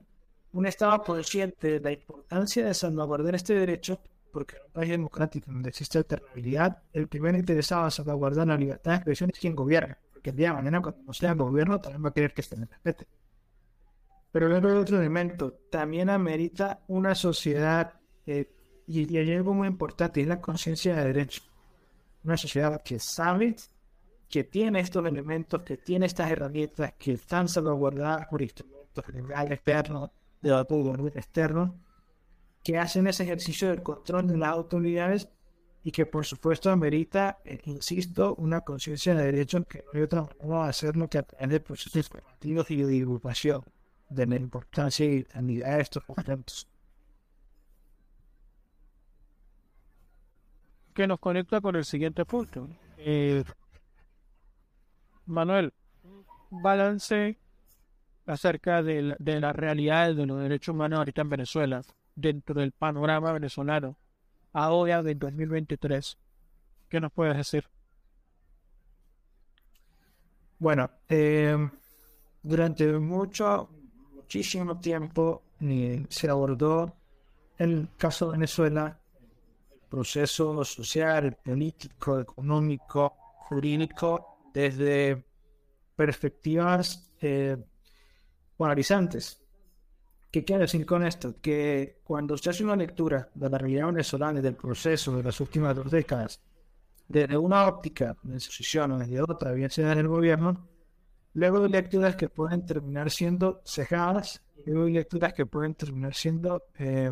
un 0.53 0.65
Estado 0.67 1.01
consciente 1.01 1.71
de 1.71 1.79
la 1.79 1.91
importancia 1.91 2.65
de 2.65 2.73
salvaguardar 2.73 3.35
este 3.35 3.53
derecho 3.53 3.99
porque 4.33 4.57
en 4.57 4.63
un 4.63 4.71
país 4.71 4.89
democrático 4.89 5.51
donde 5.51 5.69
existe 5.69 5.99
alternabilidad, 5.99 6.81
el 6.91 7.07
primer 7.07 7.35
interesado 7.35 7.85
en 7.85 7.91
salvaguardar 7.91 8.47
la 8.47 8.57
libertad 8.57 8.91
de 8.91 8.97
expresión 8.97 9.29
es 9.29 9.39
quien 9.39 9.55
gobierna, 9.55 9.97
porque 10.11 10.31
el 10.31 10.35
día 10.35 10.49
de 10.49 10.55
mañana 10.55 10.81
cuando 10.81 11.03
no 11.03 11.13
sea 11.13 11.33
gobierno 11.35 11.79
también 11.79 12.03
va 12.03 12.09
a 12.09 12.13
querer 12.13 12.33
que 12.33 12.41
se 12.41 12.57
le 12.57 12.65
respete. 12.65 13.07
Pero 14.31 14.49
luego 14.49 14.67
hay 14.67 14.73
otro 14.73 14.97
elemento, 14.97 15.53
también 15.69 16.09
amerita 16.09 16.81
una 16.87 17.13
sociedad, 17.13 17.93
eh, 18.25 18.51
y, 18.87 19.15
hay 19.15 19.31
algo 19.31 19.53
muy 19.53 19.67
importante, 19.67 20.19
es 20.19 20.27
la 20.27 20.41
conciencia 20.41 20.95
de 20.95 21.05
derecho. 21.05 21.43
Una 22.23 22.35
sociedad 22.35 22.81
que 22.83 22.97
sabe 22.97 23.55
que 24.27 24.43
tiene 24.43 24.79
estos 24.79 25.05
elementos, 25.05 25.61
que 25.61 25.77
tiene 25.77 26.07
estas 26.07 26.31
herramientas, 26.31 26.93
que 26.97 27.13
están 27.13 27.47
salvaguardadas 27.47 28.25
por 28.27 28.41
instrumentos 28.41 29.07
legales 29.09 29.51
externos, 29.51 30.09
de 30.41 30.49
gobierno 30.49 31.07
externo, 31.09 31.79
que 32.63 32.77
hacen 32.77 33.07
ese 33.07 33.23
ejercicio 33.23 33.69
del 33.69 33.83
control 33.83 34.27
de 34.27 34.37
las 34.37 34.49
autoridades 34.49 35.29
y 35.83 35.91
que 35.91 36.05
por 36.05 36.25
supuesto 36.25 36.71
amerita, 36.71 37.39
eh, 37.43 37.59
insisto, 37.65 38.35
una 38.35 38.61
conciencia 38.61 39.13
de 39.13 39.25
derecho 39.25 39.63
que 39.65 39.79
no 39.79 39.91
hay 39.93 40.01
otra 40.01 40.21
manera 40.21 40.63
de 40.63 40.69
hacerlo 40.69 41.09
que 41.09 41.17
a 41.17 41.23
través 41.23 41.49
de 41.49 41.59
procesos 41.59 41.95
informativos 41.95 42.71
y 42.71 42.77
de 42.77 42.87
divulgación 42.87 43.63
de 44.09 44.25
la 44.25 44.35
importancia 44.37 45.05
y 45.05 45.23
de 45.23 45.81
estos 45.81 46.03
momentos. 46.07 46.67
Que 50.93 51.07
nos 51.07 51.19
conecta 51.19 51.59
con 51.59 51.75
el 51.75 51.83
siguiente 51.83 52.23
punto. 52.23 52.69
Eh, 52.97 53.43
Manuel, 55.25 55.73
balance 56.49 57.37
acerca 58.25 58.83
de, 58.83 59.15
de 59.19 59.39
las 59.41 59.55
realidades 59.55 60.15
de 60.15 60.25
los 60.25 60.39
derechos 60.39 60.73
humanos 60.73 60.99
ahorita 60.99 61.23
en 61.23 61.29
Venezuela 61.29 61.81
dentro 62.15 62.59
del 62.59 62.71
panorama 62.71 63.31
venezolano 63.31 63.97
ahora 64.53 65.01
del 65.03 65.17
2023. 65.19 66.17
¿Qué 66.89 66.99
nos 66.99 67.11
puedes 67.11 67.35
decir? 67.35 67.65
Bueno, 70.59 70.89
eh, 71.09 71.57
durante 72.41 72.87
mucho, 72.99 73.69
muchísimo 74.13 74.79
tiempo 74.79 75.43
se 76.09 76.29
abordó 76.29 76.95
el 77.57 77.89
caso 77.97 78.27
de 78.27 78.31
Venezuela, 78.33 78.99
el 79.71 79.79
proceso 79.89 80.63
social, 80.63 81.37
político, 81.43 82.19
económico, 82.19 83.15
jurídico, 83.49 84.37
desde 84.53 85.25
perspectivas 85.95 87.11
eh, 87.21 87.57
polarizantes 88.57 89.42
¿Qué 90.33 90.43
quiero 90.43 90.61
decir 90.63 90.83
con 90.83 91.05
esto? 91.05 91.35
Que 91.39 91.99
cuando 92.03 92.33
usted 92.33 92.49
hace 92.49 92.63
una 92.63 92.75
lectura 92.75 93.29
de 93.35 93.49
la 93.51 93.59
realidad 93.59 93.85
venezolana 93.85 94.39
y 94.39 94.41
del 94.41 94.55
proceso 94.55 95.15
de 95.15 95.21
las 95.21 95.39
últimas 95.39 95.75
dos 95.75 95.91
décadas, 95.91 96.41
desde 97.07 97.37
una 97.37 97.67
óptica 97.67 98.17
de 98.23 98.33
institución 98.33 98.93
o 98.93 98.97
desde 98.97 99.21
otra, 99.21 99.51
bien 99.51 99.69
sea 99.69 99.91
en 99.91 99.99
el 99.99 100.07
gobierno, 100.07 100.67
luego 101.35 101.63
hay 101.63 101.69
lecturas 101.69 102.15
que 102.15 102.29
pueden 102.29 102.65
terminar 102.65 103.11
siendo 103.11 103.61
cejadas, 103.63 104.41
luego 104.65 104.85
hay 104.85 104.93
lecturas 104.93 105.35
que 105.35 105.45
pueden 105.45 105.75
terminar 105.75 106.15
siendo 106.15 106.63
eh, 106.79 107.11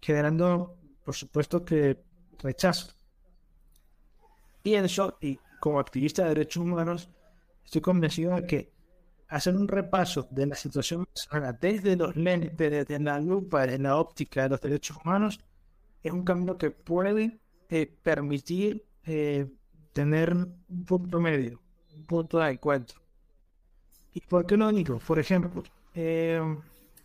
generando, 0.00 0.76
por 1.04 1.16
supuesto, 1.16 1.64
que 1.64 1.98
rechazo. 2.38 2.92
Pienso, 4.62 5.18
y 5.20 5.36
como 5.58 5.80
activista 5.80 6.22
de 6.22 6.28
derechos 6.28 6.62
humanos, 6.62 7.10
estoy 7.64 7.80
convencido 7.80 8.36
de 8.36 8.46
que 8.46 8.72
hacer 9.32 9.56
un 9.56 9.66
repaso 9.66 10.28
de 10.30 10.46
la 10.46 10.54
situación 10.54 11.08
desde 11.58 11.96
los 11.96 12.14
lentes, 12.16 12.54
desde 12.58 12.98
la 13.00 13.18
lupa, 13.18 13.62
desde 13.62 13.78
la 13.78 13.96
óptica 13.96 14.42
de 14.42 14.50
los 14.50 14.60
derechos 14.60 14.98
humanos, 15.02 15.40
es 16.02 16.12
un 16.12 16.22
camino 16.22 16.58
que 16.58 16.70
puede 16.70 17.40
eh, 17.70 17.86
permitir 18.02 18.84
eh, 19.06 19.50
tener 19.94 20.34
un 20.34 20.84
punto 20.84 21.18
medio, 21.18 21.62
un 21.96 22.04
punto 22.04 22.38
de 22.40 22.50
encuentro. 22.50 23.00
¿Y 24.12 24.20
por 24.20 24.44
qué 24.44 24.58
lo 24.58 24.70
digo? 24.70 24.98
Por 24.98 25.18
ejemplo, 25.18 25.62
eh, 25.94 26.38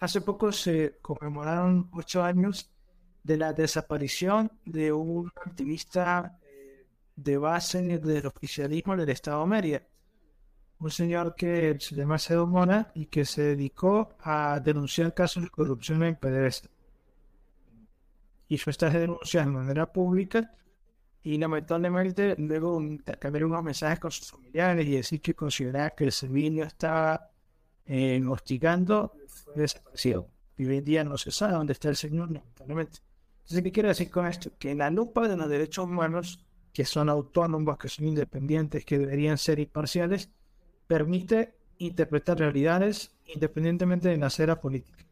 hace 0.02 0.20
poco 0.20 0.52
se 0.52 0.98
conmemoraron 1.02 1.90
ocho 1.94 2.22
años 2.24 2.70
de 3.24 3.38
la 3.38 3.54
desaparición 3.54 4.52
de 4.66 4.92
un 4.92 5.32
activista 5.46 6.38
de 7.16 7.38
base 7.38 8.00
del 8.00 8.26
oficialismo 8.26 8.98
del 8.98 9.10
Estado 9.10 9.42
de 9.44 9.48
Mérida 9.48 9.82
un 10.80 10.92
señor 10.92 11.36
que 11.36 11.78
se 11.80 11.96
llama 11.96 12.20
Cedo 12.20 12.46
Mona 12.46 12.92
y 12.94 13.08
que 13.08 13.26
se 13.26 13.42
dedicó 13.42 14.16
a 14.20 14.60
denunciar 14.60 15.14
casos 15.14 15.44
de 15.44 15.50
corrupción 15.50 16.04
en 16.04 16.16
PDVSA. 16.16 16.70
Hizo 18.50 18.70
estas 18.70 18.94
denuncias 18.94 19.46
de 19.46 19.52
manera 19.52 19.92
pública 19.92 20.54
y 21.24 21.38
lamentablemente 21.38 22.36
luego 22.38 22.80
intercambiar 22.82 23.46
unos 23.46 23.64
mensajes 23.64 24.00
con 24.00 24.12
sus 24.12 24.32
familiares 24.32 24.86
y 24.86 24.92
decir 24.92 25.22
que 25.22 25.34
consideraba 25.34 25.90
que 25.90 26.06
el 26.06 26.12
servicio 26.12 26.64
estaba 26.64 27.32
eh, 27.86 28.24
hostigando, 28.28 29.14
fue 29.28 29.56
desaparecido. 29.56 30.30
Y 30.58 30.66
hoy 30.66 30.78
en 30.78 30.86
día 30.86 31.04
no 31.04 31.18
se 31.18 31.32
sabe 31.32 31.54
dónde 31.54 31.74
está 31.74 31.90
el 31.90 31.96
señor, 31.96 32.32
lamentablemente. 32.32 33.00
Entonces, 33.40 33.64
¿qué 33.64 33.72
quiero 33.72 33.90
decir 33.90 34.10
con 34.10 34.26
esto? 34.26 34.52
Que 34.58 34.72
en 34.72 34.80
la 34.80 34.90
lupa 34.90 35.28
de 35.28 35.38
los 35.38 35.50
derechos 35.50 35.86
humanos, 35.86 36.46
que 36.74 36.86
son 36.86 37.10
autónomos, 37.10 37.78
que 37.78 37.90
son 37.90 38.06
independientes, 38.06 38.86
que 38.86 38.98
deberían 38.98 39.38
ser 39.38 39.60
imparciales, 39.60 40.30
permite 40.88 41.54
interpretar 41.78 42.40
realidades 42.40 43.12
independientemente 43.26 44.10
de 44.10 44.18
la 44.18 44.28
acera 44.28 44.60
política. 44.60 45.06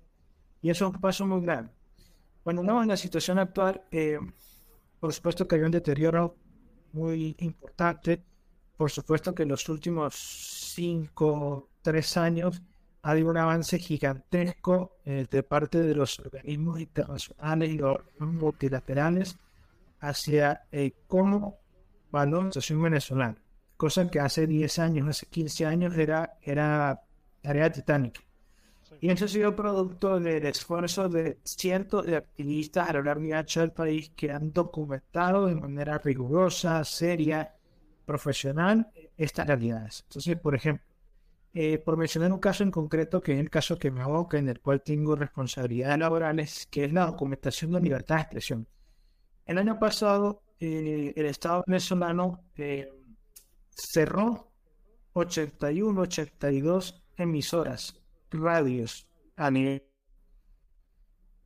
Y 0.61 0.69
eso 0.69 0.87
es 0.87 0.95
un 0.95 1.01
paso 1.01 1.27
muy 1.27 1.41
grande. 1.41 1.71
Cuando 2.43 2.63
vemos 2.63 2.83
en 2.83 2.89
la 2.89 2.97
situación 2.97 3.39
actual, 3.39 3.83
eh, 3.91 4.19
por 4.99 5.13
supuesto 5.13 5.47
que 5.47 5.55
hay 5.55 5.61
un 5.61 5.71
deterioro 5.71 6.35
muy 6.93 7.35
importante. 7.39 8.23
Por 8.77 8.89
supuesto 8.89 9.35
que 9.35 9.43
en 9.43 9.49
los 9.49 9.67
últimos 9.69 10.15
cinco, 10.15 11.69
tres 11.81 12.17
años 12.17 12.61
ha 13.01 13.11
habido 13.11 13.29
un 13.29 13.37
avance 13.37 13.77
gigantesco 13.77 14.97
eh, 15.05 15.27
de 15.29 15.43
parte 15.43 15.79
de 15.79 15.93
los 15.93 16.19
organismos 16.19 16.79
internacionales 16.79 17.69
y 17.69 17.77
los 17.77 17.99
multilaterales 18.19 19.37
hacia 19.99 20.65
eh, 20.71 20.93
cómo 21.07 21.59
va 22.13 22.25
la 22.25 22.43
situación 22.45 22.81
venezolana 22.81 23.44
cosa 23.77 24.09
que 24.09 24.19
hace 24.19 24.47
10 24.47 24.79
años, 24.79 25.07
hace 25.07 25.25
15 25.27 25.65
años 25.65 25.97
era, 25.97 26.37
era 26.41 27.01
tarea 27.41 27.71
titánica. 27.71 28.21
Y 29.01 29.09
eso 29.09 29.25
ha 29.25 29.27
sido 29.27 29.55
producto 29.55 30.19
del 30.19 30.45
esfuerzo 30.45 31.09
de 31.09 31.39
cientos 31.43 32.05
de 32.05 32.15
activistas 32.15 32.89
a 32.89 32.93
lo 32.93 33.03
largo 33.03 33.25
y 33.25 33.33
ancho 33.33 33.59
del 33.59 33.71
país 33.71 34.11
que 34.15 34.31
han 34.31 34.53
documentado 34.53 35.47
de 35.47 35.55
manera 35.55 35.97
rigurosa, 35.97 36.83
seria, 36.83 37.55
profesional 38.05 38.87
estas 39.17 39.47
realidades. 39.47 40.03
Entonces, 40.07 40.37
por 40.39 40.55
ejemplo, 40.55 40.85
eh, 41.53 41.77
por 41.77 41.97
mencionar 41.97 42.31
un 42.31 42.39
caso 42.39 42.63
en 42.63 42.71
concreto, 42.71 43.21
que 43.21 43.33
es 43.33 43.39
el 43.39 43.49
caso 43.49 43.79
que 43.79 43.89
me 43.89 44.01
aboca, 44.01 44.37
en 44.37 44.49
el 44.49 44.59
cual 44.59 44.81
tengo 44.81 45.15
responsabilidades 45.15 45.97
laborales, 45.97 46.67
que 46.69 46.85
es 46.85 46.93
la 46.93 47.05
documentación 47.05 47.71
de 47.71 47.81
libertad 47.81 48.15
de 48.15 48.21
expresión. 48.21 48.67
El 49.45 49.57
año 49.57 49.79
pasado, 49.79 50.43
eh, 50.59 51.13
el 51.15 51.25
Estado 51.25 51.63
venezolano 51.65 52.41
eh, 52.57 52.91
cerró 53.75 54.51
81, 55.13 56.01
82 56.01 57.03
emisoras, 57.17 58.01
radios 58.31 59.07
a 59.35 59.51
nivel. 59.51 59.83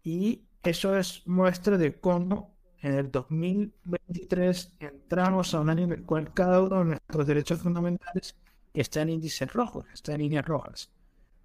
Y 0.04 0.48
eso 0.64 0.98
es 0.98 1.26
muestra 1.28 1.78
de 1.78 2.00
cómo 2.00 2.58
en 2.82 2.94
el 2.94 3.12
2023 3.12 4.78
entramos 4.80 5.54
a 5.54 5.60
un 5.60 5.70
año 5.70 5.84
en 5.84 5.92
el 5.92 6.06
cual 6.06 6.34
cada 6.34 6.62
uno 6.62 6.80
de 6.80 6.86
nuestros 6.86 7.28
derechos 7.28 7.62
fundamentales 7.62 8.36
está 8.74 9.02
en 9.02 9.10
índices 9.10 9.52
rojos, 9.52 9.86
está 9.94 10.14
en 10.14 10.22
líneas 10.22 10.46
rojas. 10.46 10.90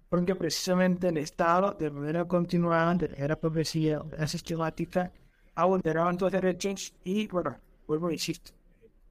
Porque 0.09 0.35
precisamente 0.35 1.09
el 1.09 1.17
Estado, 1.17 1.73
de 1.73 1.89
manera 1.91 2.25
continuada, 2.25 2.93
de 2.95 3.09
manera 3.09 3.39
progresiva, 3.39 3.97
de 3.97 4.03
manera 4.03 4.27
sistemática, 4.27 5.11
ha 5.55 5.65
vulnerado 5.65 6.11
estos 6.11 6.31
derechos 6.31 6.93
y, 7.03 7.27
bueno, 7.27 7.57
vuelvo 7.87 8.07
a 8.07 8.13
insistir, 8.13 8.53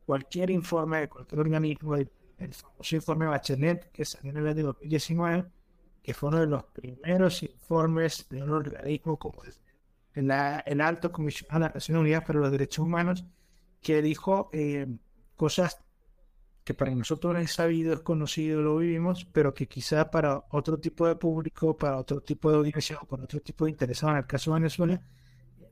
cualquier 0.04 0.50
informe 0.50 1.00
de 1.00 1.08
cualquier 1.08 1.40
organismo, 1.40 1.96
el, 1.96 2.10
famoso 2.52 2.96
informe 2.96 3.26
Bachelet 3.26 3.90
que 3.90 4.04
salió 4.04 4.30
en 4.30 4.38
el 4.38 4.48
año 4.48 4.64
2019, 4.64 5.44
que 6.02 6.14
fue 6.14 6.28
uno 6.28 6.40
de 6.40 6.46
los 6.46 6.64
primeros 6.64 7.42
informes 7.42 8.26
de 8.28 8.42
un 8.42 8.50
organismo 8.50 9.18
como 9.18 9.42
el, 10.14 10.30
el 10.66 10.80
Alto 10.80 11.10
Comisionado 11.10 11.60
de 11.60 11.66
las 11.66 11.74
Naciones 11.76 12.00
Unidas 12.00 12.24
para 12.24 12.40
los 12.40 12.50
Derechos 12.50 12.84
Humanos, 12.84 13.24
que 13.80 14.02
dijo 14.02 14.50
eh, 14.52 14.86
cosas 15.36 15.80
que 16.64 16.74
para 16.74 16.94
nosotros 16.94 17.36
es 17.38 17.52
sabido, 17.52 17.92
es 17.92 18.00
conocido, 18.00 18.62
lo 18.62 18.78
vivimos, 18.78 19.26
pero 19.26 19.52
que 19.52 19.68
quizá 19.68 20.10
para 20.10 20.44
otro 20.50 20.78
tipo 20.78 21.06
de 21.06 21.16
público, 21.16 21.76
para 21.76 21.98
otro 21.98 22.22
tipo 22.22 22.50
de 22.50 22.56
audiencia 22.56 22.98
o 23.00 23.06
con 23.06 23.22
otro 23.22 23.40
tipo 23.40 23.66
de 23.66 23.72
interesados, 23.72 24.14
en 24.14 24.18
el 24.18 24.26
caso 24.26 24.50
de 24.50 24.60
Venezuela, 24.60 25.02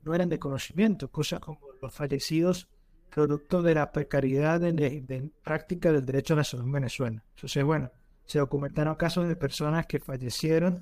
no 0.03 0.13
eran 0.13 0.29
de 0.29 0.37
conocimiento, 0.37 1.09
cosas 1.09 1.39
como 1.39 1.59
los 1.81 1.93
fallecidos 1.93 2.67
producto 3.13 3.61
de 3.61 3.75
la 3.75 3.91
precariedad 3.91 4.59
de, 4.59 5.29
práctica 5.43 5.91
del 5.91 6.05
derecho 6.05 6.33
a 6.33 6.37
la 6.37 6.43
salud 6.43 6.65
en 6.65 6.71
Venezuela. 6.71 7.23
Entonces, 7.35 7.63
bueno, 7.63 7.91
se 8.25 8.39
documentaron 8.39 8.95
casos 8.95 9.27
de 9.27 9.35
personas 9.35 9.85
que 9.85 9.99
fallecieron 9.99 10.81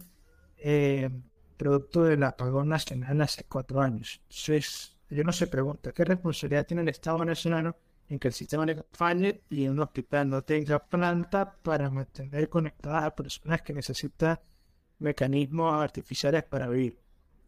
eh, 0.57 1.09
producto 1.57 2.03
del 2.03 2.23
apagón 2.23 2.69
nacional 2.69 3.21
hace 3.21 3.43
cuatro 3.43 3.81
años. 3.81 4.21
Entonces, 4.23 4.97
yo 5.09 5.23
no 5.23 5.33
se 5.33 5.47
pregunta, 5.47 5.91
¿qué 5.91 6.05
responsabilidad 6.05 6.65
tiene 6.65 6.83
el 6.83 6.89
Estado 6.89 7.19
venezolano 7.19 7.75
en 8.07 8.17
que 8.17 8.29
el 8.29 8.33
sistema 8.33 8.65
de 8.65 8.83
falle 8.91 9.43
y 9.49 9.67
un 9.67 9.79
hospital 9.79 10.29
no 10.29 10.41
tenga 10.41 10.79
planta 10.79 11.57
para 11.61 11.89
mantener 11.89 12.49
conectadas 12.49 13.03
a 13.05 13.15
personas 13.15 13.61
que 13.61 13.73
necesitan 13.73 14.39
mecanismos 14.99 15.73
artificiales 15.73 16.43
para 16.43 16.69
vivir? 16.69 16.97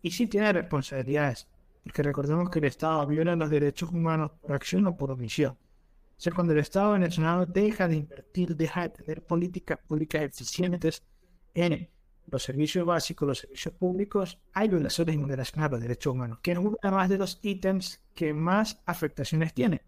Y 0.01 0.11
sí 0.11 0.27
tiene 0.27 0.51
responsabilidades 0.51 1.47
porque 1.83 2.01
recordemos 2.01 2.49
que 2.49 2.59
el 2.59 2.65
Estado 2.65 3.05
viola 3.05 3.35
los 3.35 3.49
derechos 3.49 3.89
humanos 3.91 4.31
por 4.41 4.53
acción 4.53 4.87
o 4.87 4.95
por 4.95 5.11
omisión. 5.11 5.53
O 5.53 6.21
sea, 6.23 6.33
cuando 6.33 6.53
el 6.53 6.59
Estado 6.59 6.93
venezolano 6.93 7.45
deja 7.45 7.87
de 7.87 7.97
invertir, 7.97 8.55
deja 8.55 8.83
de 8.83 8.89
tener 8.89 9.23
políticas 9.23 9.79
públicas 9.85 10.21
eficientes 10.21 11.03
en 11.53 11.89
los 12.27 12.41
servicios 12.41 12.85
básicos, 12.85 13.27
los 13.27 13.39
servicios 13.39 13.73
públicos, 13.73 14.39
hay 14.53 14.69
violaciones 14.69 15.15
y 15.15 15.17
vulneraciones 15.17 15.67
a 15.67 15.71
los 15.71 15.81
derechos 15.81 16.13
humanos, 16.13 16.39
que 16.41 16.53
es 16.53 16.57
uno 16.57 16.77
más 16.83 17.09
de 17.09 17.17
los 17.17 17.39
ítems 17.41 18.01
que 18.15 18.33
más 18.33 18.81
afectaciones 18.85 19.53
tiene. 19.53 19.81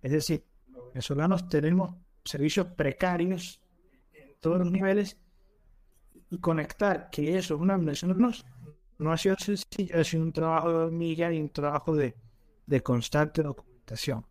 Es 0.00 0.12
decir, 0.12 0.44
los 0.68 0.92
venezolanos 0.92 1.48
tenemos 1.48 1.96
servicios 2.24 2.68
precarios 2.68 3.60
en 4.12 4.36
todos 4.40 4.58
los 4.58 4.70
niveles 4.70 5.18
y 6.30 6.38
conectar 6.38 7.10
que 7.10 7.36
eso 7.36 7.56
es 7.56 7.60
una 7.60 7.76
violación 7.76 8.12
de 8.12 8.22
los 8.22 8.44
no 8.98 9.12
ha 9.12 9.16
sido 9.16 9.36
sencillo, 9.38 10.00
ha 10.00 10.04
sido 10.04 10.24
un 10.24 10.32
trabajo 10.32 10.68
de 10.68 10.74
hormiga 10.74 11.32
y 11.32 11.40
un 11.40 11.48
trabajo 11.50 11.94
de, 11.94 12.14
constante 12.82 13.42
documentación. 13.42 14.26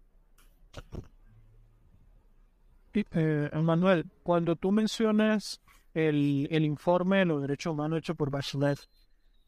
Eh, 2.93 3.49
Manuel, 3.53 4.05
cuando 4.23 4.55
tú 4.55 4.71
mencionas 4.71 5.61
el, 5.93 6.63
informe 6.63 7.19
de 7.19 7.25
los 7.25 7.41
derechos 7.41 7.73
humanos 7.73 7.99
hecho 7.99 8.15
por 8.15 8.29
Bachelet, 8.29 8.79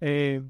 eh, 0.02 0.42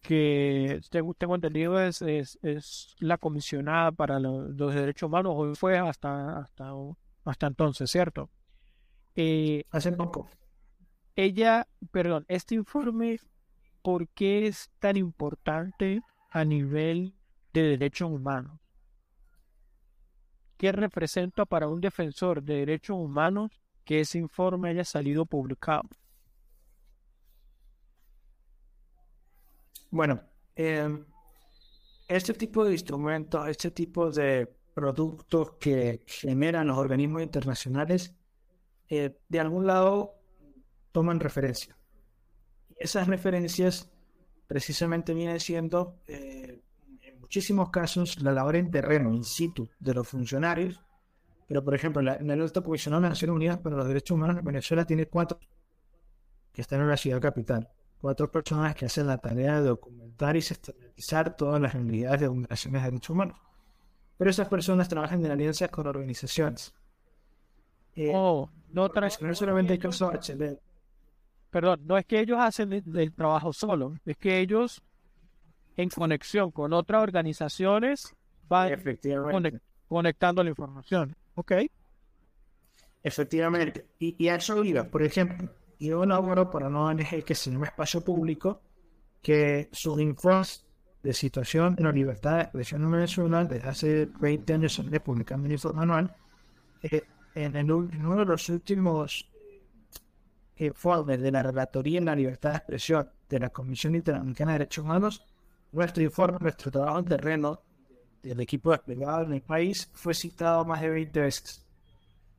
que 0.00 0.80
tengo, 0.90 1.14
tengo 1.14 1.34
entendido 1.34 1.80
es, 1.80 2.00
es, 2.00 2.96
la 3.00 3.18
comisionada 3.18 3.90
para 3.92 4.20
los, 4.20 4.56
derechos 4.56 5.08
humanos, 5.08 5.34
hoy 5.36 5.54
fue 5.56 5.78
hasta, 5.78 6.38
hasta, 6.38 6.72
hasta 7.24 7.46
entonces, 7.46 7.90
¿cierto? 7.90 8.30
Eh, 9.16 9.64
Hace 9.70 9.92
poco 9.92 10.28
ella, 11.16 11.66
perdón, 11.90 12.26
este 12.28 12.54
informe, 12.54 13.18
¿por 13.82 14.06
qué 14.08 14.46
es 14.46 14.70
tan 14.78 14.96
importante 14.96 16.02
a 16.30 16.44
nivel 16.44 17.14
de 17.52 17.62
derechos 17.62 18.10
humanos? 18.10 18.60
¿Qué 20.58 20.72
representa 20.72 21.44
para 21.46 21.68
un 21.68 21.80
defensor 21.80 22.42
de 22.42 22.56
derechos 22.56 22.96
humanos 22.96 23.50
que 23.84 24.00
ese 24.00 24.18
informe 24.18 24.68
haya 24.70 24.84
salido 24.84 25.24
publicado? 25.26 25.88
Bueno, 29.90 30.22
em, 30.54 31.04
este 32.08 32.34
tipo 32.34 32.64
de 32.64 32.72
instrumentos, 32.72 33.48
este 33.48 33.70
tipo 33.70 34.10
de 34.10 34.54
productos 34.74 35.52
que 35.58 36.02
generan 36.06 36.66
los 36.66 36.76
organismos 36.76 37.22
internacionales, 37.22 38.14
eh, 38.88 39.18
de 39.28 39.40
algún 39.40 39.66
lado 39.66 40.15
toman 40.96 41.20
referencia. 41.20 41.76
Esas 42.74 43.06
referencias 43.06 43.90
precisamente 44.46 45.12
vienen 45.12 45.40
siendo, 45.40 46.00
eh, 46.06 46.62
en 47.02 47.20
muchísimos 47.20 47.68
casos, 47.68 48.22
la 48.22 48.32
labor 48.32 48.56
en 48.56 48.70
terreno, 48.70 49.12
in 49.12 49.22
situ, 49.22 49.68
de 49.78 49.92
los 49.92 50.08
funcionarios. 50.08 50.80
Pero, 51.48 51.62
por 51.62 51.74
ejemplo, 51.74 52.00
la, 52.00 52.14
en 52.14 52.30
el 52.30 52.40
alto 52.40 52.62
comisionado 52.64 53.02
de 53.02 53.10
Naciones 53.10 53.36
Unidas 53.36 53.58
para 53.58 53.76
los 53.76 53.86
Derechos 53.86 54.14
Humanos 54.14 54.38
en 54.38 54.44
Venezuela 54.46 54.86
tiene 54.86 55.04
cuatro 55.04 55.38
que 56.50 56.62
están 56.62 56.80
en 56.80 56.88
la 56.88 56.96
ciudad 56.96 57.20
capital. 57.20 57.68
Cuatro 58.00 58.32
personas 58.32 58.74
que 58.74 58.86
hacen 58.86 59.06
la 59.06 59.18
tarea 59.18 59.60
de 59.60 59.68
documentar 59.68 60.34
y 60.34 60.40
sistematizar 60.40 61.36
todas 61.36 61.60
las 61.60 61.74
realidades 61.74 62.22
de 62.22 62.28
vulneraciones 62.28 62.80
de 62.80 62.90
derechos 62.90 63.10
humanos. 63.10 63.38
Pero 64.16 64.30
esas 64.30 64.48
personas 64.48 64.88
trabajan 64.88 65.22
en 65.22 65.30
alianzas 65.30 65.68
con 65.68 65.86
organizaciones. 65.86 66.72
Eh, 67.96 68.12
oh, 68.14 68.48
no, 68.70 68.88
no 69.20 69.34
solamente 69.34 69.74
hay 69.74 69.78
Perdón, 71.50 71.80
no 71.86 71.96
es 71.96 72.04
que 72.04 72.20
ellos 72.20 72.38
hacen 72.40 72.72
el, 72.72 73.12
trabajo 73.12 73.52
solo, 73.52 73.94
es 74.04 74.16
que 74.16 74.40
ellos 74.40 74.82
en 75.76 75.88
conexión 75.88 76.50
con 76.50 76.72
otras 76.72 77.02
organizaciones 77.02 78.14
van 78.48 78.80
conectando 79.88 80.42
la 80.42 80.50
información. 80.50 81.14
¿Ok? 81.34 81.52
Efectivamente. 83.02 83.86
Y, 83.98 84.16
y 84.18 84.28
a 84.28 84.36
eso 84.36 84.64
iba, 84.64 84.84
por 84.84 85.02
ejemplo, 85.02 85.48
yo 85.78 86.04
elaboro 86.04 86.50
para 86.50 86.68
no 86.68 86.86
ONG 86.86 87.24
que 87.24 87.34
se 87.34 87.50
llama 87.50 87.66
Espacio 87.66 88.02
Público, 88.02 88.62
que 89.22 89.68
sus 89.72 90.00
informes 90.00 90.66
de 91.02 91.12
situación 91.12 91.76
en 91.78 91.84
la 91.84 91.92
libertad 91.92 92.36
de 92.36 92.42
expresión 92.42 92.82
en 92.82 92.90
Venezuela 92.90 93.44
desde 93.44 93.68
hace 93.68 94.08
20 94.20 94.54
años 94.54 94.74
se 94.74 95.00
publicando 95.00 95.46
un 95.46 95.52
informe 95.52 95.82
anual. 95.82 96.16
Eh, 96.82 97.02
en, 97.34 97.70
uno 97.70 98.16
de 98.16 98.24
los 98.24 98.48
últimos 98.48 99.28
informes 100.56 101.20
de 101.20 101.30
la 101.30 101.42
Relatoría 101.42 101.98
en 101.98 102.06
la 102.06 102.16
Libertad 102.16 102.50
de 102.50 102.56
Expresión 102.56 103.10
de 103.28 103.38
la 103.40 103.50
Comisión 103.50 103.94
Interamericana 103.94 104.52
de 104.52 104.58
Derechos 104.58 104.84
Humanos, 104.84 105.24
nuestro 105.72 106.02
informe, 106.02 106.38
nuestro 106.40 106.70
trabajo 106.70 106.98
en 106.98 107.04
terreno 107.04 107.60
del 108.22 108.40
equipo 108.40 108.70
desplegado 108.70 109.24
en 109.24 109.34
el 109.34 109.42
país 109.42 109.90
fue 109.92 110.14
citado 110.14 110.64
más 110.64 110.80
de 110.80 110.90
20 110.90 111.20
veces. 111.20 111.66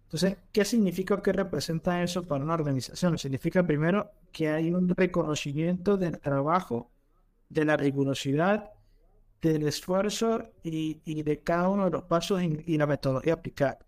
Entonces, 0.04 0.38
¿qué 0.54 0.64
significa 0.64 1.16
o 1.16 1.22
qué 1.22 1.34
representa 1.34 2.02
eso 2.02 2.24
para 2.24 2.44
una 2.44 2.54
organización? 2.54 3.18
Significa 3.18 3.66
primero 3.66 4.10
que 4.32 4.50
hay 4.50 4.74
un 4.74 4.88
reconocimiento 4.88 5.98
del 5.98 6.20
trabajo, 6.20 6.90
de 7.50 7.66
la 7.66 7.76
rigurosidad, 7.76 8.72
del 9.42 9.68
esfuerzo 9.68 10.50
y, 10.64 11.24
de 11.24 11.40
cada 11.42 11.70
uno 11.70 11.86
de 11.86 11.92
los 11.92 12.04
pasos 12.04 12.42
y, 12.42 12.78
la 12.78 12.88
metodología 12.88 13.34
aplicada. 13.34 13.80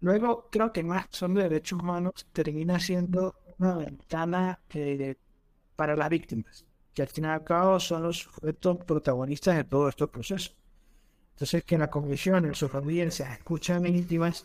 Luego, 0.00 0.48
creo 0.50 0.72
que 0.72 0.82
más 0.82 1.06
son 1.10 1.34
de 1.34 1.42
derechos 1.44 1.80
humanos 1.80 2.26
termina 2.32 2.78
siendo 2.78 3.34
una 3.58 3.76
ventana 3.76 4.60
eh, 4.72 5.16
para 5.76 5.96
las 5.96 6.08
víctimas, 6.08 6.64
que 6.92 7.02
al 7.02 7.08
fin 7.08 7.24
y 7.24 7.28
al 7.28 7.44
cabo 7.44 7.80
son 7.80 8.02
los 8.02 8.18
sujetos 8.18 8.78
protagonistas 8.84 9.56
de 9.56 9.64
todo 9.64 9.88
este 9.88 10.06
proceso. 10.06 10.52
Entonces, 11.32 11.64
que 11.64 11.76
la 11.76 11.90
comisión 11.90 12.44
en 12.44 12.54
sus 12.54 12.72
audiencias 12.74 13.30
escuchan 13.38 13.82
víctimas 13.82 14.44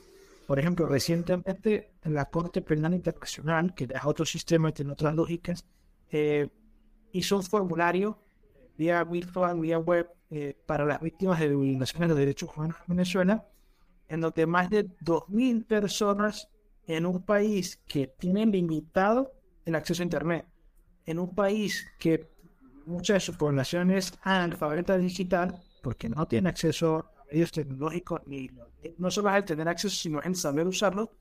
por 0.49 0.57
ejemplo, 0.57 0.87
recientemente 0.87 1.91
en 2.01 2.15
la 2.15 2.25
Corte 2.25 2.63
Penal 2.63 2.95
Internacional, 2.95 3.75
que 3.75 3.83
es 3.83 4.03
otro 4.03 4.25
sistema 4.25 4.71
tiene 4.71 4.93
otras 4.93 5.13
lógicas, 5.13 5.63
eh, 6.09 6.49
hizo 7.11 7.37
un 7.37 7.43
formulario 7.43 8.17
vía 8.75 9.03
virtual, 9.03 9.59
vía 9.59 9.77
web, 9.77 10.09
eh, 10.31 10.57
para 10.65 10.85
las 10.85 11.01
víctimas 11.01 11.39
de 11.39 11.55
violaciones 11.55 12.09
de 12.09 12.15
derechos 12.15 12.49
humanos 12.57 12.77
en 12.79 12.95
Venezuela, 12.95 13.47
en 14.07 14.21
donde 14.21 14.47
más 14.47 14.71
de 14.71 14.87
2.000 14.87 15.67
personas 15.67 16.49
en 16.89 17.05
un 17.05 17.21
país 17.21 17.79
que 17.87 18.07
tiene 18.07 18.47
limitado 18.47 19.31
el 19.63 19.75
acceso 19.75 20.01
a 20.01 20.05
Internet, 20.05 20.45
en 21.05 21.19
un 21.19 21.35
país 21.35 21.87
que 21.99 22.31
muchas 22.87 23.15
de 23.15 23.19
su 23.19 23.37
población 23.37 23.91
es 23.91 24.11
analfabeta 24.23 24.97
digital, 24.97 25.61
porque 25.83 26.09
no 26.09 26.27
tiene 26.27 26.49
acceso 26.49 27.05
medios 27.31 27.51
tecnológicos, 27.51 28.21
ni, 28.25 28.49
no 28.97 29.11
solo 29.11 29.29
es 29.29 29.35
el 29.35 29.45
tener 29.45 29.67
acceso, 29.67 29.95
sino 29.95 30.19
en 30.23 30.33
saber 30.33 30.65
usarlo. 30.65 31.11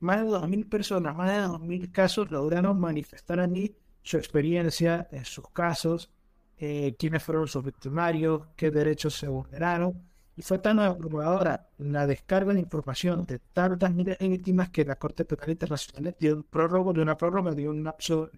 Más 0.00 0.20
de 0.20 0.26
2.000 0.26 0.68
personas, 0.68 1.14
más 1.14 1.30
de 1.30 1.38
2.000 1.38 1.92
casos 1.92 2.30
lograron 2.32 2.80
manifestar 2.80 3.38
a 3.38 3.46
mí 3.46 3.72
su 4.02 4.16
experiencia, 4.16 5.06
en 5.12 5.24
sus 5.24 5.48
casos, 5.50 6.10
eh, 6.58 6.96
quiénes 6.98 7.22
fueron 7.22 7.46
sus 7.46 7.64
victimarios, 7.64 8.42
qué 8.56 8.72
derechos 8.72 9.14
se 9.14 9.28
vulneraron. 9.28 10.02
Y 10.36 10.42
fue 10.42 10.58
tan 10.58 10.80
abrumadora 10.80 11.68
la 11.78 12.06
descarga 12.06 12.52
de 12.52 12.60
información 12.60 13.24
de 13.24 13.38
tantas 13.38 13.94
miles 13.94 14.18
de 14.18 14.28
víctimas 14.28 14.70
que 14.70 14.84
la 14.84 14.96
Corte 14.96 15.24
Penal 15.24 15.50
Internacional 15.50 16.16
dio 16.18 16.36
un 16.36 16.42
prórrogo 16.42 16.92
de 16.92 17.02
una 17.02 17.16
prórroga, 17.16 17.52
dio 17.52 17.70
un 17.70 17.84
lapso 17.84 18.30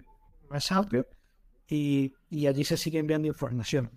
más 0.51 0.71
amplio 0.73 1.07
y, 1.69 2.15
y 2.29 2.47
allí 2.47 2.65
se 2.65 2.77
sigue 2.77 2.99
enviando 2.99 3.29
información. 3.29 3.91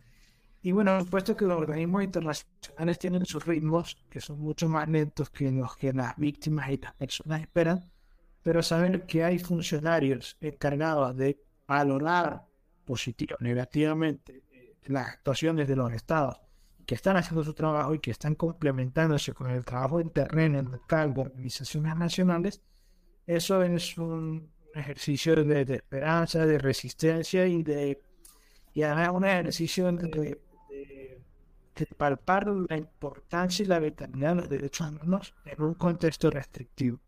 Y 0.62 0.72
bueno, 0.72 1.00
supuesto 1.00 1.38
que 1.38 1.46
los 1.46 1.58
organismos 1.58 2.04
internacionales 2.04 3.00
tienen 3.00 3.26
sus 3.26 3.46
ritmos, 3.46 3.98
que 4.10 4.20
son 4.20 4.40
mucho 4.40 4.68
más 4.68 4.90
lentos 4.90 5.30
que 5.30 5.52
los 5.52 5.76
que 5.78 5.94
las 5.94 6.18
víctimas 6.18 6.70
y 6.70 6.78
las 6.78 6.94
personas 6.94 7.42
esperan, 7.42 7.90
pero 8.44 8.62
saber 8.62 9.06
que 9.06 9.24
hay 9.24 9.40
funcionarios 9.40 10.38
encargados 10.42 11.16
de 11.16 11.42
valorar 11.68 12.46
positivo 12.84 13.38
negativamente 13.40 14.44
las 14.86 15.08
actuaciones 15.08 15.68
de 15.68 15.76
los 15.76 15.94
estados, 15.94 16.40
que 16.90 16.96
están 16.96 17.18
haciendo 17.18 17.44
su 17.44 17.54
trabajo 17.54 17.94
y 17.94 18.00
que 18.00 18.10
están 18.10 18.34
complementándose 18.34 19.32
con 19.36 19.52
el 19.52 19.64
trabajo 19.64 20.00
en 20.00 20.10
terreno, 20.10 20.58
en 20.58 20.72
local, 20.72 21.14
de 21.14 21.22
organizaciones 21.22 21.96
nacionales, 21.96 22.64
eso 23.28 23.62
es 23.62 23.96
un 24.00 24.52
ejercicio 24.74 25.36
de, 25.36 25.62
esperanza, 25.72 26.48
de 26.48 26.58
resistencia 26.58 27.46
y 27.46 27.62
de 27.62 28.02
y 28.74 28.82
además 28.82 29.10
un 29.14 29.26
ejercicio 29.26 29.92
de, 29.92 30.42
palpar 31.96 32.48
la 32.48 32.78
importancia 32.78 33.64
y 33.64 33.68
la 33.68 33.78
vitalidad 33.78 34.30
de 34.30 34.36
los 34.42 34.50
derechos 34.50 34.90
humanos 34.90 35.36
en 35.46 35.62
un 35.62 35.76
contexto 35.76 36.32
restrictivo. 36.32 37.00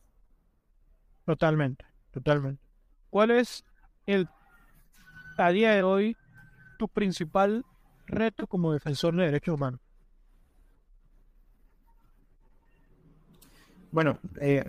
Totalmente, 1.25 1.85
totalmente. 2.11 2.61
¿Cuál 3.09 3.31
es 3.31 3.65
el, 4.05 4.29
a 5.39 5.49
día 5.49 5.71
de 5.71 5.81
hoy, 5.81 6.15
tu 6.77 6.87
principal 6.87 7.65
reto 8.11 8.47
como 8.47 8.73
defensor 8.73 9.15
de 9.15 9.25
derechos 9.25 9.55
humanos? 9.55 9.79
Bueno, 13.91 14.19
eh, 14.39 14.63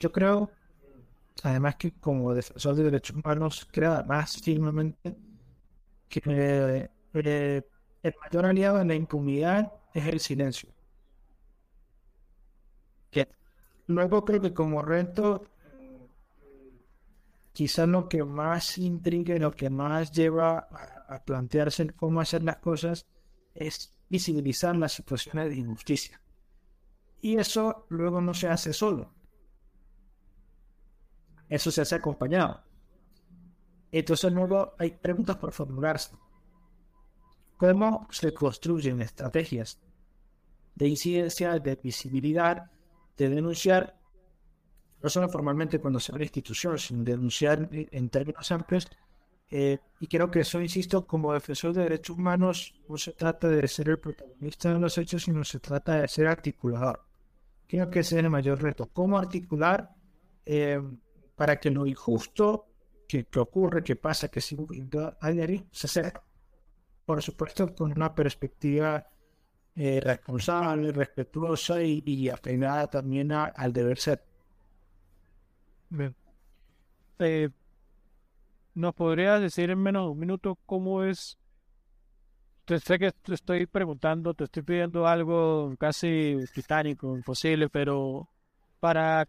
yo 0.00 0.10
creo, 0.10 0.50
además 1.42 1.76
que 1.76 1.92
como 1.92 2.34
defensor 2.34 2.74
de 2.74 2.84
derechos 2.84 3.16
humanos, 3.16 3.68
creo 3.70 4.04
más 4.04 4.36
firmemente 4.40 5.16
que 6.08 6.20
eh, 7.14 7.62
el 8.02 8.14
mayor 8.20 8.46
aliado 8.46 8.80
en 8.80 8.88
la 8.88 8.94
impunidad 8.94 9.72
es 9.94 10.06
el 10.06 10.20
silencio. 10.20 10.70
Que 13.10 13.28
luego 13.86 14.24
creo 14.24 14.40
que 14.40 14.52
como 14.52 14.82
reto, 14.82 15.44
quizás 17.52 17.88
lo 17.88 18.08
que 18.08 18.24
más 18.24 18.78
intriga 18.78 19.36
lo 19.36 19.52
que 19.52 19.70
más 19.70 20.12
lleva 20.12 20.58
a, 20.58 20.97
plantearse 21.24 21.90
cómo 21.90 22.20
hacer 22.20 22.42
las 22.42 22.58
cosas 22.58 23.06
es 23.54 23.94
visibilizar 24.08 24.76
las 24.76 24.92
situaciones 24.92 25.48
de 25.48 25.56
injusticia. 25.56 26.20
Y 27.20 27.36
eso 27.36 27.86
luego 27.88 28.20
no 28.20 28.34
se 28.34 28.48
hace 28.48 28.72
solo. 28.72 29.12
Eso 31.48 31.70
se 31.70 31.80
hace 31.80 31.94
acompañado. 31.94 32.62
Entonces 33.90 34.32
luego 34.32 34.74
hay 34.78 34.90
preguntas 34.92 35.36
por 35.36 35.52
formularse 35.52 36.14
cómo 37.58 38.06
se 38.10 38.32
construyen 38.32 39.02
estrategias 39.02 39.80
de 40.74 40.88
incidencia, 40.88 41.58
de 41.58 41.74
visibilidad, 41.74 42.70
de 43.16 43.28
denunciar, 43.28 43.98
no 45.02 45.08
solo 45.08 45.28
formalmente 45.28 45.80
cuando 45.80 45.98
se 45.98 46.12
a 46.12 46.16
la 46.16 46.22
institución, 46.22 46.78
sino 46.78 47.02
denunciar 47.02 47.68
en 47.72 48.08
términos 48.10 48.50
amplios. 48.52 48.88
Eh, 49.50 49.78
y 50.00 50.06
creo 50.06 50.30
que 50.30 50.40
eso, 50.40 50.60
insisto, 50.60 51.06
como 51.06 51.32
defensor 51.32 51.72
de 51.72 51.84
derechos 51.84 52.16
humanos, 52.16 52.74
no 52.88 52.96
se 52.96 53.12
trata 53.12 53.48
de 53.48 53.66
ser 53.66 53.88
el 53.88 53.98
protagonista 53.98 54.72
de 54.72 54.78
los 54.78 54.98
hechos, 54.98 55.22
sino 55.22 55.42
se 55.44 55.58
trata 55.58 56.00
de 56.00 56.08
ser 56.08 56.26
articulador. 56.26 57.04
Creo 57.66 57.90
que 57.90 58.00
ese 58.00 58.18
es 58.18 58.24
el 58.24 58.30
mayor 58.30 58.62
reto. 58.62 58.88
¿Cómo 58.92 59.18
articular 59.18 59.90
eh, 60.44 60.80
para 61.36 61.58
que 61.58 61.70
lo 61.70 61.86
injusto 61.86 62.66
que, 63.06 63.26
ocurre, 63.36 63.82
que 63.82 63.96
pasa, 63.96 64.28
que 64.28 64.40
se 64.40 64.56
se 65.72 66.12
por 67.06 67.22
supuesto, 67.22 67.74
con 67.74 67.92
una 67.92 68.14
perspectiva 68.14 69.08
eh, 69.74 70.00
responsable, 70.02 70.92
respetuosa 70.92 71.80
y, 71.82 72.28
apegada 72.28 72.86
también 72.88 73.32
al 73.32 73.72
deber 73.72 73.96
ser. 73.96 74.22
Bien. 75.88 76.14
¿Nos 78.78 78.94
podrías 78.94 79.40
decir 79.40 79.70
en 79.70 79.80
menos 79.80 80.04
de 80.04 80.10
un 80.12 80.18
minuto 80.20 80.56
cómo 80.64 81.02
es 81.02 81.36
te 82.64 82.78
sé 82.78 82.96
que 82.96 83.10
te 83.10 83.34
estoy 83.34 83.66
preguntando, 83.66 84.34
te 84.34 84.44
estoy 84.44 84.62
pidiendo 84.62 85.04
algo 85.04 85.74
casi 85.80 86.36
titánico, 86.54 87.16
imposible, 87.16 87.68
pero 87.70 88.28
para, 88.78 89.26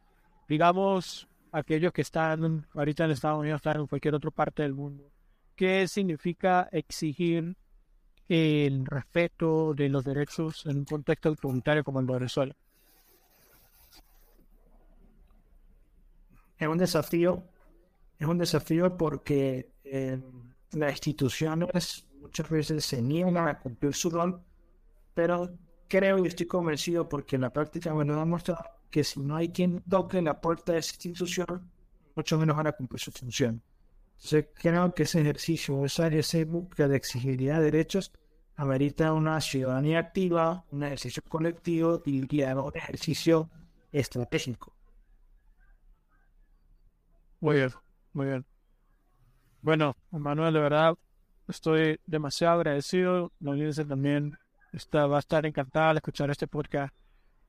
digamos, 0.47 1.27
aquellos 1.51 1.91
que 1.91 2.03
están 2.03 2.67
ahorita 2.75 3.05
en 3.05 3.11
Estados 3.11 3.39
Unidos, 3.39 3.57
están 3.57 3.77
en 3.79 3.87
cualquier 3.87 4.13
otra 4.13 4.29
parte 4.29 4.61
del 4.61 4.75
mundo, 4.75 5.09
¿qué 5.55 5.87
significa 5.87 6.69
exigir 6.71 7.57
el 8.27 8.85
respeto 8.85 9.73
de 9.73 9.89
los 9.89 10.05
derechos 10.05 10.63
en 10.67 10.77
un 10.77 10.85
contexto 10.85 11.29
autoritario 11.29 11.83
como 11.83 12.01
el 12.01 12.05
de 12.05 12.13
Venezuela? 12.13 12.55
Es 16.59 16.67
un 16.67 16.77
desafío, 16.77 17.43
es 18.19 18.27
un 18.27 18.37
desafío 18.37 18.97
porque 18.97 19.71
eh, 19.83 20.21
las 20.71 20.91
instituciones 20.91 22.05
muchas 22.19 22.49
veces 22.49 22.85
se 22.85 23.01
niegan 23.01 23.47
a 23.47 23.57
cumplir 23.57 23.93
su 23.93 24.09
rol, 24.09 24.43
pero 25.13 25.49
creo 25.87 26.19
y 26.19 26.27
estoy 26.27 26.45
convencido 26.45 27.07
porque 27.07 27.37
en 27.37 27.43
la 27.43 27.53
práctica 27.53 27.93
me 27.93 28.03
lo 28.03 28.19
ha 28.19 28.25
mostrado 28.25 28.63
que 28.91 29.03
si 29.03 29.19
no 29.21 29.35
hay 29.35 29.49
quien 29.49 29.81
toque 29.89 30.21
la 30.21 30.41
puerta 30.41 30.73
de 30.73 30.79
esa 30.79 30.95
institución, 30.95 31.71
mucho 32.15 32.37
menos 32.37 32.57
van 32.57 32.67
a 32.67 32.71
cumplir 32.73 32.99
su 32.99 33.11
función. 33.11 33.61
Entonces 34.17 34.47
creo 34.53 34.93
que 34.93 35.03
ese 35.03 35.21
ejercicio, 35.21 35.85
esa, 35.85 36.07
esa 36.07 36.43
búsqueda 36.43 36.89
de 36.89 36.97
exigibilidad 36.97 37.59
de 37.59 37.65
derechos, 37.65 38.11
amerita 38.57 39.13
una 39.13 39.39
ciudadanía 39.39 39.99
activa, 39.99 40.65
un 40.71 40.83
ejercicio 40.83 41.23
colectivo 41.29 42.01
y 42.05 42.19
un 42.19 42.71
ejercicio 42.75 43.49
estratégico. 43.93 44.73
Muy 47.39 47.55
bien, 47.55 47.71
muy 48.13 48.27
bien. 48.27 48.45
Bueno, 49.61 49.95
Manuel, 50.11 50.53
de 50.53 50.59
verdad, 50.59 50.95
estoy 51.47 51.99
demasiado 52.05 52.55
agradecido. 52.55 53.31
La 53.39 53.51
audiencia 53.51 53.85
también 53.85 54.37
está, 54.71 55.07
va 55.07 55.17
a 55.17 55.19
estar 55.19 55.45
encantada 55.45 55.93
de 55.93 55.97
escuchar 55.97 56.29
este 56.29 56.47
podcast 56.47 56.93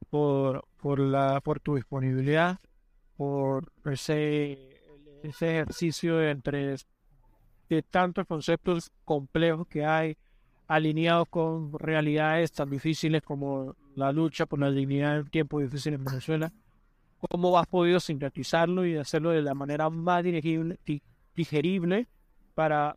por, 0.09 0.65
por, 0.81 0.99
la, 0.99 1.41
por 1.41 1.61
tu 1.61 1.77
disponibilidad, 1.77 2.59
por 3.17 3.71
ese, 3.85 4.81
ese 5.23 5.51
ejercicio 5.51 6.23
entre 6.23 6.77
de 7.69 7.83
tantos 7.83 8.27
conceptos 8.27 8.91
complejos 9.05 9.67
que 9.69 9.85
hay 9.85 10.17
alineados 10.67 11.29
con 11.29 11.73
realidades 11.79 12.53
tan 12.53 12.69
difíciles 12.71 13.23
como 13.23 13.77
la 13.95 14.13
lucha 14.13 14.47
por 14.47 14.59
la 14.59 14.71
dignidad 14.71 15.19
en 15.19 15.31
tiempos 15.31 15.63
difíciles 15.63 15.99
en 15.99 16.05
Venezuela. 16.05 16.53
¿Cómo 17.21 17.59
has 17.59 17.67
podido 17.67 18.01
sintetizarlo 18.01 18.87
y 18.87 18.97
hacerlo 18.97 19.31
de 19.31 19.43
la 19.43 19.55
manera 19.55 19.91
más 19.91 20.25
digerible 21.35 22.09
para 22.55 22.97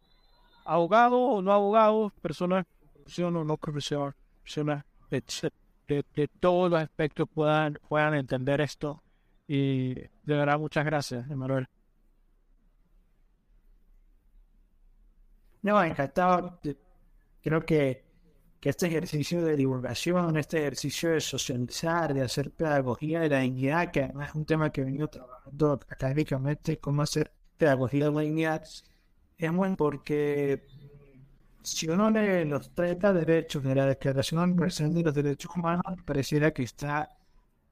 abogados 0.65 1.19
o 1.21 1.41
no 1.41 1.51
abogados, 1.51 2.13
personas 2.21 2.65
profesión 2.93 3.35
o 3.35 3.43
no 3.43 3.57
profesión, 3.57 4.15
personas 4.41 4.85
de, 5.09 5.23
de, 5.87 6.27
todos 6.39 6.71
los 6.71 6.81
aspectos 6.81 7.27
puedan, 7.33 7.77
puedan 7.87 8.13
entender 8.13 8.61
esto. 8.61 9.03
Y 9.47 9.93
de 9.93 10.09
verdad, 10.25 10.57
muchas 10.57 10.85
gracias, 10.85 11.29
Emanuel. 11.29 11.67
No, 15.61 15.81
encantado. 15.83 16.59
Creo 17.41 17.65
que, 17.65 18.02
que 18.63 18.69
este 18.69 18.87
ejercicio 18.87 19.43
de 19.43 19.57
divulgación, 19.57 20.37
este 20.37 20.59
ejercicio 20.59 21.09
de 21.09 21.19
socializar, 21.19 22.13
de 22.13 22.21
hacer 22.21 22.49
pedagogía 22.49 23.19
de 23.19 23.27
la 23.27 23.39
dignidad, 23.41 23.91
que 23.91 24.03
además 24.03 24.29
es 24.29 24.35
un 24.35 24.45
tema 24.45 24.71
que 24.71 24.79
he 24.79 24.83
venido 24.85 25.09
trabajando 25.09 25.73
académicamente, 25.89 26.79
cómo 26.79 27.01
hacer 27.01 27.33
pedagogía 27.57 28.05
de 28.05 28.11
la 28.13 28.21
dignidad, 28.21 28.63
es 29.37 29.51
bueno 29.51 29.75
porque 29.75 30.65
si 31.61 31.89
uno 31.89 32.09
lee 32.09 32.45
los 32.45 32.73
30 32.73 33.11
derechos 33.11 33.63
de 33.63 33.75
la 33.75 33.85
Declaración 33.85 34.41
Universal 34.41 34.93
de 34.93 35.03
los 35.03 35.13
Derechos 35.13 35.51
Humanos, 35.57 35.83
pareciera 36.05 36.51
que 36.51 36.63
está 36.63 37.09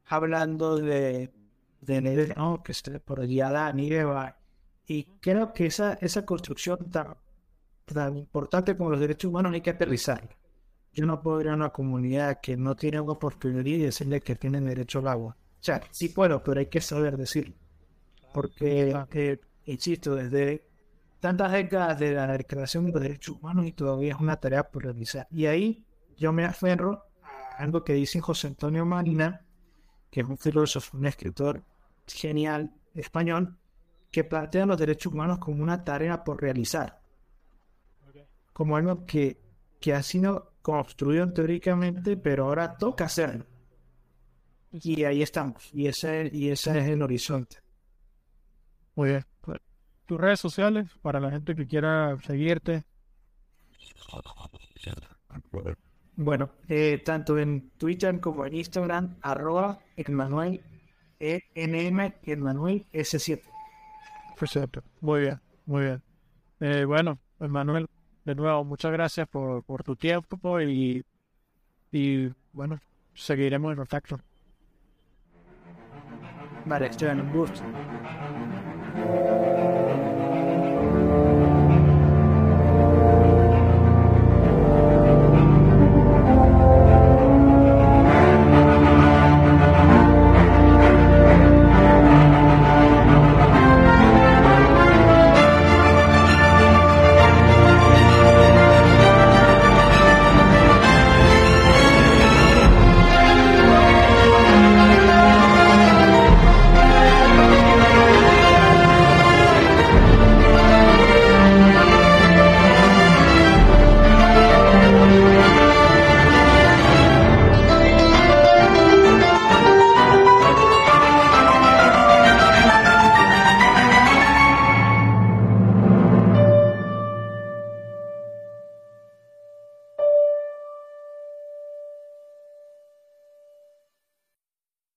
hablando 0.08 0.76
de, 0.76 1.32
de 1.80 2.34
¿no? 2.36 2.62
que 2.62 2.74
está 2.74 3.00
por 3.00 3.22
Adán 3.22 3.80
y 3.80 3.94
Eva. 3.94 4.38
Y 4.86 5.06
creo 5.22 5.54
que 5.54 5.68
esa, 5.68 5.94
esa 6.02 6.26
construcción 6.26 6.92
tan, 6.92 7.16
tan 7.86 8.18
importante 8.18 8.76
como 8.76 8.90
los 8.90 9.00
derechos 9.00 9.30
humanos 9.30 9.54
hay 9.54 9.62
que 9.62 9.70
aterrizar. 9.70 10.41
Yo 10.94 11.06
no 11.06 11.22
puedo 11.22 11.42
ir 11.42 11.50
a 11.50 11.54
una 11.54 11.70
comunidad 11.70 12.40
que 12.42 12.58
no 12.58 12.76
tiene 12.76 13.02
por 13.02 13.40
prioridad 13.40 13.78
y 13.78 13.84
decirle 13.84 14.22
que 14.22 14.36
tienen 14.36 14.66
derecho 14.66 15.00
al 15.00 15.08
agua. 15.08 15.38
O 15.38 15.64
sea, 15.64 15.82
sí 15.92 16.10
puedo, 16.10 16.44
pero 16.44 16.60
hay 16.60 16.66
que 16.66 16.82
saber 16.82 17.18
decirlo. 17.18 17.56
Porque, 18.34 18.94
eh, 19.14 19.40
insisto, 19.66 20.16
desde 20.16 20.68
tantas 21.20 21.52
décadas 21.52 22.00
de 22.00 22.14
la 22.14 22.28
Declaración 22.28 22.86
de 22.86 22.92
los 22.92 23.02
Derechos 23.02 23.38
Humanos 23.40 23.68
y 23.68 23.72
todavía 23.72 24.14
es 24.14 24.20
una 24.20 24.38
tarea 24.38 24.70
por 24.70 24.84
realizar. 24.84 25.28
Y 25.30 25.46
ahí 25.46 25.86
yo 26.18 26.34
me 26.34 26.46
aferro 26.46 27.06
a 27.24 27.64
algo 27.64 27.84
que 27.84 27.94
dice 27.94 28.20
José 28.20 28.48
Antonio 28.48 28.86
Marina, 28.86 29.46
que 30.10 30.22
es 30.22 30.28
un 30.28 30.38
filósofo, 30.38 30.98
un 30.98 31.06
escritor 31.06 31.64
genial 32.08 32.74
español, 32.96 33.58
que 34.12 34.24
plantea 34.24 34.66
los 34.66 34.78
derechos 34.78 35.14
humanos 35.14 35.38
como 35.40 35.64
una 35.64 35.84
tarea 35.84 36.24
por 36.24 36.42
realizar, 36.42 37.02
como 38.52 38.76
algo 38.76 39.06
que, 39.06 39.42
que 39.80 39.94
ha 39.94 40.04
sido 40.04 40.51
construido 40.62 41.32
teóricamente, 41.32 42.18
pero 42.18 42.46
ahora 42.46 42.78
toca 42.78 43.06
hacerlo. 43.06 43.46
Y 44.72 45.04
ahí 45.04 45.22
estamos, 45.22 45.70
y 45.74 45.88
ese, 45.88 46.30
y 46.32 46.50
ese 46.50 46.80
es 46.80 46.88
el 46.88 47.02
horizonte. 47.02 47.58
Muy 48.96 49.10
bien 49.10 49.26
tus 50.12 50.20
redes 50.20 50.42
sociales 50.42 50.90
para 51.02 51.22
la 51.22 51.32
gente 51.32 51.56
que 51.56 51.66
quiera 51.66 52.18
seguirte. 52.28 52.84
Bueno, 56.18 56.50
eh, 56.68 57.02
tanto 57.06 57.38
en 57.40 57.70
Twitter 57.78 58.20
como 58.20 58.46
en 58.46 58.56
Instagram, 58.56 59.16
arroba 59.22 59.80
Emanuel 59.96 60.62
ENM 61.18 62.14
Emanuel 62.24 62.86
S7. 62.92 63.42
Perfecto, 64.38 64.84
muy 65.00 65.22
bien, 65.22 65.40
muy 65.66 65.84
bien. 65.84 66.04
Eh, 66.60 66.84
bueno, 66.84 67.18
Emanuel, 67.40 67.88
de 68.26 68.36
nuevo, 68.36 68.64
muchas 68.64 68.92
gracias 68.92 69.28
por, 69.28 69.64
por 69.64 69.84
tu 69.84 69.96
tiempo 69.96 70.62
y, 70.62 71.04
y 71.92 72.30
bueno, 72.54 72.80
seguiremos 73.14 73.72
en 73.72 73.78
contacto. 73.78 74.20
Vale, 76.66 76.88
estoy 76.88 77.10
en 77.10 77.22
un 77.22 77.34
gusto. 77.34 77.62